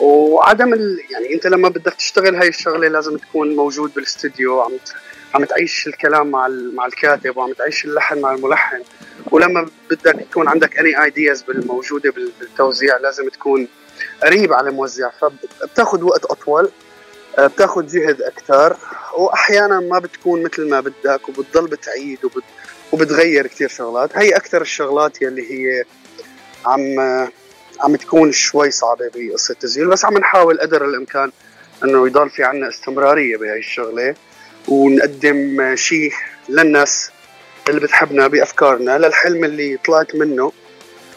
وعدم 0.00 0.74
ال... 0.74 1.00
يعني 1.10 1.34
أنت 1.34 1.46
لما 1.46 1.68
بدك 1.68 1.94
تشتغل 1.94 2.36
هاي 2.36 2.48
الشغلة 2.48 2.88
لازم 2.88 3.16
تكون 3.16 3.56
موجود 3.56 3.94
بالاستديو 3.94 4.60
عم 4.60 4.72
ت... 4.76 4.92
عم 5.34 5.44
تعيش 5.44 5.86
الكلام 5.86 6.30
مع 6.30 6.46
ال... 6.46 6.74
مع 6.76 6.86
الكاتب 6.86 7.36
وعم 7.36 7.52
تعيش 7.52 7.84
اللحن 7.84 8.20
مع 8.20 8.34
الملحن. 8.34 8.82
ولما 9.32 9.68
بدك 9.90 10.20
يكون 10.30 10.48
عندك 10.48 10.78
اني 10.78 11.04
ايدياز 11.04 11.42
بالموجودة 11.42 12.10
بال... 12.10 12.32
بالتوزيع 12.40 12.96
لازم 12.96 13.28
تكون 13.28 13.68
قريب 14.22 14.52
على 14.52 14.68
الموزع 14.68 15.10
فبتاخذ 15.20 16.02
وقت 16.02 16.24
أطول 16.24 16.70
آه، 17.38 17.46
بتاخذ 17.46 17.86
جهد 17.86 18.22
أكثر 18.22 18.76
وأحيانا 19.18 19.80
ما 19.80 19.98
بتكون 19.98 20.42
مثل 20.42 20.68
ما 20.68 20.80
بدك 20.80 21.28
وبتضل 21.28 21.66
بتعيد 21.66 22.24
وبت... 22.24 22.44
وبتغير 22.92 23.46
كثير 23.46 23.68
شغلات. 23.68 24.16
هي 24.18 24.36
أكثر 24.36 24.62
الشغلات 24.62 25.22
يلي 25.22 25.50
هي 25.52 25.84
عم 26.66 27.00
عم 27.80 27.96
تكون 27.96 28.32
شوي 28.32 28.70
صعبة 28.70 29.10
بقصة 29.14 29.52
التسجيل 29.52 29.86
بس 29.86 30.04
عم 30.04 30.18
نحاول 30.18 30.60
قدر 30.60 30.84
الإمكان 30.84 31.32
إنه 31.84 32.06
يضل 32.06 32.30
في 32.30 32.44
عنا 32.44 32.68
استمرارية 32.68 33.36
بهي 33.36 33.58
الشغلة 33.58 34.14
ونقدم 34.68 35.76
شيء 35.76 36.12
للناس 36.48 37.10
اللي 37.68 37.80
بتحبنا 37.80 38.26
بأفكارنا 38.26 38.98
للحلم 38.98 39.44
اللي 39.44 39.78
طلعت 39.86 40.14
منه. 40.14 40.52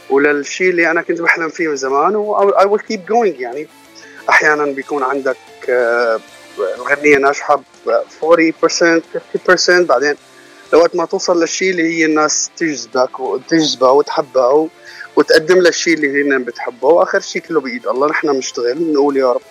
وللشيء 0.10 0.69
اللي 0.69 0.91
أنا 0.91 1.02
كنت 1.02 1.22
بحلم 1.22 1.49
فيه 1.49 1.68
من 1.68 1.76
زمان 1.76 2.15
و 2.15 2.52
I 2.52 2.64
will 2.65 2.81
keep 2.81 2.99
going. 3.10 3.40
يعني 3.40 3.68
أحيانا 4.30 4.65
بيكون 4.65 5.03
عندك 5.03 5.38
آه، 5.69 6.19
الغنيه 6.76 7.18
ناجحة 7.18 7.56
ب 7.86 7.90
40% 8.22 9.02
50% 9.48 9.69
بعدين 9.69 10.15
لوقت 10.73 10.95
ما 10.95 11.06
توصل 11.06 11.40
للشيء 11.41 11.72
اللي 11.72 11.84
هي 11.99 12.06
الناس 12.06 12.49
تجذبك 12.57 13.19
وتجذبها 13.19 13.90
وتحبها 13.91 14.48
و- 14.52 14.69
وتقدم 15.15 15.57
لها 15.60 15.69
الشيء 15.69 15.94
اللي 15.94 16.22
هن 16.23 16.44
بتحبه 16.44 16.88
وآخر 16.88 17.19
شيء 17.19 17.41
كله 17.41 17.61
بإيد 17.61 17.88
الله. 17.88 18.07
نحن 18.10 18.34
بنشتغل 18.34 18.73
بنقول 18.73 19.18
يا 19.18 19.31
رب. 19.31 19.41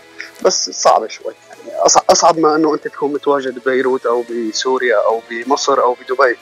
بس 0.42 0.70
صعبة 0.70 1.08
شوي. 1.08 1.34
يعني 1.68 1.80
أصعب 2.10 2.38
ما 2.38 2.56
إنه 2.56 2.74
أنت 2.74 2.88
تكون 2.88 3.12
متواجد 3.12 3.58
ببيروت 3.58 4.06
أو 4.06 4.24
بسوريا 4.30 4.96
أو 4.96 5.20
بمصر 5.30 5.82
أو 5.82 5.94
بدبي. 5.94 6.36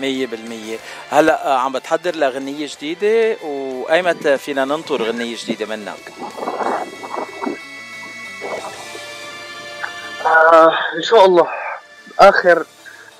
مية 0.00 0.26
بالمية. 0.26 0.78
هلا 1.10 1.46
آه، 1.46 1.58
عم 1.58 1.72
بتحضر 1.72 2.16
لغنية 2.16 2.66
جديدة 2.76 3.36
وأيمت 3.44 4.28
فينا 4.28 4.64
ننطر 4.64 5.02
غنية 5.02 5.36
جديدة 5.36 5.66
منك. 5.66 6.12
آه 10.26 10.72
إن 10.96 11.02
شاء 11.02 11.24
الله. 11.24 11.48
آخر 12.18 12.66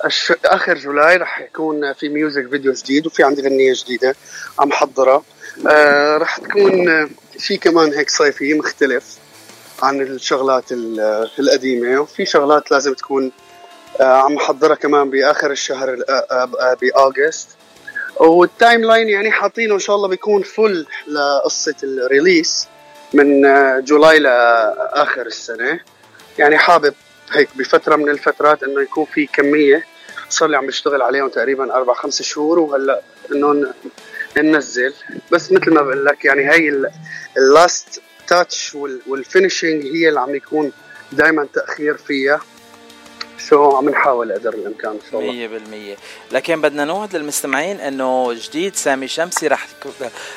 الش... 0.05 0.33
آخر 0.45 0.77
July 0.77 1.15
رح 1.17 1.39
يكون 1.41 1.93
في 1.93 2.09
music 2.09 2.49
video 2.49 2.73
جديد 2.73 3.07
وفي 3.07 3.23
عندي 3.23 3.41
غنية 3.41 3.73
جديدة 3.75 4.15
عم 4.59 4.71
حضرها. 4.71 5.23
آه 5.71 6.17
رح 6.17 6.37
تكون 6.37 7.09
شيء 7.37 7.57
كمان 7.59 7.93
هيك 7.93 8.09
صيفي 8.09 8.53
مختلف 8.53 9.03
عن 9.83 10.01
الشغلات 10.01 10.71
ال- 10.71 11.29
القديمة 11.39 11.99
وفي 11.99 12.25
شغلات 12.25 12.71
لازم 12.71 12.93
تكون 12.93 13.31
عم 14.01 14.39
حضرها 14.39 14.75
كمان 14.75 15.09
بآخر 15.09 15.51
الشهر 15.51 15.93
ال- 15.93 16.09
آه، 16.09 16.27
آه، 16.31 16.49
آه، 16.59 16.77
ب 16.81 16.89
August. 16.89 17.47
وال 18.17 18.81
timeline 18.81 19.09
يعني 19.09 19.31
حاطينه 19.31 19.73
إن 19.73 19.79
شاء 19.79 19.95
الله 19.95 20.07
بيكون 20.07 20.41
full 20.43 20.85
لقصة 21.07 21.75
ال 21.83 21.93
release 21.93 22.67
من 23.13 23.45
آه، 23.45 23.79
July 23.79 24.19
لآخر 24.19 25.25
السنة. 25.25 25.79
يعني 26.37 26.57
حابب 26.57 26.93
هيك 27.31 27.49
بفترة 27.55 27.95
من 27.95 28.09
الفترات 28.09 28.63
إنه 28.63 28.81
يكون 28.81 29.05
في 29.05 29.25
كمية. 29.25 29.85
صار 30.29 30.49
لي 30.49 30.57
عم 30.57 30.67
بشتغل 30.67 31.01
عليهم 31.01 31.29
تقريبا 31.29 31.75
أربع 31.75 31.93
خمس 31.93 32.21
شهور 32.21 32.59
وهلأ 32.59 33.01
انه 33.31 33.73
ننزل. 34.37 34.93
بس 35.31 35.51
مثل 35.51 35.73
ما 35.73 35.81
بقول 35.81 36.05
لك 36.05 36.25
يعني 36.25 36.49
هي 36.51 36.89
ال 37.37 37.50
last 37.50 38.01
touch 38.27 38.75
وال 39.07 39.21
finishing 39.21 39.83
هي 39.83 40.09
اللي 40.09 40.19
عم 40.19 40.35
يكون 40.35 40.71
دائما 41.11 41.47
تأخير 41.53 41.97
فيها. 41.97 42.41
so 43.39 43.77
عم 43.77 43.89
نحاول 43.89 44.33
قدر 44.33 44.53
الإمكان 44.53 44.91
إن 44.91 44.99
شاء 45.11 45.19
الله. 45.21 45.31
مية 45.31 45.47
بالمية. 45.47 45.95
لكن 46.31 46.61
بدنا 46.61 46.85
نوعد 46.85 47.15
للمستمعين 47.15 47.79
إنه 47.79 48.33
جديد 48.33 48.75
سامي 48.75 49.07
شمسي 49.07 49.47
رح 49.47 49.67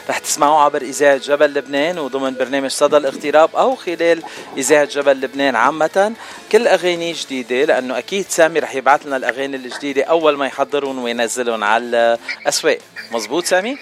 رح 0.08 0.18
تسمعوه 0.18 0.62
عبر 0.62 0.82
إذاعة 0.82 1.16
جبل 1.16 1.54
لبنان 1.54 1.98
وضمن 1.98 2.34
برنامج 2.34 2.70
صدى 2.70 2.96
الاغتراب 2.96 3.56
أو 3.56 3.74
خلال 3.74 4.22
إذاعة 4.56 4.84
جبل 4.84 5.20
لبنان 5.20 5.56
عامة. 5.56 6.14
كل 6.52 6.68
أغاني 6.68 7.12
جديدة 7.12 7.64
لأنه 7.64 7.98
أكيد 7.98 8.26
سامي 8.28 8.58
رح 8.58 8.74
يبعث 8.74 9.06
لنا 9.06 9.16
الأغاني 9.16 9.56
الجديدة 9.56 10.04
أول 10.04 10.36
ما 10.36 10.46
يحضرهم 10.46 11.02
وينزلهم 11.02 11.64
على 11.64 12.18
الأسواق. 12.42 12.78
مزبوط 13.12 13.44
سامي؟ 13.44 13.78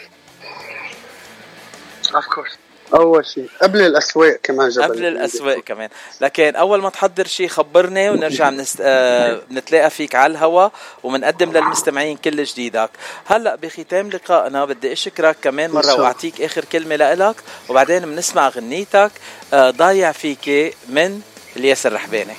اوف 2.15 2.27
كورس 2.27 2.59
أول 2.95 3.27
شيء. 3.27 3.47
قبل 3.63 3.81
الأسواق 3.81 4.41
كمان 4.43 4.69
جبل 4.69 4.85
قبل 4.85 5.05
الأسواق 5.05 5.59
كمان. 5.59 5.89
لكن 6.21 6.57
أول 6.57 6.83
ما 6.83 6.91
تحضر 6.91 7.27
شيء 7.27 7.49
خبرني 7.49 8.11
ونرجع 8.11 8.51
نست... 8.61 8.79
آه 8.81 9.41
نتلاقى 9.51 9.91
فيك 9.91 10.15
على 10.15 10.31
الهوا 10.31 10.69
ومنقدم 11.03 11.53
للمستمعين 11.53 12.17
كل 12.17 12.45
جديدك. 12.45 12.91
هلأ 13.27 13.55
بختام 13.55 14.11
لقائنا 14.11 14.65
بدي 14.65 14.93
أشكرك 14.93 15.37
كمان 15.43 15.71
مرة. 15.71 16.01
وأعطيك 16.01 16.43
آخر 16.43 16.65
كلمة 16.65 16.97
لإلك 16.97 17.37
وبعدين 17.69 18.03
بنسمع 18.03 18.49
غنيتك 18.49 19.11
آه 19.53 19.71
ضايع 19.71 20.13
فيكي 20.13 20.73
من 20.89 21.21
الياس 21.57 21.87
الرحباني 21.87 22.35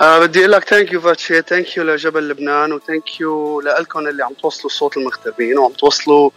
بدي 0.00 0.40
أقول 0.40 0.52
لك 0.52 0.64
thank 0.68 0.92
you 0.92 1.00
فاتشي 1.00 1.42
thank 1.42 1.76
you 1.76 1.84
لجبل 1.84 2.28
لبنان 2.28 2.72
و 2.72 2.80
thank 2.80 3.20
you 3.20 3.60
لكم 3.60 3.98
اللي 4.08 4.24
عم 4.24 4.32
توصلوا 4.32 4.68
صوت 4.70 4.96
المغتربين 4.96 5.58
وعم 5.58 5.72
توصلوا 5.72 6.30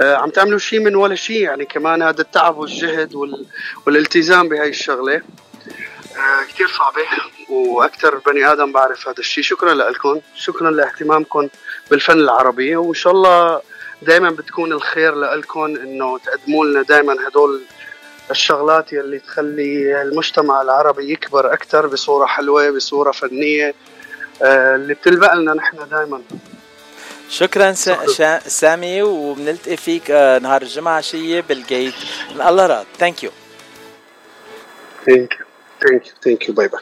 آه 0.00 0.16
عم 0.16 0.30
تعملوا 0.30 0.58
شيء 0.58 0.80
من 0.80 0.96
ولا 0.96 1.14
شيء 1.14 1.40
يعني 1.40 1.64
كمان 1.64 2.02
هذا 2.02 2.20
التعب 2.20 2.56
والجهد 2.58 3.14
وال... 3.14 3.46
والالتزام 3.86 4.48
بهاي 4.48 4.68
الشغلة. 4.68 5.14
آه 5.14 6.42
كثير 6.48 6.68
صعبة 6.68 7.00
وأكثر 7.50 8.18
بني 8.26 8.52
آدم 8.52 8.72
بعرف 8.72 9.08
هذا 9.08 9.18
الشيء 9.18 9.44
شكرا 9.44 9.74
لكم 9.74 10.20
شكرا 10.36 10.70
لاهتمامكم 10.70 11.48
بالفن 11.90 12.18
العربي 12.18 12.76
وإن 12.76 12.94
شاء 12.94 13.12
الله 13.12 13.60
دائما 14.02 14.30
بتكون 14.30 14.72
الخير 14.72 15.14
لكم 15.14 15.64
إنه 15.64 16.18
تقدموا 16.18 16.66
لنا 16.66 16.82
دائما 16.82 17.28
هدول 17.28 17.62
الشغلات 18.30 18.92
يلي 18.92 19.18
تخلي 19.18 20.02
المجتمع 20.02 20.62
العربي 20.62 21.12
يكبر 21.12 21.52
أكثر 21.52 21.86
بصورة 21.86 22.26
حلوة 22.26 22.70
بصورة 22.70 23.12
فنية 23.12 23.74
آه، 24.42 24.74
اللي 24.74 24.94
بتلبق 24.94 25.34
لنا 25.34 25.54
نحن 25.54 25.88
دائما 25.90 26.22
شكرا. 27.28 27.72
سامي 28.38 29.02
وبنلتقي 29.02 29.76
فيك 29.76 30.10
آه، 30.10 30.38
نهار 30.38 30.62
الجمعة 30.62 30.96
عشية 30.96 31.40
بالجيت. 31.40 31.94
الله 32.30 32.66
راد. 32.66 32.86
ثانك 32.98 33.24
يو 33.24 33.30
ثانك 35.06 35.32
يو 35.32 35.46
ثانك 35.80 36.06
يو 36.06 36.12
ثانك 36.24 36.48
يو 36.48 36.54
باي 36.54 36.68
باي 36.68 36.80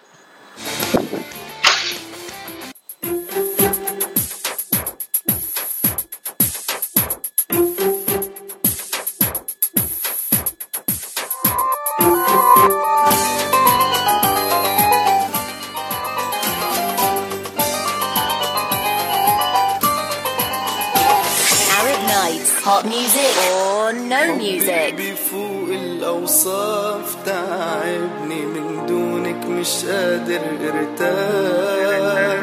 hot 22.81 22.89
music 22.89 23.32
or 23.52 23.93
no 23.93 24.36
music. 24.36 24.94
بفوق 24.97 25.69
الأوصاف 25.69 27.16
تعبني 27.27 28.47
من 28.47 28.86
دونك 28.86 29.47
مش 29.47 29.85
قادر 29.85 30.40
أرتاح. 30.65 32.40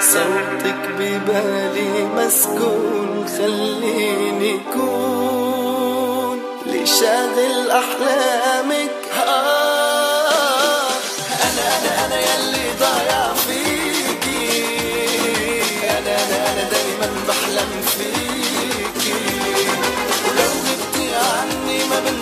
صوتك 0.00 0.82
ببالي 0.98 2.04
مسكون 2.16 3.26
خليني 3.38 4.60
كون 4.74 6.38
ليه 6.66 6.84
شاغل 6.84 7.70
أحلامك؟ 7.70 9.01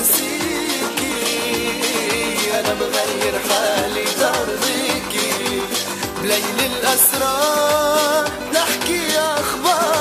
بنسيكي 0.00 1.14
أنا 2.60 2.74
بغير 2.74 3.34
حالي 3.48 4.04
ترضيكي 4.04 5.62
بليل 6.22 6.72
الأسرار 6.72 8.28
نحكي 8.54 9.18
أخبار. 9.18 9.99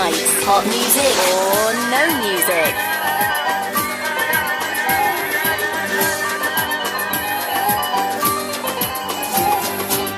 Arab 0.00 0.12
nights, 0.12 0.44
hot 0.44 0.64
music 0.64 1.14
or 1.36 1.72
no 1.92 2.02
music. 2.24 2.74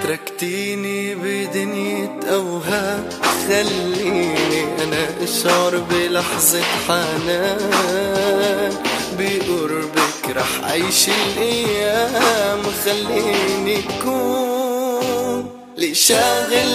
تركتيني 0.03 1.15
بدنيا 1.15 2.21
أوهام. 2.33 3.09
خليني 3.49 4.63
أنا 4.83 5.09
أشعر 5.23 5.77
بلحظة 5.91 6.63
حنان. 6.89 8.73
بقربك 9.19 10.37
رح 10.37 10.65
أعيش 10.65 11.09
الأيام. 11.09 12.63
خليني 12.85 13.83
كون 14.03 15.51
لي 15.77 15.95
شاغل 15.95 16.73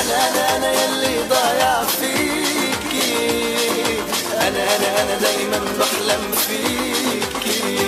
أنا 0.00 0.16
أنا 0.28 0.56
أنا 0.56 0.70
يلي 0.72 1.16
ضايع 1.28 1.74
فيكي. 1.84 3.12
أنا 4.34 4.62
أنا 4.76 4.88
أنا 5.02 5.14
دايما 5.20 5.58
بحلم 5.78 6.24
فيكي. 6.46 7.78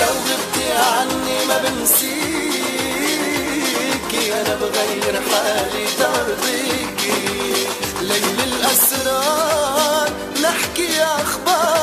لو 0.00 0.12
غبتي 0.26 0.68
عني 0.72 1.38
ما 1.48 1.56
بنسيكي. 1.58 2.24
أنا 4.40 4.54
بغير 4.54 5.14
حالي 5.30 5.84
ترضيكي. 5.98 7.22
ليل 8.00 8.38
الأسرار 8.44 10.08
نحكي 10.42 11.02
أخبار 11.02 11.73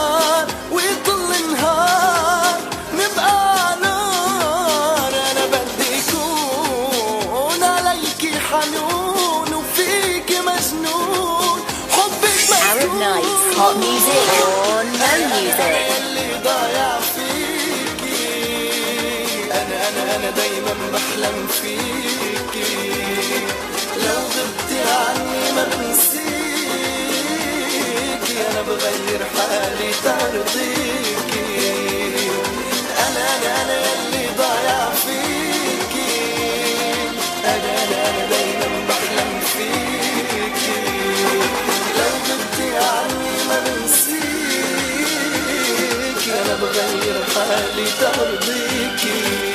أنا 20.22 20.30
دايما 20.30 20.74
بحلم 20.94 21.48
فيكي 21.48 22.74
لو 23.98 24.20
غبتي 24.36 24.80
عني 24.82 25.52
ما 25.56 25.64
بنسيكي 25.64 26.32
أنا 28.52 28.62
بغير 28.62 29.22
حالي 29.36 29.92
ترضيكي 30.04 31.50
أنا 32.98 33.24
أنا 33.38 33.62
أنا 33.64 33.78
اللي 33.94 34.26
ضايع 34.38 34.90
فيكي 34.90 36.16
أنا 37.46 37.72
أنا 37.84 37.98
أنا 38.10 38.24
دايما 38.30 38.70
بحلم 38.90 39.32
فيكي 39.54 40.82
لو 41.98 42.12
غبتي 42.28 42.70
عني 42.78 43.36
ما 43.50 43.58
بنسيكي 43.66 44.22
أنا 46.46 46.54
بغير 46.62 47.18
حالي 47.36 47.86
ترضيكي 48.02 49.51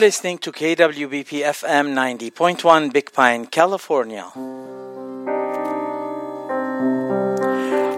listening 0.00 0.38
to 0.38 0.50
KWBP 0.50 1.30
FM 1.60 1.86
90.1 1.94 2.90
Big 2.90 3.12
Pine, 3.12 3.44
California. 3.46 4.24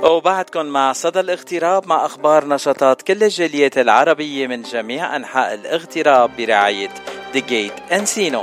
وبعدكم 0.03 0.66
مع 0.66 0.93
صدى 0.93 1.20
الاغتراب 1.20 1.87
مع 1.87 2.07
أخبار 2.07 2.49
نشاطات 2.49 3.03
كل 3.03 3.23
الجاليات 3.24 3.79
العربية 3.79 4.47
من 4.47 4.62
جميع 4.62 5.16
أنحاء 5.16 5.55
الاغتراب 5.55 6.37
برعاية 6.37 6.89
The 7.35 7.41
Gate 7.41 7.93
Encino. 7.93 8.43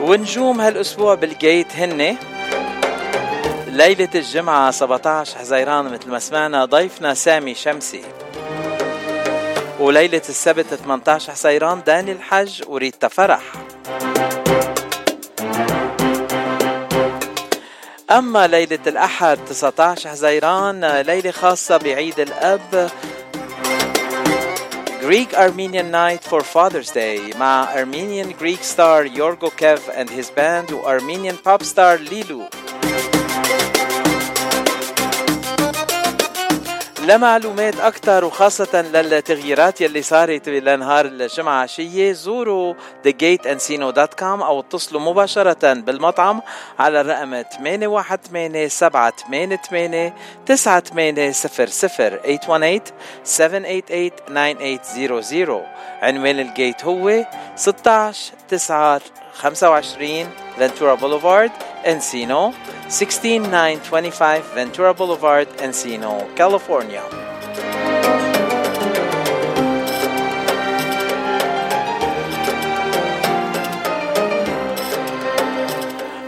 ونجوم 0.00 0.60
هالأسبوع 0.60 1.14
بالجيت 1.14 1.76
هن 1.76 2.16
ليلة 3.76 4.08
الجمعة 4.14 4.70
17 4.70 5.38
حزيران 5.38 5.84
مثل 5.84 6.10
ما 6.10 6.18
سمعنا 6.18 6.64
ضيفنا 6.64 7.14
سامي 7.14 7.54
شمسي. 7.54 8.02
وليلة 9.80 10.22
السبت 10.28 10.66
18 10.74 11.32
حزيران 11.32 11.82
داني 11.86 12.12
الحج 12.12 12.62
وريتا 12.68 13.08
فرح 13.08 13.42
أما 18.10 18.46
ليلة 18.46 18.78
الأحد 18.86 19.38
19 19.48 20.10
حزيران 20.10 21.00
ليلة 21.00 21.30
خاصة 21.30 21.76
بعيد 21.76 22.20
الأب 22.20 22.90
Greek 25.02 25.34
Armenian 25.34 25.90
Night 25.92 26.24
for 26.24 26.40
Father's 26.42 26.90
Day 26.90 27.36
مع 27.36 27.74
Armenian 27.74 28.32
Greek 28.40 28.62
star 28.64 29.04
Yorgo 29.04 29.50
Kev 29.50 29.80
and 29.94 30.10
his 30.10 30.30
band 30.30 30.72
و 30.72 30.82
Armenian 30.86 31.36
pop 31.44 31.62
star 31.62 31.98
Lilu. 31.98 32.66
لمعلومات 37.06 37.80
أكثر 37.80 38.24
وخاصة 38.24 38.82
للتغييرات 38.82 39.80
يلي 39.80 40.02
صارت 40.02 40.48
لنهار 40.48 41.06
الجمعة. 41.06 41.62
عشية 41.62 42.12
زوروا 42.12 42.74
thegateencino.com 43.08 44.22
أو 44.22 44.60
اتصلوا 44.60 45.00
مباشرة 45.00 45.72
بالمطعم 45.72 46.42
على 46.78 47.00
الرقم 47.00 47.42
818 47.42 48.68
788 48.68 50.12
9800 50.46 51.32
818 51.32 52.92
788 53.24 54.10
9800 54.26 55.66
عنوان 56.02 56.40
الجيت 56.40 56.84
هو 56.84 57.24
16 57.56 58.32
9 58.48 59.00
25 59.38 60.26
Ventura 60.56 60.94
Boulevard 60.94 61.50
Encino 61.86 62.52
16925 62.88 64.42
فنتورا 64.42 64.92
بوليفارد 64.92 65.48
انسينو 65.64 66.18
كاليفورنيا 66.36 67.02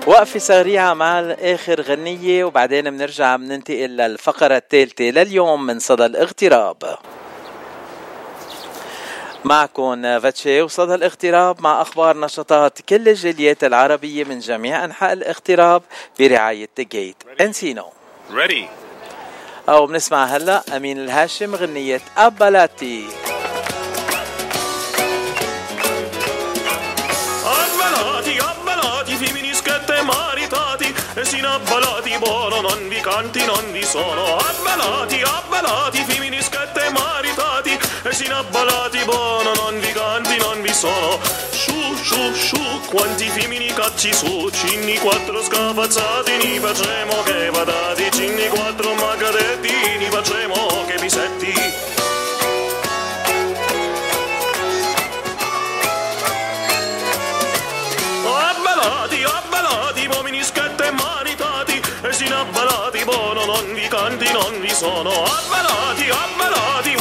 وقفة 0.07 0.39
سريعة 0.39 0.95
مع 0.95 1.21
آخر 1.41 1.81
غنية 1.81 2.45
وبعدين 2.45 2.91
بنرجع 2.91 3.37
بننتقل 3.37 3.97
للفقرة 3.97 4.57
الثالثة 4.57 5.05
لليوم 5.05 5.67
من 5.67 5.79
صدى 5.79 6.07
الاغتراب. 6.07 6.99
معكم 9.49 10.21
فاتشي 10.21 10.63
وصدى 10.63 10.95
الاغتراب 10.95 11.63
مع 11.63 11.83
أخبار 11.83 12.17
نشاطات 12.17 12.81
كل 12.81 13.09
الجاليات 13.09 13.65
العربية 13.65 14.25
من 14.25 14.39
جميع 14.39 14.85
أنحاء 14.85 15.13
الاغتراب 15.13 15.83
برعاية 16.19 16.69
جيت 16.79 17.17
انسينو. 17.41 17.93
Ready. 18.31 18.65
أو 19.69 19.87
بنسمع 19.87 20.25
هلا 20.25 20.77
أمين 20.77 20.99
الهاشم 20.99 21.55
غنية 21.55 22.01
أبلاتي. 22.17 23.05
Abbelati, 27.59 28.35
abbelati, 28.51 29.15
femministette 29.23 30.03
maritati, 30.03 30.89
e 31.21 31.25
sin 31.25 31.45
abbelati, 31.45 32.13
buono, 32.19 32.61
non 32.61 32.89
vi 32.89 33.01
canti, 33.01 33.45
non 33.47 33.65
vi 33.73 33.85
sono. 33.85 34.25
Abbelati, 34.51 35.19
abbelati, 35.39 35.99
femministette 36.09 36.83
maritati, 36.91 37.18
sin 38.19 38.33
abbelati, 38.33 38.99
buono, 39.05 39.53
non 39.55 39.79
vi 39.79 39.93
canti, 39.93 40.37
non 40.39 40.61
vi 40.61 40.75
sono. 40.75 41.21
Sciù, 41.53 41.95
sciù, 42.03 42.35
sciù, 42.35 42.81
quanti 42.91 43.29
femmini 43.29 43.69
cacci 43.73 44.13
su, 44.13 44.51
cinni 44.51 44.99
quattro 44.99 45.41
scafazzati, 45.41 46.37
ni 46.39 46.59
facciamo 46.59 47.23
che 47.23 47.51
vadati, 47.51 48.11
cinni 48.11 48.49
quattro 48.49 48.93
magadetti, 48.95 49.99
ni 49.99 50.07
facciamo 50.11 50.85
che 50.87 50.99
sin 62.19 62.33
abbelati, 62.33 63.05
buono, 63.05 63.45
non 63.45 63.73
vi 63.75 63.87
canti, 63.87 64.31
non 64.33 64.61
vi 64.61 64.71
sono. 64.71 65.11
Abbelati, 65.23 66.11
abbelati, 66.11 66.97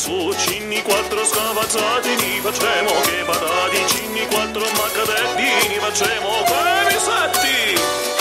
su, 0.00 0.32
cinni 0.38 0.80
quattro 0.80 1.22
scavazzati, 1.26 2.14
ni 2.16 2.40
facciamo 2.40 2.90
che 3.02 3.22
patati, 3.26 3.86
cinni 3.88 4.26
quattro 4.28 4.62
maccadetti, 4.62 5.68
ni 5.68 5.74
facciamo 5.78 6.42
che 6.44 6.84
misetti. 6.88 8.19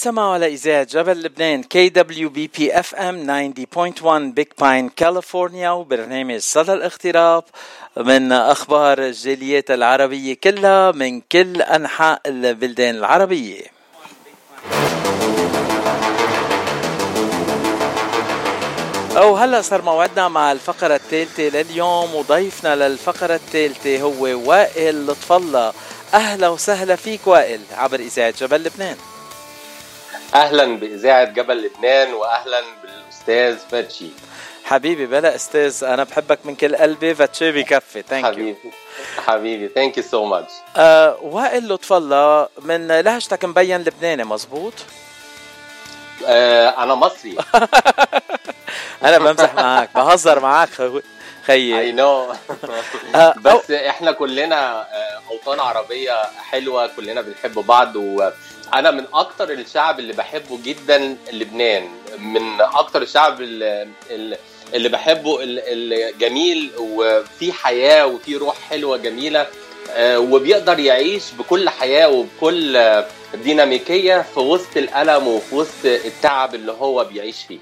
عم 0.00 0.04
تتسمعوا 0.04 0.34
على 0.34 0.46
إذاعة 0.46 0.84
جبل 0.84 1.22
لبنان 1.22 1.62
كي 1.62 1.88
دبليو 1.88 2.28
بي 2.28 2.50
بي 2.58 2.80
اف 2.80 2.94
ام 2.94 3.46
90.1 4.02 4.34
Big 4.34 4.46
Pine 4.60 4.88
كاليفورنيا 4.88 5.70
وبرنامج 5.70 6.38
صدى 6.38 6.72
الاغتراب 6.72 7.44
من 7.96 8.32
أخبار 8.32 8.98
الجاليات 8.98 9.70
العربية 9.70 10.36
كلها 10.44 10.92
من 10.92 11.20
كل 11.20 11.62
أنحاء 11.62 12.20
البلدان 12.26 12.94
العربية. 12.94 13.62
أو 19.16 19.36
هلا 19.36 19.62
صار 19.62 19.82
موعدنا 19.82 20.28
مع 20.28 20.52
الفقرة 20.52 20.94
الثالثة 20.94 21.42
لليوم 21.42 22.14
وضيفنا 22.14 22.76
للفقرة 22.88 23.34
الثالثة 23.34 24.00
هو 24.00 24.50
وائل 24.50 25.06
لطف 25.06 25.32
الله. 25.32 25.72
أهلا 26.14 26.48
وسهلا 26.48 26.96
فيك 26.96 27.26
وائل 27.26 27.60
عبر 27.76 28.00
إذاعة 28.00 28.34
جبل 28.40 28.64
لبنان. 28.64 28.96
أهلا 30.34 30.64
بإذاعة 30.76 31.24
جبل 31.24 31.62
لبنان 31.66 32.12
واهلا 32.14 32.60
بالأستاذ 32.82 33.58
فاتشي 33.70 34.06
حبيبي 34.64 35.06
بلا 35.06 35.34
أستاذ 35.34 35.84
أنا 35.84 36.04
بحبك 36.04 36.38
من 36.44 36.54
كل 36.56 36.76
قلبي 36.76 37.14
فتشي 37.14 37.52
بكفي. 37.52 38.02
thank 38.02 38.24
you 38.24 38.30
حبيبي. 38.32 38.56
حبيبي 39.26 39.68
thank 39.74 39.96
you 39.96 40.02
so 40.02 40.24
much 40.24 40.50
وائل 41.22 41.68
لطف 41.68 41.92
الله 41.92 42.48
من 42.62 42.86
لهجتك 43.00 43.44
مبين 43.44 43.80
لبناني 43.80 44.24
مزبوط 44.24 44.72
آه 46.26 46.82
أنا 46.82 46.94
مصري. 46.94 47.36
أنا 49.04 49.18
بمزح 49.18 49.54
معك 49.54 49.90
بهزر 49.94 50.40
معك 50.40 50.68
خيي. 51.46 51.80
اي 51.80 51.92
نو 51.92 52.32
آه، 53.14 53.34
بس 53.40 53.70
إحنا 53.70 54.12
كلنا 54.12 54.80
آه، 54.82 55.20
أوطان 55.30 55.60
عربية 55.60 56.22
حلوة 56.50 56.86
كلنا 56.96 57.20
بنحب 57.20 57.54
بعض 57.54 57.96
وأنا 58.72 58.90
من 58.90 59.04
أكتر 59.14 59.50
الشعب 59.52 59.98
اللي 59.98 60.12
بحبه 60.12 60.58
جدا 60.64 61.16
لبنان. 61.32 61.88
من 62.18 62.60
أكتر 62.60 63.02
الشعب 63.02 63.40
اللي, 63.40 63.88
اللي 64.74 64.88
بحبه 64.88 65.42
ال- 65.42 65.60
الجميل 66.12 66.70
وفي 66.78 67.52
حياة 67.52 68.06
وفي 68.06 68.36
روح 68.36 68.56
حلوة 68.70 68.96
جميلة 68.96 69.46
آه، 69.90 70.18
وبيقدر 70.18 70.78
يعيش 70.78 71.22
بكل 71.38 71.68
حياة 71.68 72.08
وبكل 72.08 73.02
ديناميكية 73.44 74.22
في 74.34 74.40
وسط 74.40 74.76
الألم 74.76 75.28
وفي 75.28 75.54
وسط 75.54 75.84
التعب 75.84 76.54
اللي 76.54 76.72
هو 76.72 77.04
بيعيش 77.04 77.36
فيه. 77.48 77.58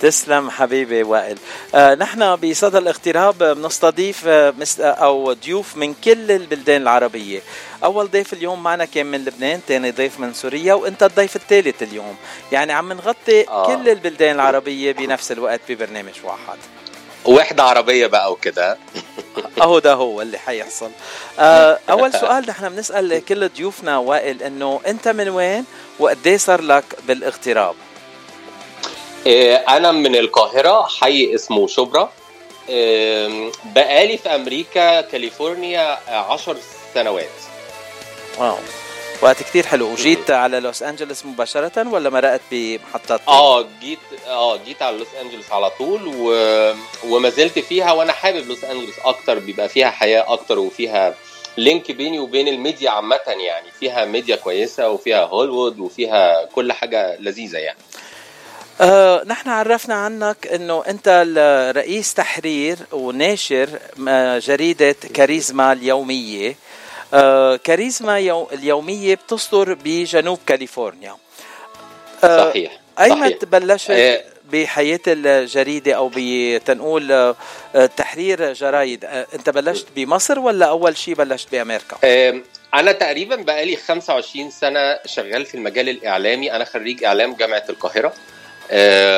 تسلم 0.00 0.50
حبيبي 0.50 1.02
وائل. 1.02 1.38
آه 1.74 1.94
نحن 1.94 2.36
بصدى 2.36 2.78
الاغتراب 2.78 3.38
بنستضيف 3.38 4.26
آه 4.26 4.54
آه، 4.80 4.82
أو 4.82 5.32
ضيوف 5.32 5.76
من 5.76 5.94
كل 6.04 6.30
البلدان 6.30 6.82
العربية. 6.82 7.40
أول 7.84 8.10
ضيف 8.10 8.32
اليوم 8.32 8.62
معنا 8.62 8.84
كان 8.84 9.06
من 9.06 9.24
لبنان 9.24 9.60
ثاني 9.68 9.90
ضيف 9.90 10.20
من 10.20 10.34
سوريا 10.34 10.74
وأنت 10.74 11.02
الضيف 11.02 11.36
الثالث 11.36 11.82
اليوم. 11.82 12.16
يعني 12.52 12.72
عم 12.72 12.92
نغطي 12.92 13.48
آه. 13.48 13.66
كل 13.66 13.88
البلدان 13.88 14.34
العربية 14.34 14.92
بنفس 14.92 15.32
الوقت 15.32 15.60
ببرنامج 15.68 16.14
واحد. 16.24 16.58
وحده 17.24 17.62
عربية 17.62 18.06
بقى 18.06 18.32
وكده. 18.32 18.78
أهو 19.62 19.78
ده 19.78 19.94
هو 19.94 20.22
اللي 20.22 20.38
حيحصل. 20.38 20.90
آه 21.38 21.78
أول 21.90 22.12
سؤال 22.12 22.44
نحن 22.48 22.68
بنسأل 22.68 23.24
كل 23.24 23.48
ضيوفنا 23.48 23.98
وائل 23.98 24.42
إنه 24.42 24.80
أنت 24.86 25.08
من 25.08 25.28
وين 25.28 25.64
وقد 25.98 26.36
صار 26.36 26.60
لك 26.60 26.84
بالاغتراب؟ 27.08 27.74
أنا 29.68 29.92
من 29.92 30.16
القاهرة 30.16 30.86
حي 31.00 31.34
اسمه 31.34 31.66
شبرا. 31.66 32.12
بقالي 33.64 34.18
في 34.22 34.28
أمريكا 34.34 35.00
كاليفورنيا 35.00 35.98
آه، 36.08 36.32
عشر 36.32 36.56
سنوات. 36.94 37.28
Wow. 38.38 38.56
وقت 39.22 39.42
كتير 39.42 39.66
حلو. 39.66 39.92
وجيت 39.92 40.30
على 40.30 40.60
لوس 40.60 40.82
انجلوس 40.82 41.26
مباشرة 41.26 41.88
ولا 41.88 42.10
مرقت 42.10 42.40
بمحطات 42.50 43.20
آه 43.28 43.66
جيت 43.80 43.98
آه 44.26 44.56
جيت 44.56 44.82
على 44.82 44.98
لوس 44.98 45.08
انجلوس 45.20 45.52
على 45.52 45.70
طول 45.70 46.00
و... 46.16 46.32
وما 47.04 47.30
زلت 47.30 47.58
فيها 47.58 47.92
وأنا 47.92 48.12
حابب 48.12 48.48
لوس 48.48 48.64
انجلوس 48.64 48.98
أكتر. 49.04 49.38
بيبقى 49.38 49.68
فيها 49.68 49.90
حياة 49.90 50.32
أكتر 50.32 50.58
وفيها 50.58 51.14
link 51.56 51.90
بيني 51.92 52.18
وبين 52.18 52.48
الميديا 52.48 52.90
عامة 52.90 53.20
يعني. 53.26 53.66
فيها 53.80 54.04
ميديا 54.04 54.36
كويسة 54.36 54.88
وفيها 54.90 55.24
هوليوود 55.24 55.78
وفيها 55.80 56.44
كل 56.44 56.72
حاجة 56.72 57.16
لذيذة 57.20 57.58
يعني. 57.58 57.78
آه 58.80 59.22
نحن 59.26 59.48
عرفنا 59.48 59.94
عنك 59.94 60.46
إنه 60.46 60.84
أنت 60.88 61.08
رئيس 61.76 62.14
تحرير 62.14 62.76
وناشر 62.92 63.68
آه، 64.08 64.38
جريدة 64.38 64.96
كاريزما 65.14 65.72
اليومية 65.72 66.56
آه 67.14 67.56
كاريزما 67.56 68.18
يو 68.18 68.48
اليومية 68.52 69.14
بتصدر 69.14 69.74
بجنوب 69.84 70.38
كاليفورنيا 70.46 71.16
آه 72.24 72.50
صحيح 72.50 72.80
ايمت. 73.00 73.44
بلشت 73.44 73.90
آه، 73.90 74.24
بحياة 74.52 75.00
الجريدة 75.06 75.92
أو 75.92 76.10
بتنقول 76.14 77.34
تحرير 77.96 78.52
جرايد 78.52 79.04
أنت 79.04 79.50
بلشت 79.50 79.86
بمصر 79.96 80.38
ولا 80.38 80.66
أول 80.66 80.96
شيء 80.96 81.14
بلشت 81.14 81.52
بأمريكا؟ 81.52 81.96
أنا 82.74 82.92
تقريبا 82.92 83.36
بقالي 83.36 83.76
25 83.76 84.50
سنة 84.50 84.98
شغال 85.06 85.46
في 85.46 85.54
المجال 85.54 85.88
الإعلامي 85.88 86.52
أنا 86.52 86.64
خريج 86.64 87.04
إعلام 87.04 87.34
جامعة 87.34 87.64
القاهرة 87.68 88.12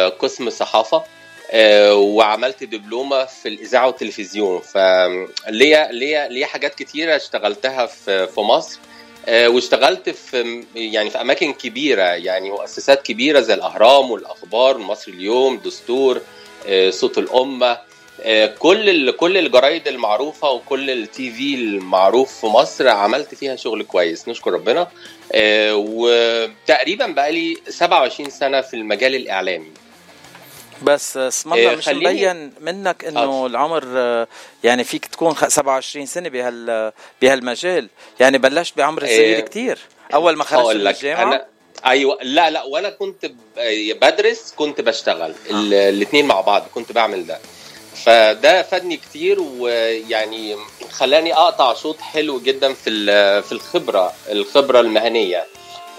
قسم 0.09 0.51
صحافة 0.51 1.05
آه، 1.52 1.94
وعملت 1.94 2.64
دبلومة 2.64 3.24
في 3.24 3.48
الإذاعة 3.48 3.86
والتلفزيون. 3.86 4.60
فليا 4.60 5.93
ليا 5.93 6.28
ليا 6.28 6.47
حاجات 6.47 6.74
كتيرة 6.74 7.16
اشتغلتها 7.16 7.86
في 7.86 8.27
في 8.27 8.40
مصر 8.40 8.78
آه، 9.27 9.48
واشتغلت 9.48 10.10
في 10.10 10.64
يعني 10.74 11.10
في 11.10 11.20
أماكن 11.20 11.52
كبيرة 11.52 12.02
يعني 12.02 12.51
مؤسسات 12.51 13.02
كبيرة 13.02 13.40
زي 13.40 13.55
الأهرام 13.55 14.10
والأخبار 14.10 14.78
مصر 14.78 15.10
اليوم 15.12 15.59
دستور 15.59 16.20
آه، 16.66 16.90
صوت 16.90 17.18
الأمة. 17.18 17.66
آه، 17.72 17.81
كل 18.59 18.88
ال- 18.90 19.16
كل 19.16 19.36
الجرايد 19.36 19.88
المعروفة 19.88 20.51
وكل 20.51 20.90
التي 20.90 21.30
في 21.30 21.55
المعروف 21.55 22.40
في 22.40 22.47
مصر 22.47 22.88
عملت 22.88 23.34
فيها 23.34 23.56
شغل 23.56 23.82
كويس 23.82 24.28
نشكر 24.28 24.52
ربنا. 24.52 24.88
آه، 25.32 25.74
وتقريبا 25.76 27.06
بقالي 27.06 27.56
27 27.68 28.30
سنة 28.30 28.60
في 28.60 28.74
المجال 28.74 29.14
الإعلامي. 29.14 29.70
بس 30.82 31.16
اسم 31.16 31.52
الله 31.52 31.72
آه، 31.72 31.76
مش 31.76 31.88
مبين 31.88 32.52
منك 32.60 33.05
إنه 33.05 33.47
العمر 33.47 33.84
آه، 33.97 34.26
يعني 34.64 34.84
فيك 34.84 35.06
تكون 35.06 35.34
خ- 35.34 35.48
27 35.48 36.06
سنة 36.06 36.28
بهال 36.28 36.92
بهالمجال. 37.22 37.88
يعني 38.20 38.38
بلشت 38.38 38.76
بعمر 38.76 39.01
صغير 39.01 39.36
آه، 39.36 39.40
كتير. 39.40 39.78
أول 40.14 40.36
ما 40.36 40.44
خرجت 40.44 40.76
من 40.76 40.86
الجامعة؟ 40.86 41.22
أنا 41.22 41.47
أيوه 41.86 42.18
لا 42.22 42.51
لا 42.51 42.62
وأنا 42.62 42.90
كنت 42.90 43.30
بدرس 44.02 44.55
كنت 44.56 44.80
بشتغل. 44.80 45.34
الاثنين 45.72 46.26
مع 46.26 46.40
بعض 46.40 46.66
كنت 46.74 46.92
بعمل 46.92 47.26
ده. 47.26 47.38
فده 48.05 48.62
فادني 48.62 48.97
كتير 48.97 49.40
ويعني 49.40 50.56
خلاني 50.90 51.35
أقطع 51.35 51.74
شوط 51.74 52.01
حلو 52.01 52.40
جدا 52.40 52.72
في 52.74 52.90
في 53.43 53.52
الخبرة 53.52 54.12
الخبرة 54.31 54.81
المهنية. 54.81 55.47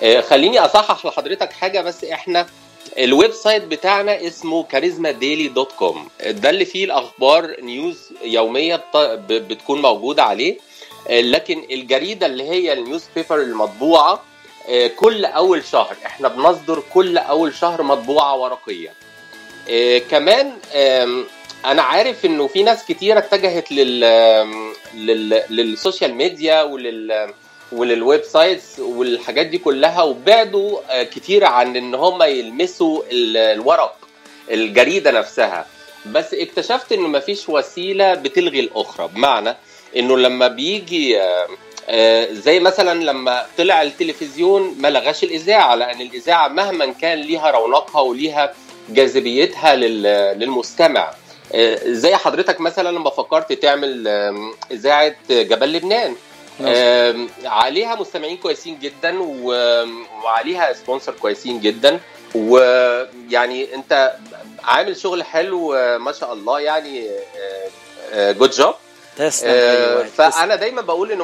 آه، 0.03 0.22
خليني 0.22 0.60
أصحح 0.60 1.06
لحضرتك 1.06 1.52
حاجة 1.53 1.82
بس 1.82 2.03
إحنا 2.03 2.48
ال 2.98 3.31
website 3.31 3.64
بتاعنا 3.64 4.28
اسمه 4.28 4.64
Charisma 4.64 5.11
Daily 5.11 5.48
dot 5.48 5.72
com. 5.72 6.10
ده 6.26 6.49
اللي 6.49 6.65
فيه 6.65 6.86
الأخبار 6.86 7.56
news 7.61 8.10
يومية 8.23 8.84
بتكون 9.30 9.82
موجودة 9.82 10.23
عليه. 10.23 10.57
آه، 11.07 11.22
لكن 11.22 11.65
الجريدة 11.72 12.26
اللي 12.26 12.44
هي 12.49 12.73
ال 12.73 13.03
newspaper 13.15 13.41
المطبوعة 13.41 14.23
آه، 14.69 14.88
كل 14.88 15.26
أول 15.26 15.64
شهر 15.65 15.95
إحنا 16.06 16.28
بنصدر 16.28 16.84
كل 16.94 17.18
أول 17.18 17.53
شهر 17.56 17.84
مطبوعة 17.84 18.36
ورقية. 18.38 18.94
كمان 20.10 20.53
أنا 21.65 21.81
عارف 21.81 22.25
انه 22.25 22.47
في 22.47 22.63
ناس 22.63 22.85
كتيرة 22.85 23.19
اتجهت 23.19 23.71
لل 23.71 23.99
لل 24.95 25.43
لل 25.49 25.65
social 25.65 26.14
media 26.15 26.61
ولل 26.61 27.33
ولل 27.72 28.23
websites 28.23 28.80
والحاجات 28.79 29.45
دي 29.45 29.57
كلها 29.57 30.01
وبعدوا 30.01 31.03
كتير 31.03 31.45
عن 31.45 31.75
ان 31.75 31.95
هم 31.95 32.23
يلمسوا 32.23 33.03
ال- 33.11 33.38
الورق 33.38 33.95
الجريدة 34.51 35.11
نفسها. 35.11 35.65
بس 36.05 36.33
اكتشفت 36.33 36.91
انه 36.91 37.07
مفيش 37.07 37.49
وسيلة 37.49 38.13
بتلغي 38.13 38.59
الأخرى. 38.59 39.07
بمعنى 39.15 39.55
انه 39.97 40.17
لما 40.17 40.47
بيجي 40.47 41.21
آه، 41.89 42.27
زي 42.31 42.59
مثلا 42.59 43.03
لما 43.03 43.45
طلع 43.57 43.81
التلفزيون 43.81 44.75
ما 44.79 44.88
لغاش 44.88 45.23
الإذاعة 45.23 45.75
لأن 45.75 46.01
الإذاعة 46.01 46.47
مهما 46.47 46.85
كان 46.85 47.17
ليها 47.21 47.51
رونقها 47.51 48.01
وليها 48.01 48.53
جاذبيتها 48.89 49.75
لل- 49.75 50.39
للمستمع. 50.39 51.11
زي 51.86 52.15
حضرتك 52.15 52.61
مثلا 52.61 52.90
لما 52.91 53.10
فكرت 53.10 53.53
تعمل 53.53 54.07
إذاعة 54.72 55.15
جبل 55.30 55.73
لبنان. 55.73 56.15
آم، 56.65 57.30
عليها 57.45 57.95
مستمعين 57.95 58.38
كويسين 58.38 58.80
جدا 58.80 59.19
وعليها 60.23 60.73
سبونسر 60.73 61.14
كويسين 61.14 61.60
جدا. 61.60 61.99
ويعني 62.36 63.76
أنت 63.76 64.14
عامل 64.64 64.98
شغل 64.98 65.23
حلو 65.23 65.73
آه، 65.73 65.98
ما 65.98 66.11
شاء 66.11 66.34
الله 66.34 66.60
يعني 66.60 67.10
good 68.15 68.49
job 68.52 68.73
تسلم 69.18 69.49
آه، 69.49 69.90
أيوة. 69.91 70.03
فأنا 70.06 70.56
دايما 70.56 70.82
بقول 70.82 71.11
إنه 71.11 71.23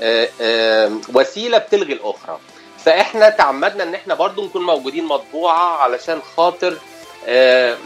آه، 0.00 0.28
آم، 0.40 1.00
وسيلة 1.14 1.58
بتلغي 1.58 1.92
الأخرى. 1.92 2.38
فإحنا 2.84 3.28
تعمدنا 3.28 3.82
إن 3.84 3.94
إحنا 3.94 4.14
برضو 4.14 4.44
نكون 4.44 4.62
موجودين 4.62 5.04
مطبوعة 5.04 5.76
علشان 5.76 6.20
خاطر 6.36 6.72
آه، 6.72 6.76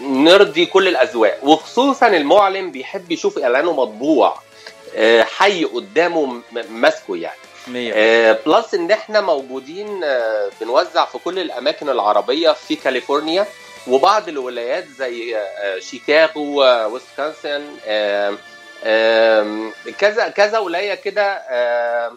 نرضي 0.02 0.66
كل 0.66 0.88
الأذواق. 0.88 1.38
وخصوصا 1.42 2.06
المعلن 2.06 2.70
بيحب 2.70 3.12
يشوف 3.12 3.38
إعلانه 3.38 3.72
مطبوع 3.72 4.38
آه، 4.96 5.22
حي 5.22 5.64
قدامه 5.64 6.40
ماسكه 6.70 7.16
يعني. 7.16 7.36
آه، 7.94 8.38
plus 8.46 8.74
إن 8.74 8.90
إحنا 8.90 9.20
موجودين 9.20 10.00
آه، 10.04 10.50
بنوزع 10.60 11.04
في 11.04 11.18
كل 11.18 11.38
الأماكن 11.38 11.88
العربية 11.88 12.50
في 12.52 12.76
كاليفورنيا 12.76 13.46
وبعض 13.88 14.28
الولايات 14.28 14.84
زي 14.98 15.36
آه، 15.36 15.78
شيكاغو 15.78 16.62
آه، 16.62 16.86
ويسكونسن 16.88 17.62
آه، 17.86 18.36
كذا 19.98 20.28
كذا 20.28 20.58
ولاية 20.58 20.94
كده 20.94 21.22
آه، 21.32 22.12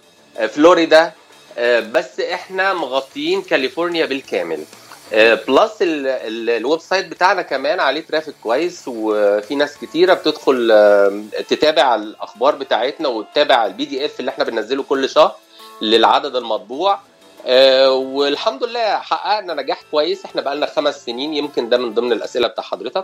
فلوريدا 0.56 1.12
آه، 1.58 1.80
بس 1.80 2.20
إحنا 2.20 2.74
مغطيين 2.74 3.42
كاليفورنيا 3.42 4.06
بالكامل. 4.06 4.60
آه، 4.60 4.87
plus 5.12 5.82
ال- 5.82 6.50
ال 6.50 6.80
website 6.80 7.06
بتاعنا 7.08 7.42
كمان 7.42 7.80
عليه 7.80 8.02
traffic 8.02 8.36
كويس 8.44 8.84
وفي 8.88 9.56
ناس 9.56 9.78
كتيرة 9.78 10.14
بتدخل 10.14 10.70
آه، 10.72 11.24
تتابع 11.50 11.96
الأخبار 11.96 12.56
بتاعتنا 12.56 13.08
وتتابع 13.08 13.66
ال 13.66 13.86
PDF 13.86 14.20
اللي 14.20 14.32
إحنا 14.32 14.44
بننزله 14.44 14.84
كل 14.84 15.10
شهر 15.10 15.36
للعدد 15.82 16.36
المطبوع. 16.36 17.00
آه، 17.46 17.90
والحمد 17.92 18.64
لله 18.64 18.98
حققنا 19.00 19.54
نجاح 19.54 19.82
كويس. 19.92 20.26
إحنا 20.26 20.42
بقالنا 20.42 20.66
خمس 20.66 21.06
سنين 21.06 21.34
يمكن 21.34 21.70
ده 21.70 21.78
من 21.78 21.94
ضمن 21.94 22.12
الأسئلة 22.12 22.48
بتاع 22.48 22.64
حضرتك. 22.64 23.04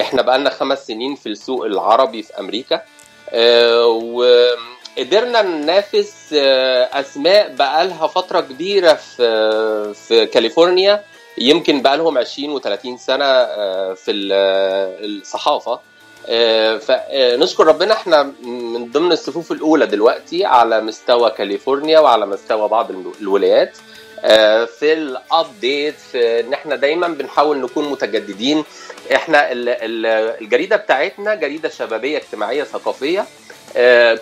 إحنا 0.00 0.22
بقالنا 0.22 0.50
خمس 0.50 0.86
سنين 0.86 1.14
في 1.14 1.28
السوق 1.28 1.64
العربي 1.66 2.22
في 2.22 2.38
أمريكا. 2.40 2.82
آه، 3.30 3.86
وقدرنا 3.86 5.42
ننافس 5.42 6.14
آه، 6.34 7.00
أسماء 7.00 7.54
بقالها 7.54 8.06
فترة 8.06 8.40
كبيرة 8.40 8.92
في 8.94 9.94
في 9.94 10.26
كاليفورنيا. 10.26 11.04
يمكن 11.40 11.82
بقالهم 11.82 12.18
20 12.18 12.60
و30 12.60 12.96
سنة 12.98 13.24
آه، 13.24 13.94
في 13.94 14.10
ال- 14.10 15.20
الصحافة. 15.20 15.80
آه، 16.28 16.76
فنشكر 16.78 17.66
ربنا 17.66 17.92
إحنا 17.94 18.22
من 18.42 18.90
ضمن 18.92 19.12
الصفوف 19.12 19.52
الأولى 19.52 19.86
دلوقتي 19.86 20.44
على 20.44 20.80
مستوى 20.80 21.30
كاليفورنيا 21.30 21.98
وعلى 21.98 22.26
مستوى 22.26 22.68
بعض 22.68 22.90
الو- 22.90 23.14
الولايات. 23.20 23.76
آه، 24.24 24.64
في 24.64 24.92
ال 24.92 25.07
update 25.07 25.94
في 26.12 26.40
إن 26.40 26.52
إحنا 26.52 26.76
دايما 26.76 27.08
بنحاول 27.08 27.60
نكون 27.60 27.88
متجددين. 27.90 28.64
إحنا 29.14 29.52
ال- 29.52 29.68
ال- 29.68 30.06
الجريدة 30.42 30.76
بتاعتنا 30.76 31.34
جريدة 31.34 31.68
شبابية 31.68 32.16
اجتماعية 32.18 32.64
ثقافية. 32.64 33.20
آه، 33.20 33.26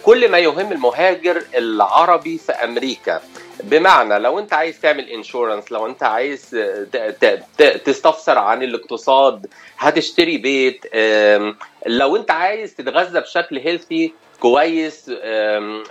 كل 0.03 0.29
ما 0.31 0.39
يهم 0.39 0.73
المهاجر 0.73 1.43
العربي 1.55 2.39
في 2.39 2.53
أمريكا. 2.53 3.21
بمعنى 3.63 4.19
لو 4.19 4.39
أنت 4.39 4.53
عايز 4.53 4.81
تعمل 4.81 5.09
insurance 5.09 5.73
لو 5.73 5.87
أنت 5.87 6.03
عايز 6.03 6.57
تستفسر 7.85 8.39
عن 8.39 8.63
الاقتصاد 8.63 9.47
هتشتري 9.79 10.39
بيت. 10.39 10.85
لو 11.87 12.17
أنت 12.17 12.31
عايز 12.31 12.75
تتغذى 12.75 13.21
بشكل 13.21 13.59
healthy 13.59 14.13
كويس 14.41 15.09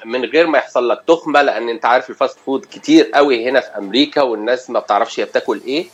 من 0.06 0.26
غير 0.26 0.48
ما 0.48 0.58
يحصل 0.58 0.90
لك 0.90 1.04
تخمة 1.08 1.42
لأن 1.42 1.70
أنت 1.70 1.86
عارف 1.86 2.10
ال 2.10 2.16
fast 2.16 2.40
food 2.40 2.66
كتير 2.72 3.06
قوي 3.14 3.50
هنا 3.50 3.60
في 3.60 3.78
أمريكا 3.78 4.22
والناس 4.22 4.70
ما 4.70 4.80
بتعرفش 4.80 5.20
هي 5.20 5.26
بتاكل 5.26 5.62
إيه. 5.68 5.82
آه، 5.82 5.90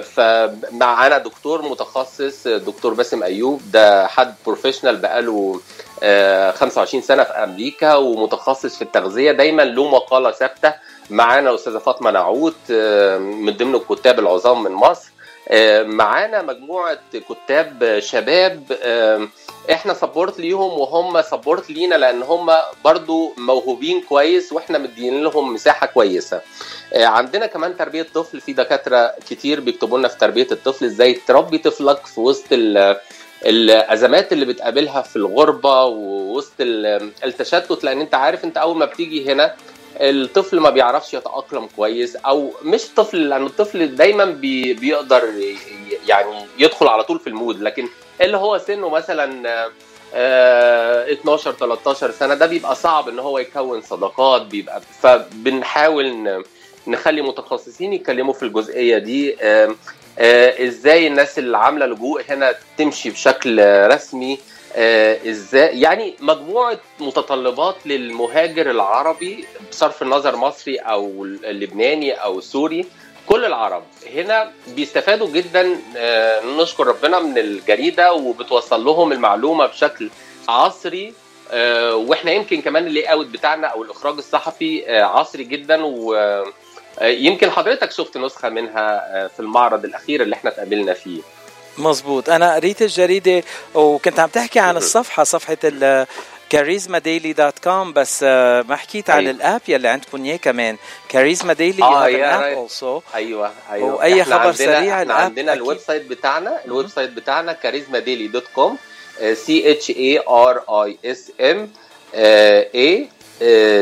فمعانا 0.00 1.18
دكتور 1.18 1.62
متخصص 1.62 2.48
دكتور 2.48 2.94
باسم 2.94 3.22
أيوب. 3.22 3.62
ده 3.72 4.06
حد 4.06 4.34
professional 4.46 4.96
بقاله 4.96 5.60
آه، 6.02 6.50
25 6.50 7.02
سنة 7.02 7.24
في 7.24 7.30
أمريكا 7.32 7.94
ومتخصص 7.94 8.76
في 8.76 8.82
التغذية. 8.82 9.32
دايما 9.32 9.62
له 9.62 9.88
مقالة 9.90 10.30
ثابتة. 10.30 10.74
معانا 11.10 11.54
أستاذة 11.54 11.78
فاطمة 11.78 12.10
نعوت 12.10 12.56
آه، 12.70 13.18
من 13.18 13.56
ضمن 13.56 13.74
الكتاب 13.74 14.18
العظام 14.18 14.62
من 14.62 14.70
مصر. 14.72 15.10
آه، 15.48 15.82
معانا 15.82 16.42
مجموعة 16.42 16.98
كتاب 17.12 17.98
شباب 17.98 18.62
آه، 18.82 19.28
إحنا 19.72 19.94
support 19.94 20.40
ليهم 20.40 20.78
وهم 20.80 21.22
support 21.22 21.70
لينا 21.70 21.94
لأن 21.94 22.22
هم 22.22 22.50
برضو 22.84 23.32
موهوبين 23.38 24.00
كويس 24.08 24.52
وإحنا 24.52 24.78
مدين 24.78 25.22
لهم 25.22 25.54
مساحة 25.54 25.86
كويسة. 25.86 26.40
آه، 26.92 27.04
عندنا 27.06 27.46
كمان 27.46 27.76
تربية 27.76 28.06
طفل 28.14 28.40
في 28.40 28.52
دكاترة 28.52 29.12
كتير 29.30 29.60
بيكتبوا 29.60 29.98
لنا 29.98 30.08
في 30.08 30.18
تربية 30.18 30.46
الطفل 30.52 30.84
إزاي 30.84 31.14
تربي 31.14 31.58
طفلك 31.58 32.06
في 32.06 32.20
وسط 32.20 32.44
ال- 32.52 32.96
الأزمات 33.46 34.32
اللي 34.32 34.44
بتقابلها 34.44 35.02
في 35.02 35.16
الغربة 35.16 35.84
ووسط 35.84 36.52
ال- 36.60 37.12
التشتت 37.24 37.84
لأن 37.84 38.00
انت 38.00 38.14
عارف 38.14 38.44
انت 38.44 38.56
أول 38.56 38.76
ما 38.76 38.84
بتيجي 38.84 39.32
هنا 39.32 39.54
الطفل 39.96 40.60
ما 40.60 40.70
بيعرفش 40.70 41.14
يتأقلم 41.14 41.68
كويس 41.76 42.16
أو 42.16 42.50
مش 42.62 42.82
طفل 42.96 43.28
لأن 43.28 43.46
الطفل 43.46 43.94
دايما 43.96 44.24
بي 44.24 44.74
بيقدر 44.74 45.22
يعني 46.08 46.46
يدخل 46.58 46.86
على 46.88 47.02
طول 47.04 47.18
في 47.18 47.26
ال 47.26 47.33
mood 47.33 47.60
لكن 47.62 47.88
اللي 48.20 48.36
هو 48.36 48.58
سنه 48.58 48.88
مثلا 48.88 49.48
آه، 50.14 51.12
12 51.12 51.52
13 51.52 52.10
سنة 52.10 52.34
ده 52.34 52.46
بيبقى 52.46 52.74
صعب 52.74 53.08
إن 53.08 53.18
هو 53.18 53.38
يكون 53.38 53.82
صداقات 53.82 54.42
بيبقى 54.42 54.80
فبنحاول 55.02 56.42
نخلي 56.86 57.22
متخصصين 57.22 57.92
يتكلموا 57.92 58.34
في 58.34 58.42
الجزئية 58.42 58.98
دي. 58.98 59.36
آم، 59.42 59.76
آه، 60.18 60.64
إزاي 60.66 61.06
الناس 61.06 61.38
اللي 61.38 61.58
عاملة 61.58 61.86
لجوء 61.86 62.22
هنا 62.28 62.54
تمشي 62.78 63.10
بشكل 63.10 63.60
رسمي؟ 63.86 64.38
آه، 64.76 65.18
إزاي؟ 65.30 65.80
يعني 65.80 66.14
مجموعة 66.20 66.78
متطلبات 67.00 67.76
للمهاجر 67.86 68.70
العربي 68.70 69.44
بصرف 69.70 70.02
النظر 70.02 70.36
مصري 70.36 70.76
أو 70.76 71.24
اللبناني 71.24 72.12
أو 72.12 72.40
سوري 72.40 72.86
كل 73.30 73.44
العرب 73.44 73.82
هنا 74.14 74.52
بيستفادوا 74.68 75.28
جدا 75.28 75.76
آه، 75.96 76.40
نشكر 76.44 76.86
ربنا 76.86 77.18
من 77.18 77.38
الجريدة 77.38 78.12
وبتوصل 78.12 78.84
لهم 78.84 79.12
المعلومة 79.12 79.66
بشكل 79.66 80.10
عصري 80.48 81.14
آه، 81.50 81.94
وإحنا 81.94 82.32
يمكن 82.32 82.62
كمان 82.62 82.86
ال 82.86 83.04
layout 83.04 83.26
بتاعنا 83.26 83.66
أو 83.66 83.82
الإخراج 83.82 84.16
الصحفي 84.16 84.84
آه، 84.88 85.02
عصري 85.02 85.44
جدا 85.44 85.84
و 85.84 86.16
يمكن 87.02 87.50
حضرتك 87.50 87.90
شفت 87.92 88.16
نسخة 88.16 88.48
منها 88.48 89.28
في 89.28 89.40
المعرض 89.40 89.84
الأخير 89.84 90.22
اللي 90.22 90.34
إحنا 90.34 90.50
اتقابلنا 90.50 90.92
فيه. 90.94 91.20
مزبوط 91.78 92.30
أنا 92.30 92.54
قريت 92.54 92.82
الجريدة 92.82 93.42
وكنت 93.74 94.20
عم 94.20 94.28
تحكي 94.28 94.58
عن 94.58 94.76
الصفحة 94.76 95.24
صفحة 95.24 95.56
ال 95.64 96.06
كاريزما 96.50 96.98
ديلي 96.98 97.32
dot 97.32 97.58
com 97.58 97.92
بس 97.92 98.20
آه، 98.28 98.62
ما 98.62 98.76
حكيت 98.76 99.10
عن 99.10 99.18
أيوة. 99.18 99.30
ال 99.30 99.38
app 99.38 99.60
يلي 99.68 99.88
عندكم 99.88 100.24
اياه 100.24 100.36
كمان. 100.36 100.76
كاريزما 101.08 101.52
ديلي 101.52 101.82
آه 101.82 102.08
yeah. 102.08 102.54
also 102.54 103.00
أيوه 103.14 103.50
أيوه. 103.72 104.22
إحنا 104.22 104.24
خبر 104.24 104.36
عندنا 104.36 104.52
سريع 104.52 104.78
إحنا 104.80 105.02
ال 105.02 105.07
app 105.07 105.20
عندنا 105.20 105.52
ال 105.52 105.78
website 105.78 106.02
بتاعنا 106.02 106.64
ال 106.64 106.88
website 106.88 107.10
بتاعنا 107.10 107.52
كاريزما 107.52 107.98
ديلي 107.98 108.28
dot 108.28 108.46
com 108.54 108.78
C 109.32 109.70
H 109.72 109.90
A 109.90 110.18
R 110.28 110.84
I 110.84 110.98
S 111.04 111.32
M 111.40 111.70
A 112.14 113.08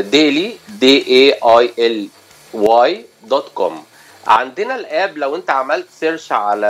ديلي 0.02 0.56
D 0.68 1.06
A 1.06 1.32
I 1.32 1.72
L 1.86 2.08
Y 2.54 3.04
dot 3.22 3.48
com. 3.54 3.84
عندنا 4.26 4.74
ال 4.76 4.87
app 4.87 5.18
لو 5.18 5.36
أنت 5.36 5.50
عملت 5.50 5.86
search 6.00 6.32
على 6.32 6.66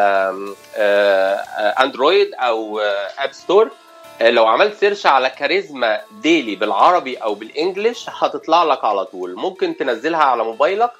آه، 0.76 1.34
آه، 1.34 1.82
اندرويد 1.82 2.30
أو 2.34 2.80
آه، 2.80 3.08
app 3.18 3.32
store 3.32 3.64
آه، 3.66 3.70
لو 4.20 4.46
عملت 4.46 4.74
search 4.80 5.06
على 5.06 5.30
كاريزما 5.30 6.00
ديلي 6.22 6.56
بالعربي 6.56 7.16
أو 7.16 7.34
بال 7.34 7.50
English 7.50 8.06
هتطلع 8.08 8.62
لك 8.62 8.84
على 8.84 9.04
طول. 9.04 9.34
ممكن 9.36 9.76
تنزلها 9.76 10.22
على 10.24 10.44
موبايلك 10.44 10.90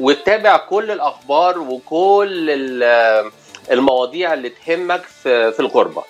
وتتابع 0.00 0.56
كل 0.56 0.90
الأخبار 0.90 1.58
وكل 1.58 2.46
ال- 2.50 3.30
المواضيع 3.70 4.32
اللي 4.34 4.48
تهمك 4.66 5.02
في 5.02 5.52
في 5.52 5.60
الغربة. 5.60 6.04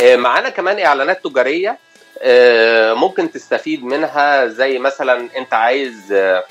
آه، 0.00 0.16
معانا 0.16 0.48
كمان 0.48 0.78
إعلانات 0.78 1.24
تجارية 1.24 1.78
آه، 2.22 2.94
ممكن 2.94 3.30
تستفيد 3.30 3.84
منها 3.84 4.46
زي 4.46 4.78
مثلا 4.78 5.28
أنت 5.36 5.54
عايز 5.54 6.12
آه، 6.12 6.44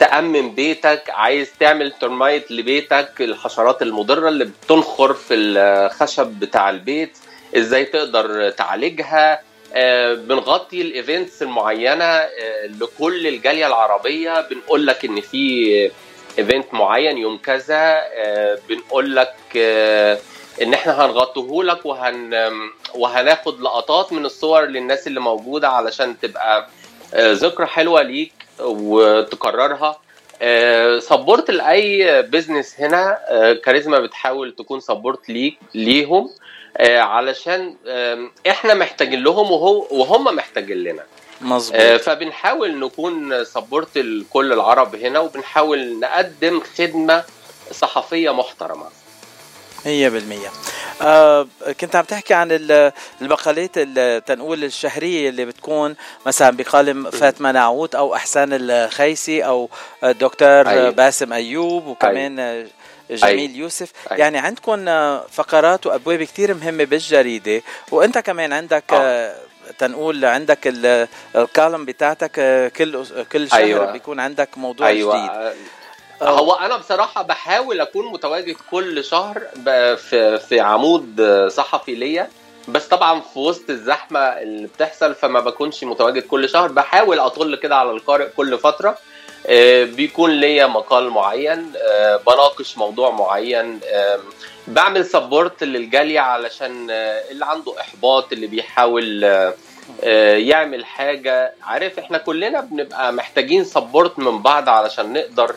تأمن 0.00 0.54
بيتك 0.54 1.10
عايز 1.10 1.50
تعمل 1.60 1.92
termite 1.92 2.50
لبيتك 2.50 3.12
الحشرات 3.20 3.82
المضرة 3.82 4.28
اللي 4.28 4.44
بتنخر 4.44 5.14
في 5.14 5.34
الخشب 5.34 6.26
بتاع 6.26 6.70
البيت. 6.70 7.18
إزاي 7.56 7.84
تقدر 7.84 8.50
تعالجها 8.50 9.40
آه، 9.74 10.14
بنغطي 10.14 10.82
ال 10.82 10.91
events 10.91 11.42
المعينة 11.42 12.04
آه، 12.04 12.66
لكل 12.80 13.26
الجالية 13.26 13.66
العربية. 13.66 14.40
بنقول 14.50 14.86
لك 14.86 15.04
إن 15.04 15.20
في 15.20 15.90
event 16.38 16.74
معين 16.74 17.18
يوم 17.18 17.38
كذا 17.38 18.02
آه، 18.14 18.58
بنقول 18.68 19.16
لك 19.16 19.34
إن 20.62 20.74
إحنا 20.74 21.04
هنغطيه 21.06 21.62
لك 21.62 21.86
وهن 21.86 22.52
وهناخد 22.94 23.60
لقطات 23.60 24.12
من 24.12 24.24
الصور 24.26 24.64
للناس 24.64 25.06
اللي 25.06 25.20
موجودة 25.20 25.68
علشان 25.68 26.20
تبقى 26.20 26.68
ذكرى 27.16 27.66
حلوة 27.66 28.02
ليك 28.02 28.32
وتكررها. 28.60 29.98
support 30.98 31.50
لأي 31.50 32.22
business 32.22 32.80
هنا 32.80 33.18
كاريزما 33.64 33.98
بتحاول 33.98 34.52
تكون 34.52 34.80
support 34.80 35.28
ليك 35.28 35.58
ليهم. 35.74 36.30
علشان 36.80 37.76
آم، 37.86 38.32
إحنا 38.48 38.74
محتاجين 38.74 39.22
لهم 39.24 39.50
وهو 39.50 39.86
وهم 39.90 40.24
محتاجين 40.36 40.76
لنا. 40.76 41.02
مظبوط. 41.40 41.80
آه، 41.80 41.96
فبنحاول 41.96 42.78
نكون 42.80 43.44
سبورت 43.44 43.98
لكل 43.98 44.52
العرب 44.52 44.94
هنا 44.96 45.18
وبنحاول 45.20 46.00
نقدم 46.00 46.60
خدمة 46.78 47.24
صحفية 47.72 48.30
محترمة. 48.34 48.84
مية 49.86 50.08
بالمية. 50.08 50.48
آه 51.02 51.46
كنت 51.80 51.96
عم 51.96 52.04
تحكي 52.04 52.34
عن 52.34 52.48
ال- 52.52 52.92
البقالات 53.22 53.70
ال- 53.76 54.24
تنقول 54.24 54.64
الشهرية 54.64 55.28
اللي 55.28 55.44
بتكون 55.44 55.96
مثلا 56.26 56.56
بقالم 56.56 57.10
فاطمة 57.10 57.52
نعوت 57.52 57.94
أو 57.94 58.14
أحسان 58.14 58.48
الخيسي 58.52 59.44
أو 59.44 59.68
الدكتور 60.04 60.68
أيوة. 60.68 60.90
باسم 60.90 61.32
أيوب 61.32 61.86
وكمان 61.86 62.38
آه، 62.38 62.66
جميل 63.16 63.56
يوسف. 63.56 63.92
يعني 64.10 64.38
عندكم 64.38 64.88
آه، 64.88 65.24
فقرات 65.32 65.86
وأبواب 65.86 66.22
كتير 66.22 66.54
مهمة 66.54 66.84
بالجريدة. 66.84 67.62
وأنت 67.90 68.18
كمان 68.18 68.52
عندك 68.52 68.84
آه. 68.92 69.34
تنقول 69.78 70.24
عندك 70.24 70.58
ال- 70.66 71.08
الكالم 71.36 71.84
بتاعتك 71.84 72.38
آه، 72.38 72.68
كل 72.68 73.04
كل 73.32 73.48
شهر 73.50 73.60
أيوة. 73.60 73.92
بيكون 73.92 74.20
عندك 74.20 74.58
موضوع 74.58 74.86
أيوه. 74.86 75.16
جديد. 75.18 75.30
آه، 76.22 76.30
هو 76.30 76.52
أنا 76.52 76.76
بصراحة 76.76 77.22
بحاول 77.22 77.80
أكون 77.80 78.12
متواجد 78.12 78.56
كل 78.70 79.04
شهر 79.04 79.42
في 79.96 80.38
في 80.48 80.60
عمود 80.60 81.20
آه، 81.20 81.48
صحفي 81.48 81.94
ليا. 81.94 82.28
بس 82.68 82.86
طبعا 82.86 83.20
في 83.20 83.38
وسط 83.38 83.70
الزحمة 83.70 84.18
اللي 84.18 84.66
بتحصل 84.66 85.14
فما 85.14 85.40
بكونش 85.40 85.84
متواجد 85.84 86.22
كل 86.22 86.48
شهر. 86.48 86.72
بحاول 86.72 87.18
أطل 87.18 87.56
كده 87.56 87.76
على 87.76 87.90
القارئ 87.90 88.28
كل 88.28 88.58
فترة. 88.58 88.88
آه، 88.90 88.96
بيكون 89.84 90.30
ليا 90.30 90.66
مقال 90.66 91.10
معين 91.10 91.72
آه، 91.76 92.16
بناقش 92.16 92.78
موضوع 92.78 93.10
معين 93.10 93.80
آم، 93.94 94.20
بعمل 94.66 95.06
سبورت 95.06 95.64
للجالية 95.64 96.20
علشان 96.20 96.90
آه، 96.90 97.22
اللي 97.30 97.44
عنده 97.46 97.80
إحباط 97.80 98.32
اللي 98.32 98.46
بيحاول 98.46 99.24
آه، 99.24 99.54
آه، 100.04 100.36
يعمل 100.36 100.84
حاجة. 100.84 101.52
عارف 101.62 101.98
إحنا 101.98 102.18
كلنا 102.18 102.60
بنبقى 102.60 103.12
محتاجين 103.12 103.64
سبورت 103.64 104.18
من 104.18 104.42
بعض 104.42 104.68
علشان 104.68 105.12
نقدر 105.12 105.54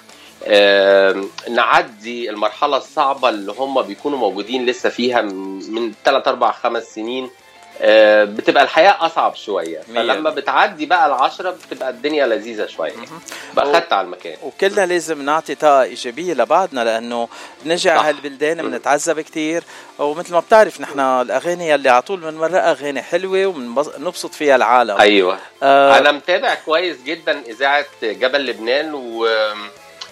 نعدي 1.50 2.30
المرحلة 2.30 2.78
الصعبة 2.78 3.30
اللي 3.30 3.52
هم 3.58 3.82
بيكونوا 3.82 4.18
موجودين 4.18 4.66
لسه 4.66 4.90
فيها 4.90 5.22
من 5.22 5.72
من 5.74 5.94
3 6.06 6.30
4 6.30 6.52
5 6.52 6.84
سنين. 6.84 7.24
آه، 7.26 7.30
بتبقى 8.26 8.64
الحياة 8.64 9.06
أصعب 9.06 9.36
شوية. 9.36 9.82
مية. 9.88 10.02
فلما 10.02 10.30
بتعدي 10.30 10.86
بقى 10.86 11.08
العشرة 11.08 11.50
بتبقى 11.52 11.90
الدنيا 11.90 12.28
لذيذة 12.28 12.66
شوية. 12.66 12.94
بقى 13.54 13.66
خدت 13.66 13.94
على 13.94 14.06
المكان. 14.06 14.38
وكلنا 14.44 14.86
لازم 14.86 15.22
نعطي 15.22 15.56
طاقة 15.56 15.84
إيجابية 15.84 16.34
لبعضنا 16.34 16.84
لأنه 16.84 17.28
بنجي 17.66 17.90
على. 17.90 18.10
هالبلدان 18.10 18.58
بنتعذب 18.58 19.22
كتير. 19.22 19.64
ومثل 20.00 20.34
ما 20.34 20.40
بتعرف 20.40 20.82
نحن 20.82 21.00
الأغاني 21.00 21.76
اللي 21.76 21.90
على 21.90 22.02
طول 22.02 22.20
بنمرقها 22.20 22.72
أغاني 22.72 23.02
حلوة 23.02 23.46
وبنبسط 23.46 24.34
فيها 24.34 24.56
العالم. 24.56 24.98
أيوه. 24.98 25.38
آه. 25.64 25.98
أنا 25.98 26.12
متابع 26.12 26.54
كويس 26.54 26.98
جدا 27.04 27.42
إذاعة 27.48 27.86
جبل 28.04 28.46
لبنان 28.46 28.94
و 28.94 29.28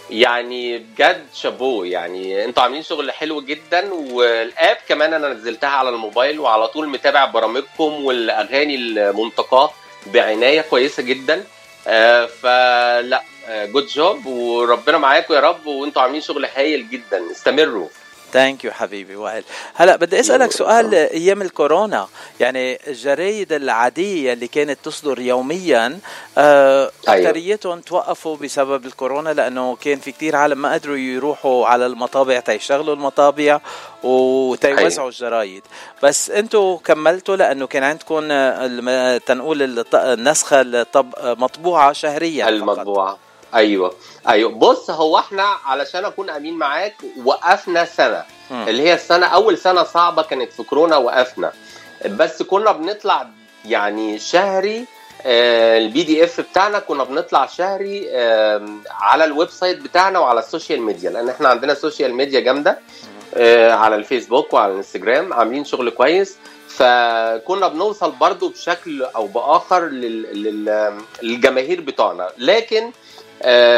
يعني 0.10 0.78
بجد 0.78 1.26
شابوه. 1.34 1.88
يعني 1.88 2.46
أنتوا 2.46 2.64
عاملين 2.64 2.84
شغل 2.84 3.12
حلو 3.12 3.42
جدا 3.42 3.94
والآب 3.94 4.78
كمان 4.88 5.14
أنا 5.14 5.30
نزلتها 5.30 5.70
على 5.70 5.90
الموبايل 5.90 6.40
وعلى 6.40 6.68
طول 6.68 6.90
متابع 6.90 7.26
برامجكم 7.26 8.06
والأغاني 8.06 8.76
المنتقاه 8.76 9.74
بعناية 10.06 10.62
كويسة 10.62 11.04
جدا. 11.04 11.44
آه 11.88 12.26
فلا 12.26 13.24
good 13.50 13.88
job 13.88 14.26
وربنا 14.26 14.98
معاكم 14.98 15.34
يا 15.34 15.40
رب 15.40 15.66
وانتوا 15.66 16.02
عاملين 16.02 16.22
شغل 16.22 16.46
هايل 16.46 16.90
جدا. 16.90 17.32
استمروا. 17.32 17.90
thank 18.34 18.66
you 18.66 18.72
حبيبي 18.72 19.16
وائل 19.16 19.44
هلا 19.74 19.96
بدي 19.96 20.20
أسألك 20.20 20.52
سؤال 20.52 20.96
أيام 20.96 21.42
الكورونا. 21.42 22.08
يعني 22.40 22.80
الجرايد 22.88 23.54
العادية 23.54 24.34
اللي 24.34 24.48
كانت 24.48 24.80
تصدر 24.84 25.20
يوميا 25.20 26.00
آه 26.38 26.92
أيوة. 27.10 27.30
أكثريتهم 27.30 27.80
توقفوا 27.82 28.38
بسبب 28.38 28.86
الكورونا 28.86 29.30
لأنه 29.30 29.76
كان 29.76 30.00
في 30.00 30.12
كتير 30.12 30.36
عالم 30.36 30.62
ما 30.62 30.74
قدروا 30.74 30.98
يروحوا 30.98 31.68
على 31.68 31.86
المطابع 31.86 32.40
تيشغلوا 32.40 32.96
المطابع 32.96 33.60
وتيوزعوا 34.04 35.10
الجرايد. 35.10 35.64
بس 36.04 36.30
أنتوا 36.30 36.78
كملتوا 36.78 37.36
لأنه 37.36 37.68
كان 37.68 37.84
عندكم 37.84 38.20
تنقول 39.18 39.86
النسخة 39.94 40.62
الطب 40.62 41.14
مطبوعة 41.24 41.94
شهريا 41.94 42.50
المطبوعة. 42.50 43.18
أيوه. 43.56 43.94
أيوه. 44.28 44.52
بص 44.52 44.90
هو 44.90 45.18
إحنا 45.20 45.44
علشان 45.66 46.06
أكون 46.06 46.30
أمين 46.30 46.54
معاك 46.54 46.96
وقفنا 47.26 47.86
سنة. 47.86 48.24
مم. 48.52 48.66
اللي 48.68 48.84
هي 48.84 48.94
السنة 48.94 49.26
أول 49.26 49.58
سنة 49.58 49.84
صعبة 49.84 50.22
كانت 50.22 50.54
في 50.54 50.64
كورونا 50.64 50.98
وقفنا. 50.98 51.52
بس 52.06 52.44
كنا 52.44 52.72
بنطلع 52.72 53.28
يعني 53.66 54.20
شهري 54.20 54.86
آه، 55.26 55.78
ال 55.78 56.04
PDF 56.04 56.42
بتاعنا 56.42 56.80
كنا 56.80 57.04
بنطلع 57.04 57.46
شهري 57.46 58.10
آم، 58.12 58.84
على 58.92 59.24
ال 59.26 59.50
website 59.50 59.78
بتاعنا 59.82 60.20
وعلى 60.20 60.40
ال 60.40 60.46
social 60.46 60.82
media 60.82 61.10
لأن 61.10 61.30
إحنا 61.30 61.50
عندنا 61.50 61.74
social 61.74 62.14
media 62.14 62.40
جامدة 62.40 62.80
آه، 63.36 63.72
على 63.72 63.96
الفيسبوك 63.96 64.54
وعلى 64.54 64.72
الانستجرام 64.72 65.34
عاملين 65.34 65.66
شغل 65.66 65.90
كويس. 65.90 66.38
فكنا 66.68 67.68
بنوصل 67.68 68.12
برضو 68.12 68.50
بشكل 68.50 69.04
أو 69.04 69.28
بآخر 69.28 69.86
لل- 69.86 70.44
لل- 70.44 71.02
للجماهير 71.24 71.82
بتوعنا. 71.82 72.30
لكن 72.38 72.84
آه، 72.86 72.92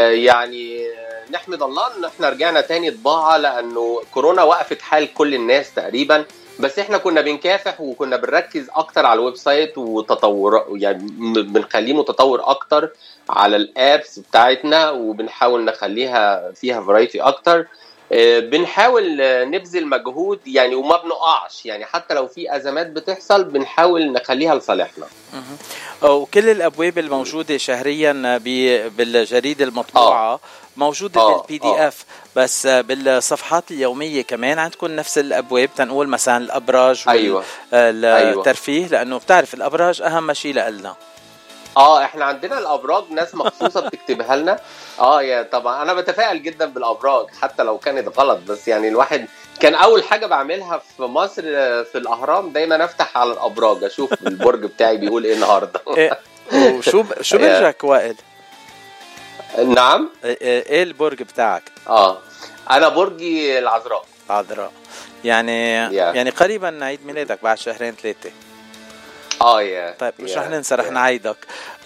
يعني 0.10 0.88
آه، 0.88 1.32
نحمد 1.32 1.64
الله 1.64 1.98
إن 1.98 2.06
إحنا 2.06 2.30
رجعنا 2.30 2.62
تاني 2.62 2.92
طباعة 2.92 3.38
لأنه 3.38 4.02
كورونا 4.14 4.44
وقفت 4.44 4.82
حال 4.82 5.14
كل 5.14 5.34
الناس 5.34 5.74
تقريبا. 5.74 6.26
بس 6.60 6.80
إحنا 6.80 6.98
كنا 6.98 7.22
بنكافح 7.22 7.82
وكنا 7.82 8.18
بنركز 8.18 8.68
أكتر 8.76 9.06
على 9.06 9.20
ال 9.20 9.36
website 9.36 9.78
وتطور 9.78 10.66
يعني 10.76 11.04
بنخليه 11.44 11.94
متطور 11.94 12.42
أكتر 12.50 12.90
على 13.30 13.56
ال 13.56 13.69
apps 13.69 14.20
بتاعتنا 14.20 14.90
وبنحاول 14.92 15.66
نخليها 15.66 16.52
فيها 16.52 16.82
variety 16.82 17.22
أكتر. 17.22 17.60
آه، 17.60 17.66
بنحاول 18.12 19.22
آه، 19.22 19.44
نبذل 19.46 19.88
مجهود 19.88 20.40
يعني 20.48 20.76
وما 20.76 20.98
بنقعش 20.98 21.66
يعني. 21.66 21.86
حتى 21.86 22.14
لو 22.14 22.28
في 22.28 22.56
أزمات 22.56 22.88
بتحصل 22.88 23.44
بنحاول 23.44 24.12
نخليها 24.12 24.56
لصالحنا. 24.56 25.06
وكل 26.02 26.50
الأبواب 26.50 26.98
الموجودة 26.98 27.58
شهريا 27.58 28.38
بالجريدة 28.88 29.66
المطبوعة 29.66 30.40
موجودة 30.78 31.22
آه، 31.22 31.38
بال 31.38 31.58
PDF 31.58 32.06
بس 32.36 32.68
بالصفحات 32.68 33.72
اليومية 33.72 34.22
كمان 34.22 34.60
عندكم 34.60 34.88
نفس 34.88 35.18
الأبواب. 35.18 35.70
تنقول 35.76 36.08
مثلا 36.08 36.38
الأبراج 36.38 37.04
أيوة. 37.08 37.44
والترفيه 37.74 38.88
لأنه 38.88 39.18
بتعرف 39.18 39.54
الأبراج 39.54 40.02
أهم 40.02 40.34
شيء 40.34 40.54
لنا 40.54 40.96
آه 41.78 42.04
إحنا 42.04 42.26
عندنا 42.26 42.58
الابراج 42.60 43.04
ناس 43.12 43.36
مخصوصة 43.36 43.82
بتكتبها 43.82 44.36
لنا. 44.36 44.60
آه 45.00 45.22
يا 45.22 45.44
طبعا 45.44 45.82
أنا 45.82 45.94
بتفائل 45.94 46.44
جدا 46.44 46.66
بالابراج 46.66 47.26
حتى 47.42 47.64
لو 47.64 47.78
كانت 47.78 48.20
غلط 48.20 48.40
بس 48.48 48.68
يعني 48.68 48.88
الواحد 48.88 49.28
كان 49.60 49.76
اول 49.76 50.04
حاجة 50.04 50.26
بعملها 50.26 50.82
في 50.98 51.04
مصر 51.04 51.42
في 51.84 51.96
الاهرام 51.96 52.50
دايما 52.50 52.86
افتح 52.86 53.18
على 53.18 53.32
الابراج 53.34 53.84
أشوف 53.84 54.14
البرج 54.28 54.60
بتاعي 54.66 54.98
بيقول 54.98 55.26
إيه 55.26 55.34
النهارده. 55.34 55.82
إيه، 55.98 56.20
وشو 56.54 57.04
شو 57.22 57.38
برجك 57.44 57.84
وائل؟ 57.84 58.16
نعم. 59.66 60.10
إيه 60.26 60.66
إيه 60.66 60.84
البرج 60.84 61.24
بتاعك؟ 61.24 61.64
آه 61.88 62.18
أنا 62.72 62.90
برجي 62.90 63.60
العذراء. 63.60 64.06
عذراء. 64.30 64.72
يعني 65.24 65.72
يعني 65.96 66.30
قريبا 66.30 66.86
عيد 66.86 67.06
ميلادك 67.06 67.40
بعد 67.44 67.58
شهرين 67.58 67.96
ثلاثة. 67.96 68.32
آه 69.42 69.62
يا 69.62 69.96
طيب 70.00 70.14
مش 70.20 70.32
يا- 70.32 70.40
رح 70.42 70.50
ننسى 70.50 70.76
رح 70.76 70.86
يا. 70.86 70.92
نعيدك 70.92 71.38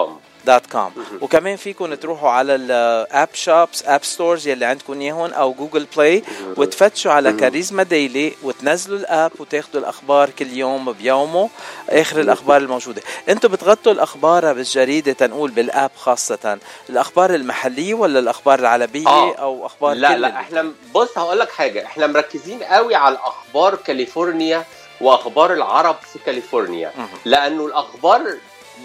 dot 0.46 0.66
com. 0.72 0.92
وكمان 1.22 1.56
فيكم 1.56 1.94
تروحوا 1.94 2.30
على 2.30 2.56
ال 2.56 2.74
app 2.74 3.30
shops 3.34 3.84
app 3.86 4.04
stores 4.04 4.48
يلي 4.48 4.66
عندكم 4.66 5.02
اياهم 5.02 5.34
أو 5.34 5.54
جوجل 5.54 5.88
بلاي 5.98 6.24
وتفتشوا 6.58 7.12
على 7.12 7.34
كاريزما 7.34 7.84
ديلي 7.84 8.34
وتنزلوا 8.44 9.00
ال 9.00 9.08
app 9.08 9.32
وتاخذوا 9.40 9.82
الأخبار 9.82 10.30
كل 10.30 10.48
يوم 10.58 10.92
بيومه 10.92 11.50
آخر 11.90 12.20
الأخبار 12.20 12.58
الموجودة. 12.58 13.02
أنتم 13.30 13.50
بتغطوا 13.50 13.92
الأخبار 13.92 14.54
بالجريدة 14.54 15.14
تنقول 15.14 15.52
بال 15.52 15.68
app 15.68 15.92
خاصة. 15.98 16.60
الأخبار 16.90 17.36
المحلية 17.36 17.94
ولا 17.94 18.20
الأخبار 18.20 18.60
العربية 18.60 19.08
آه. 19.08 19.36
أو 19.36 19.66
أخبار 19.66 19.94
لا 19.94 20.18
لا 20.18 20.40
إحنا 20.40 20.72
بص 20.96 21.18
هقول 21.18 21.40
لك 21.40 21.52
حاجة. 21.52 21.86
إحنا 21.86 22.08
مركزين 22.08 22.64
قوي 22.64 22.96
على 22.96 23.18
أخبار 23.24 23.76
كاليفورنيا 23.76 24.66
وأخبار 25.02 25.54
العرب 25.54 25.96
في 26.14 26.20
كاليفورنيا. 26.26 26.92
لأنه 27.26 27.66
الأخبار 27.66 28.22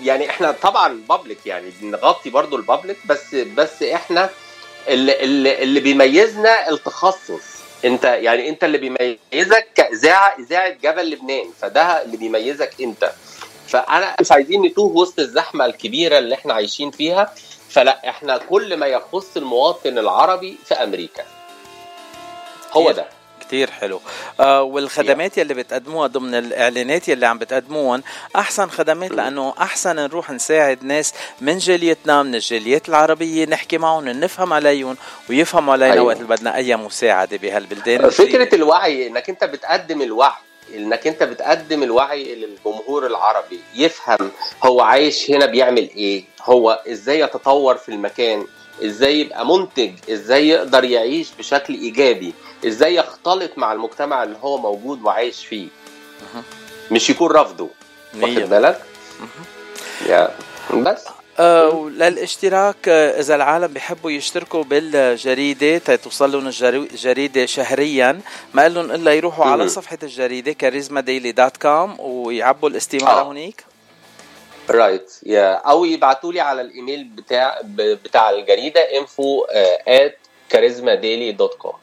يعني 0.02 0.30
إحنا 0.30 0.52
طبعا 0.52 1.02
بابليك 1.08 1.46
يعني 1.46 1.70
بنغطي 1.80 2.30
برضو 2.30 2.56
البابليك 2.56 2.96
بس 3.04 3.34
بس 3.34 3.82
إحنا 3.82 4.30
اللي, 4.88 5.24
اللي, 5.24 5.62
اللي 5.62 5.80
بيميزنا 5.80 6.68
التخصص. 6.70 7.56
انت 7.84 8.04
يعني 8.04 8.48
انت 8.48 8.64
اللي 8.64 8.78
بيميزك 8.78 9.68
كإذاعة 9.74 10.36
إذاعة 10.38 10.68
جبل 10.70 11.10
لبنان 11.10 11.50
فده 11.60 12.02
اللي 12.02 12.16
بيميزك 12.16 12.72
انت. 12.80 13.12
فأنا 13.68 14.16
مش 14.20 14.32
عايزين 14.32 14.62
نتوه 14.62 14.92
وسط 14.96 15.18
الزحمة 15.18 15.64
الكبيرة 15.66 16.18
اللي 16.18 16.34
إحنا 16.34 16.54
عايشين 16.54 16.90
فيها. 16.90 17.34
فلا 17.70 18.08
إحنا 18.08 18.38
كل 18.38 18.76
ما 18.76 18.86
يخص 18.86 19.36
المواطن 19.36 19.98
العربي 19.98 20.58
في 20.64 20.74
أمريكا. 20.74 21.24
هو 22.72 22.90
ده. 22.90 23.08
كتير 23.46 23.70
حلو 23.70 24.00
آه 24.40 24.62
والخدمات 24.62 25.38
يلي 25.38 25.54
بتقدموها 25.54 26.06
ضمن 26.06 26.34
الإعلانات 26.34 27.08
يلي 27.08 27.26
عم 27.26 27.38
بتقدموهم 27.38 28.02
أحسن 28.36 28.68
خدمات 28.68 29.10
لأنه 29.10 29.54
أحسن 29.60 29.96
نروح 29.96 30.30
نساعد 30.30 30.84
ناس 30.84 31.14
من 31.40 31.58
جاليتنا 31.58 32.22
من 32.22 32.34
الجاليات 32.34 32.88
العربية 32.88 33.46
نحكي 33.46 33.78
معهم 33.78 34.08
نفهم 34.08 34.52
عليهم 34.52 34.96
ويفهموا 35.30 35.72
علينا 35.72 35.92
أيوة. 35.92 36.06
وقت 36.06 36.16
اللي 36.16 36.28
بدنا 36.28 36.56
أي 36.56 36.76
مساعدة 36.76 37.36
بهالبلدان 37.36 38.10
فكرة 38.10 38.54
الوعي 38.54 39.06
إنك 39.06 39.30
أنت 39.30 39.44
بتقدم 39.44 40.02
الوعي 40.02 40.32
إنك 40.74 41.06
أنت 41.06 41.22
بتقدم 41.22 41.82
الوعي 41.82 42.34
للجمهور 42.34 43.06
العربي 43.06 43.60
يفهم 43.74 44.30
هو 44.64 44.80
عايش 44.80 45.30
هنا 45.30 45.46
بيعمل 45.46 45.90
إيه 45.96 46.24
هو 46.42 46.82
إزاي 46.88 47.20
يتطور 47.20 47.76
في 47.76 47.88
المكان 47.88 48.46
إزاي 48.84 49.20
يبقى 49.20 49.46
منتج 49.46 49.92
إزاي 50.10 50.48
يقدر 50.48 50.84
يعيش 50.84 51.28
بشكل 51.38 51.74
ايجابي 51.74 52.34
إزاي 52.66 52.94
يختلط 52.94 53.50
مع 53.58 53.72
المجتمع 53.72 54.22
اللي 54.22 54.36
هو 54.42 54.58
موجود 54.58 55.02
وعايش 55.02 55.46
فيه. 55.46 55.68
مش 56.90 57.10
يكون 57.10 57.30
رافضه 57.30 57.68
واخد. 58.14 58.34
بالك؟ 58.34 58.82
yeah. 60.08 60.30
بس. 60.74 61.04
آه 61.38 61.68
وللاشتراك 61.68 62.88
آه 62.88 63.20
إذا 63.20 63.34
العالم 63.34 63.66
بيحبوا 63.66 64.10
يشتركوا 64.10 64.64
بالجريدة 64.64 65.78
توصل 65.96 66.32
لهم 66.32 66.50
الجريده 66.92 67.46
شهريا. 67.46 68.20
ما 68.54 68.68
لهم 68.68 68.90
إلا 68.90 69.12
يروحوا 69.12 69.44
على. 69.44 69.68
صفحة 69.68 69.98
الجريدة 70.02 70.52
كاريزما 70.52 71.00
ديلي 71.00 71.32
dot 71.32 71.56
com 71.56 72.00
ويعبوا 72.00 72.68
الاستمارة 72.68 73.20
آه. 73.20 73.22
هونيك 73.22 73.64
رايت 74.70 75.12
يا 75.26 75.54
أو 75.54 75.84
يبعتوا 75.84 76.32
لي 76.32 76.40
على 76.40 76.60
الإيميل 76.60 77.04
بتاع 77.04 77.60
بتاع 77.74 78.30
الجريدة 78.30 78.80
info 79.00 79.46
at 79.88 80.12
charismadaily.com 80.54 81.74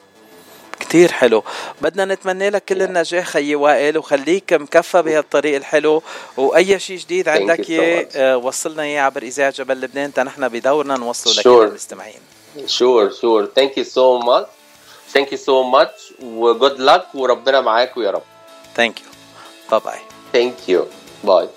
كتير 0.80 1.12
حلو. 1.12 1.44
بدنا 1.82 2.06
نتمنى 2.06 2.50
لك 2.50 2.66
كل 2.66 2.82
النجاح 2.82 3.26
خيي 3.26 3.56
وائل 3.56 3.98
وخليك 3.98 4.54
مكفى 4.54 5.02
بهالطريق 5.02 5.56
الحلو. 5.56 6.04
وأي 6.38 6.80
شيء 6.80 6.98
جديد 6.98 7.30
عندك 7.30 7.70
اياه. 7.70 8.08
آه، 8.16 8.38
وصلنا 8.38 8.84
اياه 8.84 9.02
عبر 9.02 9.24
إذاعة 9.24 9.50
جبل 9.52 9.82
لبنان 9.82 10.12
نحن 10.18 10.48
بدورنا 10.48 10.98
نوصله 10.98 11.34
لكل 11.34 11.42
Sure. 11.42 11.70
المستمعين 11.70 12.20
sure 12.66 13.12
sure. 13.12 13.48
Thank 13.60 13.78
you 13.78 13.84
so 13.84 14.26
much. 14.26 14.48
Thank 15.14 15.28
you 15.32 15.38
so 15.38 15.64
much. 15.76 16.24
وجود 16.24 16.90
luck. 16.90 17.16
وربنا 17.16 17.62
معاكم 17.62 18.02
يا 18.02 18.12
رب. 18.12 18.24
ثانك 18.76 19.02
يو 19.02 19.08
باي 19.72 19.80
باي 19.80 20.52
thank 20.52 20.70
you. 20.70 20.86
باي 21.24 21.50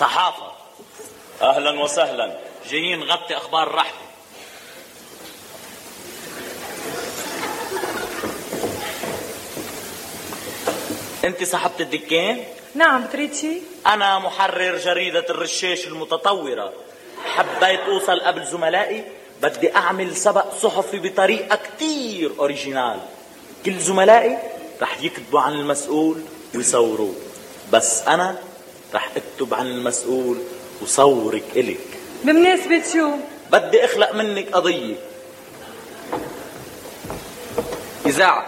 صحافة. 0.00 0.52
أهلا 1.42 1.80
وسهلا. 1.80 2.38
جايين 2.70 3.00
نغطي 3.00 3.36
أخبار 3.36 3.66
الرحمة. 3.66 4.00
أنت 11.24 11.44
صاحبة 11.44 11.74
الدكان؟ 11.80 12.44
نعم 12.74 13.04
بتريد 13.04 13.34
شيء؟ 13.34 13.62
أنا 13.86 14.18
محرر 14.18 14.78
جريدة 14.78 15.26
الرشاش 15.30 15.86
المتطورة. 15.86 16.72
حبيت 17.24 17.80
أوصل 17.80 18.20
قبل 18.20 18.46
زملائي. 18.46 19.04
بدي 19.42 19.76
أعمل 19.76 20.16
سبق 20.16 20.54
صحفي 20.62 20.98
بطريقة 20.98 21.56
كتير 21.56 22.32
أوريجينال 22.38 23.00
كل 23.66 23.78
زملائي 23.78 24.38
رح 24.82 25.02
يكتبوا 25.02 25.40
عن 25.40 25.52
المسؤول 25.52 26.22
ويصوروه. 26.54 27.14
بس 27.72 28.02
أنا 28.02 28.49
رح 28.94 29.10
أكتب 29.16 29.54
عن 29.54 29.66
المسؤول 29.66 30.38
وصورك 30.82 31.44
إلك. 31.56 31.86
بمناسبة 32.24 32.82
شو؟ 32.92 33.10
بدي 33.52 33.84
أخلق 33.84 34.14
منك 34.14 34.48
قضية. 34.52 34.94
إذاعة. 38.06 38.46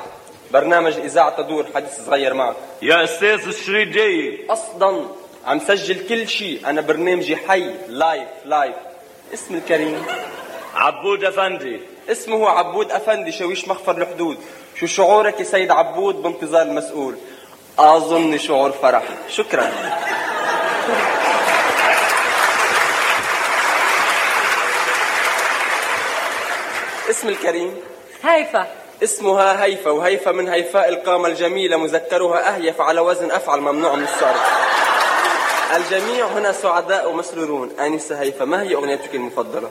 برنامج 0.52 0.92
إذاعة 0.92 1.42
تدور 1.42 1.66
حديث 1.74 2.06
صغير 2.06 2.34
معك. 2.34 2.56
يا 2.82 3.04
أستاذ 3.04 3.48
الشريط 3.48 3.88
جاي 3.88 4.46
أصلا 4.50 5.06
عم 5.46 5.60
سجل 5.60 6.08
كل 6.08 6.28
شيء. 6.28 6.60
أنا 6.66 6.80
برنامجي 6.80 7.36
حي. 7.36 7.70
live 7.88 8.28
live 8.44 8.74
اسم 9.34 9.54
الكريم. 9.54 10.02
عبود 10.74 11.24
أفندي. 11.24 11.80
اسمه 12.08 12.48
عبود 12.48 12.92
أفندي 12.92 13.32
شويش 13.32 13.68
مخفر 13.68 14.02
الحدود. 14.02 14.38
شو 14.80 14.86
شعورك 14.86 15.40
يا 15.40 15.44
سيد 15.44 15.70
عبود 15.70 16.22
بانتظار 16.22 16.62
المسؤول؟ 16.62 17.14
أظن 17.78 18.38
شعور 18.38 18.72
فرح. 18.72 19.02
شكرا. 19.28 19.72
اسم 27.10 27.28
الكريم. 27.28 27.76
هيفا. 28.22 28.66
اسمها 29.02 29.64
هيفا 29.64 29.90
وهيفا 29.90 30.32
من 30.32 30.48
هيفاء 30.48 30.88
القامة 30.88 31.28
الجميلة 31.28 31.76
مذكرها 31.76 32.54
أهيف 32.54 32.80
على 32.80 33.00
وزن 33.00 33.30
أفعل 33.30 33.60
ممنوع 33.60 33.94
من 33.94 34.02
الصرف 34.04 34.42
الجميع 35.76 36.26
هنا 36.26 36.52
سعداء 36.52 37.10
ومسرورون. 37.10 37.70
آنسة 37.80 38.20
هيفا 38.20 38.44
ما 38.44 38.62
هي 38.62 38.74
أغنيتك 38.74 39.14
المفضلة؟ 39.14 39.70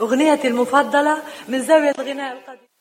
أغنيتي 0.00 0.48
المفضلة 0.48 1.18
من 1.48 1.62
زاوية 1.62 1.94
الغناء 1.98 2.32
القديم. 2.32 2.71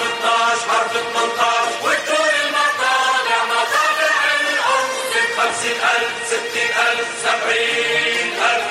13 0.00 0.70
حرف 0.70 0.92
18 0.92 1.84
والدور 1.84 2.32
المطالع 2.44 3.38
مطالع 3.44 4.16
الأرض 4.40 5.12
50000 5.36 6.12
60000 6.30 7.08
70000 7.24 8.62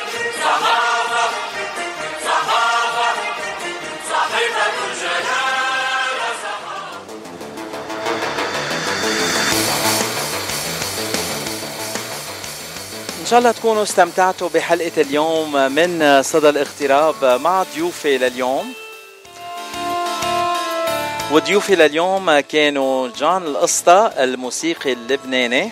صحافة 0.44 1.26
صحافة 2.26 3.10
صحيفة 4.12 4.66
الجلالة 4.88 6.30
صحافة 6.44 8.00
إن 13.22 13.26
شاء 13.26 13.40
الله 13.40 13.52
تكونوا 13.52 13.84
استمتعتوا 13.84 14.50
بحلقة 14.50 15.02
اليوم 15.02 15.52
من 15.72 16.24
صدى 16.24 16.50
الاغتراب 16.50 17.42
مع 17.42 17.64
ضيوفي 17.76 18.18
لليوم. 18.18 18.74
وضيوفي 21.32 21.76
لليوم 21.76 22.40
كانوا 22.40 23.10
جان 23.18 23.44
القسطى 23.44 24.12
الموسيقي 24.18 24.94
اللبناني 24.94 25.72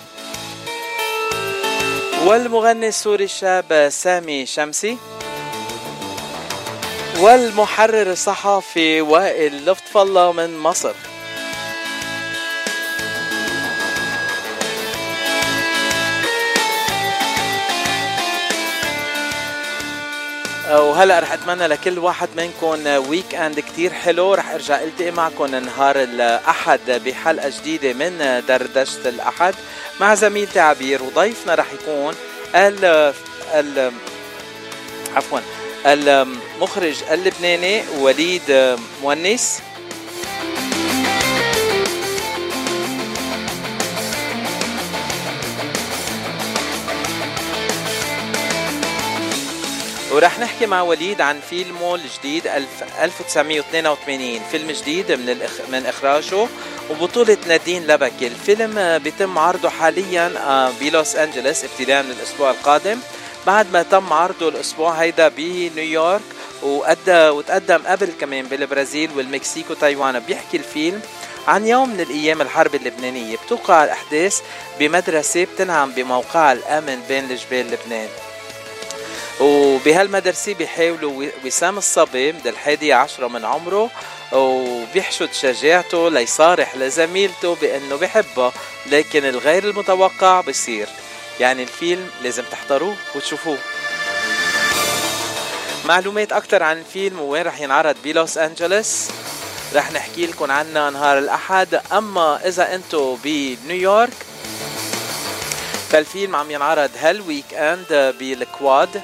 والمغني 2.26 2.88
السوري 2.88 3.24
الشاب 3.24 3.90
سامي 3.92 4.46
شمسي 4.46 4.98
والمحرر 7.20 8.12
الصحفي 8.12 9.02
وائل 9.02 9.66
لطف 9.66 9.98
الله 9.98 10.32
من 10.32 10.58
مصر. 10.58 10.94
وهلا 20.70 21.20
رح 21.20 21.32
أتمنى 21.32 21.68
لكل 21.68 22.00
واحد 22.00 22.30
منكم 22.36 22.88
weekend 23.10 23.60
كتير 23.60 23.94
حلو. 23.94 24.34
رح 24.34 24.50
أرجع 24.52 24.84
إلتقي 24.84 25.12
معكم 25.12 25.46
نهار 25.56 26.04
الأحد 26.04 26.80
بحلقة 27.06 27.50
جديدة 27.50 27.94
من 27.94 28.44
دردشة 28.48 29.10
الأحد. 29.10 29.56
مع 30.00 30.16
زميلتي 30.16 30.60
عبير 30.60 31.04
وضيفنا 31.04 31.56
رح 31.56 31.66
يكون 31.74 32.16
ال 32.56 33.14
ال 33.54 33.92
عفوا 35.16 35.40
المخرج 35.86 36.96
اللبناني 37.12 37.84
وليد 38.00 38.78
مونس 39.04 39.62
ورح 50.12 50.40
نحكي 50.40 50.66
مع 50.66 50.82
وليد 50.82 51.22
عن 51.22 51.40
فيلمه 51.50 51.96
الجديد 51.96 52.48
1982 52.48 54.40
فيلم 54.52 54.72
جديد 54.72 55.12
من. 55.12 55.48
من 55.72 55.86
إخراجه 55.86 56.48
وبطولة 56.90 57.38
نادين 57.48 57.88
لبكي. 57.88 58.28
الفيلم 58.28 58.98
بيتم 58.98 59.38
عرضه 59.38 59.70
حاليا 59.70 60.34
آه، 60.38 60.72
بلوس 60.82 61.16
أنجلوس 61.16 61.64
ابتداء 61.64 62.04
من 62.04 62.12
الأسبوع 62.12 62.52
القادم. 62.52 63.00
بعد 63.48 63.72
ما 63.74 63.84
تم 63.84 64.14
عرضه 64.14 64.50
الأسبوع 64.50 64.92
هيدا 64.92 65.28
بنيويورك 65.28 66.22
وأدى 66.62 67.30
وتقدم 67.30 67.82
قبل 67.88 68.10
كمان 68.22 68.46
بالبرازيل 68.46 69.10
والمكسيك 69.16 69.70
وتايوان 69.70 70.20
بيحكي 70.20 70.58
الفيلم 70.58 71.02
عن 71.48 71.68
يوم 71.68 71.90
من 71.90 72.00
الأيام 72.00 72.42
الحرب 72.42 72.76
اللبنانية. 72.76 73.38
بتوقع 73.46 73.84
الأحداث 73.84 74.42
بمدرسة 74.80 75.44
بتنعم 75.44 75.92
بموقعها 75.92 76.54
الأمن 76.54 77.02
بين 77.10 77.32
الجبال 77.32 77.72
لبنان. 77.72 78.10
وبهالمدرسة 79.40 80.54
بيحاولوا 80.54 81.26
وسام 81.46 81.78
الصبي 81.78 82.32
من 82.32 82.42
الحادي 82.46 82.94
عشرة 82.94 83.28
من 83.28 83.46
عمره 83.46 83.90
وبيحشد 84.32 85.34
شجاعته 85.34 86.10
ليصارح 86.10 86.76
لزميلته 86.76 87.56
بأنه 87.56 87.96
بحبها 87.96 88.52
لكن 88.86 89.26
الغير 89.26 89.64
المتوقع 89.64 90.42
بصير. 90.42 90.88
يعني 91.40 91.64
الفيلم 91.64 92.10
لازم 92.24 92.44
تحضروه 92.52 92.96
وتشوفوه. 93.16 93.58
معلومات 95.86 96.32
أكثر 96.32 96.64
عن 96.64 96.78
الفيلم 96.78 97.22
وين 97.22 97.44
رح 97.44 97.62
ينعرض؟ 97.62 97.96
بلوس 98.04 98.38
أنجلوس. 98.38 99.08
رح 99.76 99.92
نحكي 99.92 100.26
لكم 100.26 100.52
عنها 100.52 100.90
نهار 100.90 101.18
الأحد. 101.18 101.82
أما 101.92 102.48
إذا 102.48 102.76
أنتم 102.76 103.18
بنيويورك 103.24 104.14
فالفيلم 105.90 106.36
عم 106.36 106.52
ينعرض 106.52 106.92
هال 107.00 107.54
weekend 107.54 108.16
بالكواد. 108.20 109.02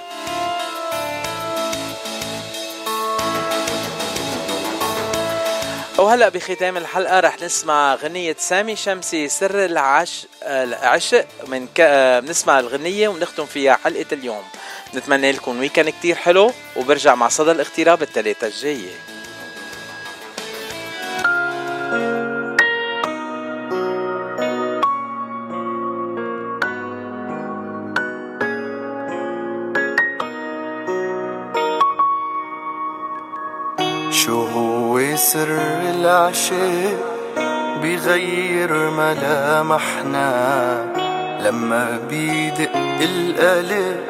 وهلا 5.97 6.29
بختام 6.29 6.77
الحلقة 6.77 7.19
رح 7.19 7.41
نسمع 7.41 7.95
غنية 7.95 8.35
سامي 8.39 8.75
شمسي 8.75 9.27
سر 9.27 9.65
العش 9.65 10.27
العشق 10.43 11.25
من 11.47 11.67
ك... 11.67 11.81
بنسمع 12.23 12.59
الغنية 12.59 13.07
ونختم 13.07 13.45
فيها 13.45 13.79
حلقة 13.83 14.05
اليوم. 14.11 14.43
نتمنى 14.95 15.31
لكم 15.31 15.59
weekend 15.59 15.89
كتير 15.89 16.15
حلو 16.15 16.53
وبرجع 16.75 17.15
مع 17.15 17.27
صدى 17.27 17.51
الاغتراب 17.51 18.01
الثلاثة 18.01 18.47
الجاية. 18.47 19.12
العشق 36.23 36.97
بغير 37.83 38.73
ملامحنا. 38.89 40.29
لما 41.39 41.99
بيدق 42.09 42.71
القلب 42.75 44.03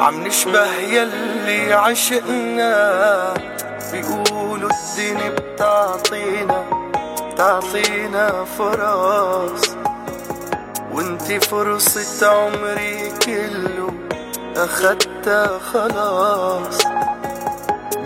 عم 0.00 0.26
نشبه 0.26 0.74
يلي 0.76 1.72
عشقنا. 1.72 3.34
بيقولوا 3.92 4.70
الدنيا 4.70 5.30
بتعطينا 5.30 6.64
بتعطينا 7.32 8.44
فرص. 8.58 9.76
وانتي 10.92 11.40
فرصة 11.40 12.28
عمري 12.28 13.12
كله 13.26 13.90
أخدتها 14.56 15.58
خلاص. 15.72 16.78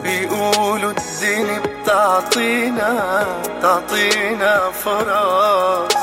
بيقولوا 0.02 0.93
الدنيا 0.93 1.62
بتعطينا 1.93 3.27
تعطينا 3.62 4.70
فرص 4.70 5.94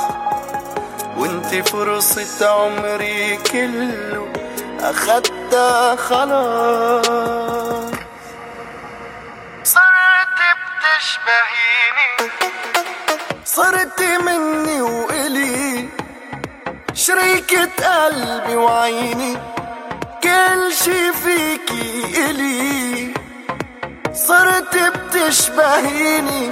وانتي 1.17 1.63
فرصة 1.63 2.49
عمري 2.49 3.37
كله 3.51 4.33
أخدتها 4.79 5.95
خلاص. 5.95 7.05
صرت 9.63 10.39
بتشبهيني. 10.61 12.31
صرت 13.45 14.01
مني 14.01 14.81
وإلي. 14.81 15.89
شريكة 16.93 18.05
قلبي 18.05 18.55
وعيني. 18.55 19.37
كل 20.23 20.73
شي 20.83 21.13
فيكي 21.13 22.29
إلي. 22.29 23.18
صرت 24.27 24.75
بتشبهيني 24.75 26.49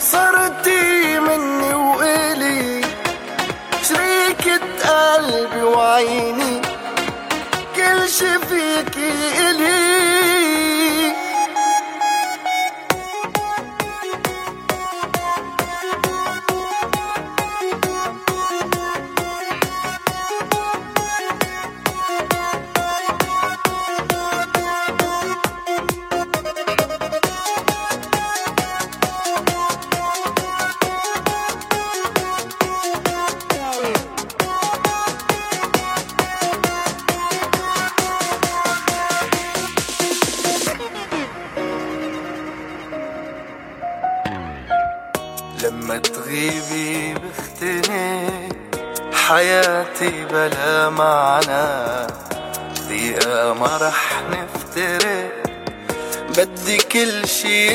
صرتي 0.00 1.18
مني 1.20 1.74
وإلي. 1.74 2.80
شريكة 3.88 4.60
قلبي 4.84 5.62
وعيني 5.62 6.62
كل 7.76 8.08
شي 8.08 8.38
فيكي 8.38 9.12
إلي. 9.50 10.71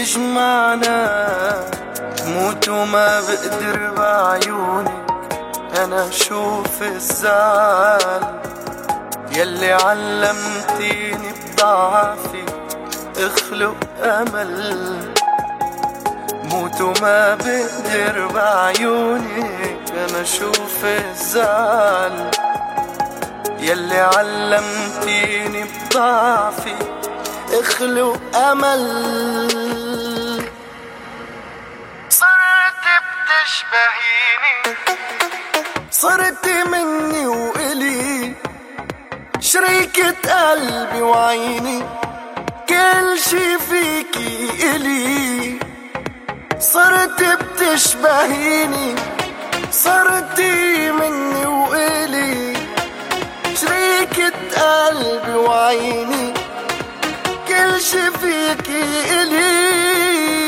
شي 0.08 0.20
يجمعنا 0.20 1.70
موت 2.28 2.70
وما 2.70 3.22
بقدر 3.22 3.94
بعيونك. 3.98 5.06
أنا 5.84 6.08
أشوف 6.08 6.82
الزعل 6.82 8.42
يلي 9.32 9.74
علمتيني 9.74 11.34
بضعفي. 11.34 12.46
اخلق 13.18 13.76
أمل. 14.04 15.14
موت 16.44 16.82
وما 16.82 17.36
بقدر 17.36 18.28
بعيونك. 18.34 19.80
أنا 19.94 20.22
أشوف 20.22 20.86
الزعل 20.86 22.32
يلي 23.60 24.00
علمتيني 24.00 25.64
بضعفي. 25.64 26.76
اخلق 27.54 28.36
أمل. 28.36 29.86
بتشبهيني 33.48 34.76
صرت 35.91 36.48
مني 36.48 37.26
وإلي 37.28 38.34
شريكة 39.40 40.11
قلبي 40.11 41.02
وعيني. 41.02 41.84
كل 42.69 43.19
شي 43.30 43.60
فيكي 43.60 44.49
إلي. 44.76 45.60
صرت 46.60 47.24
بتشبهيني. 47.24 48.95
صرتي 49.72 50.91
مني 50.91 51.45
وإلي 51.45 52.57
شريكة 53.61 54.34
قلبي 54.57 55.36
وعيني. 55.36 56.34
كل 57.48 57.82
شي 57.82 58.11
فيكي 58.11 58.84
إلي. 59.22 60.47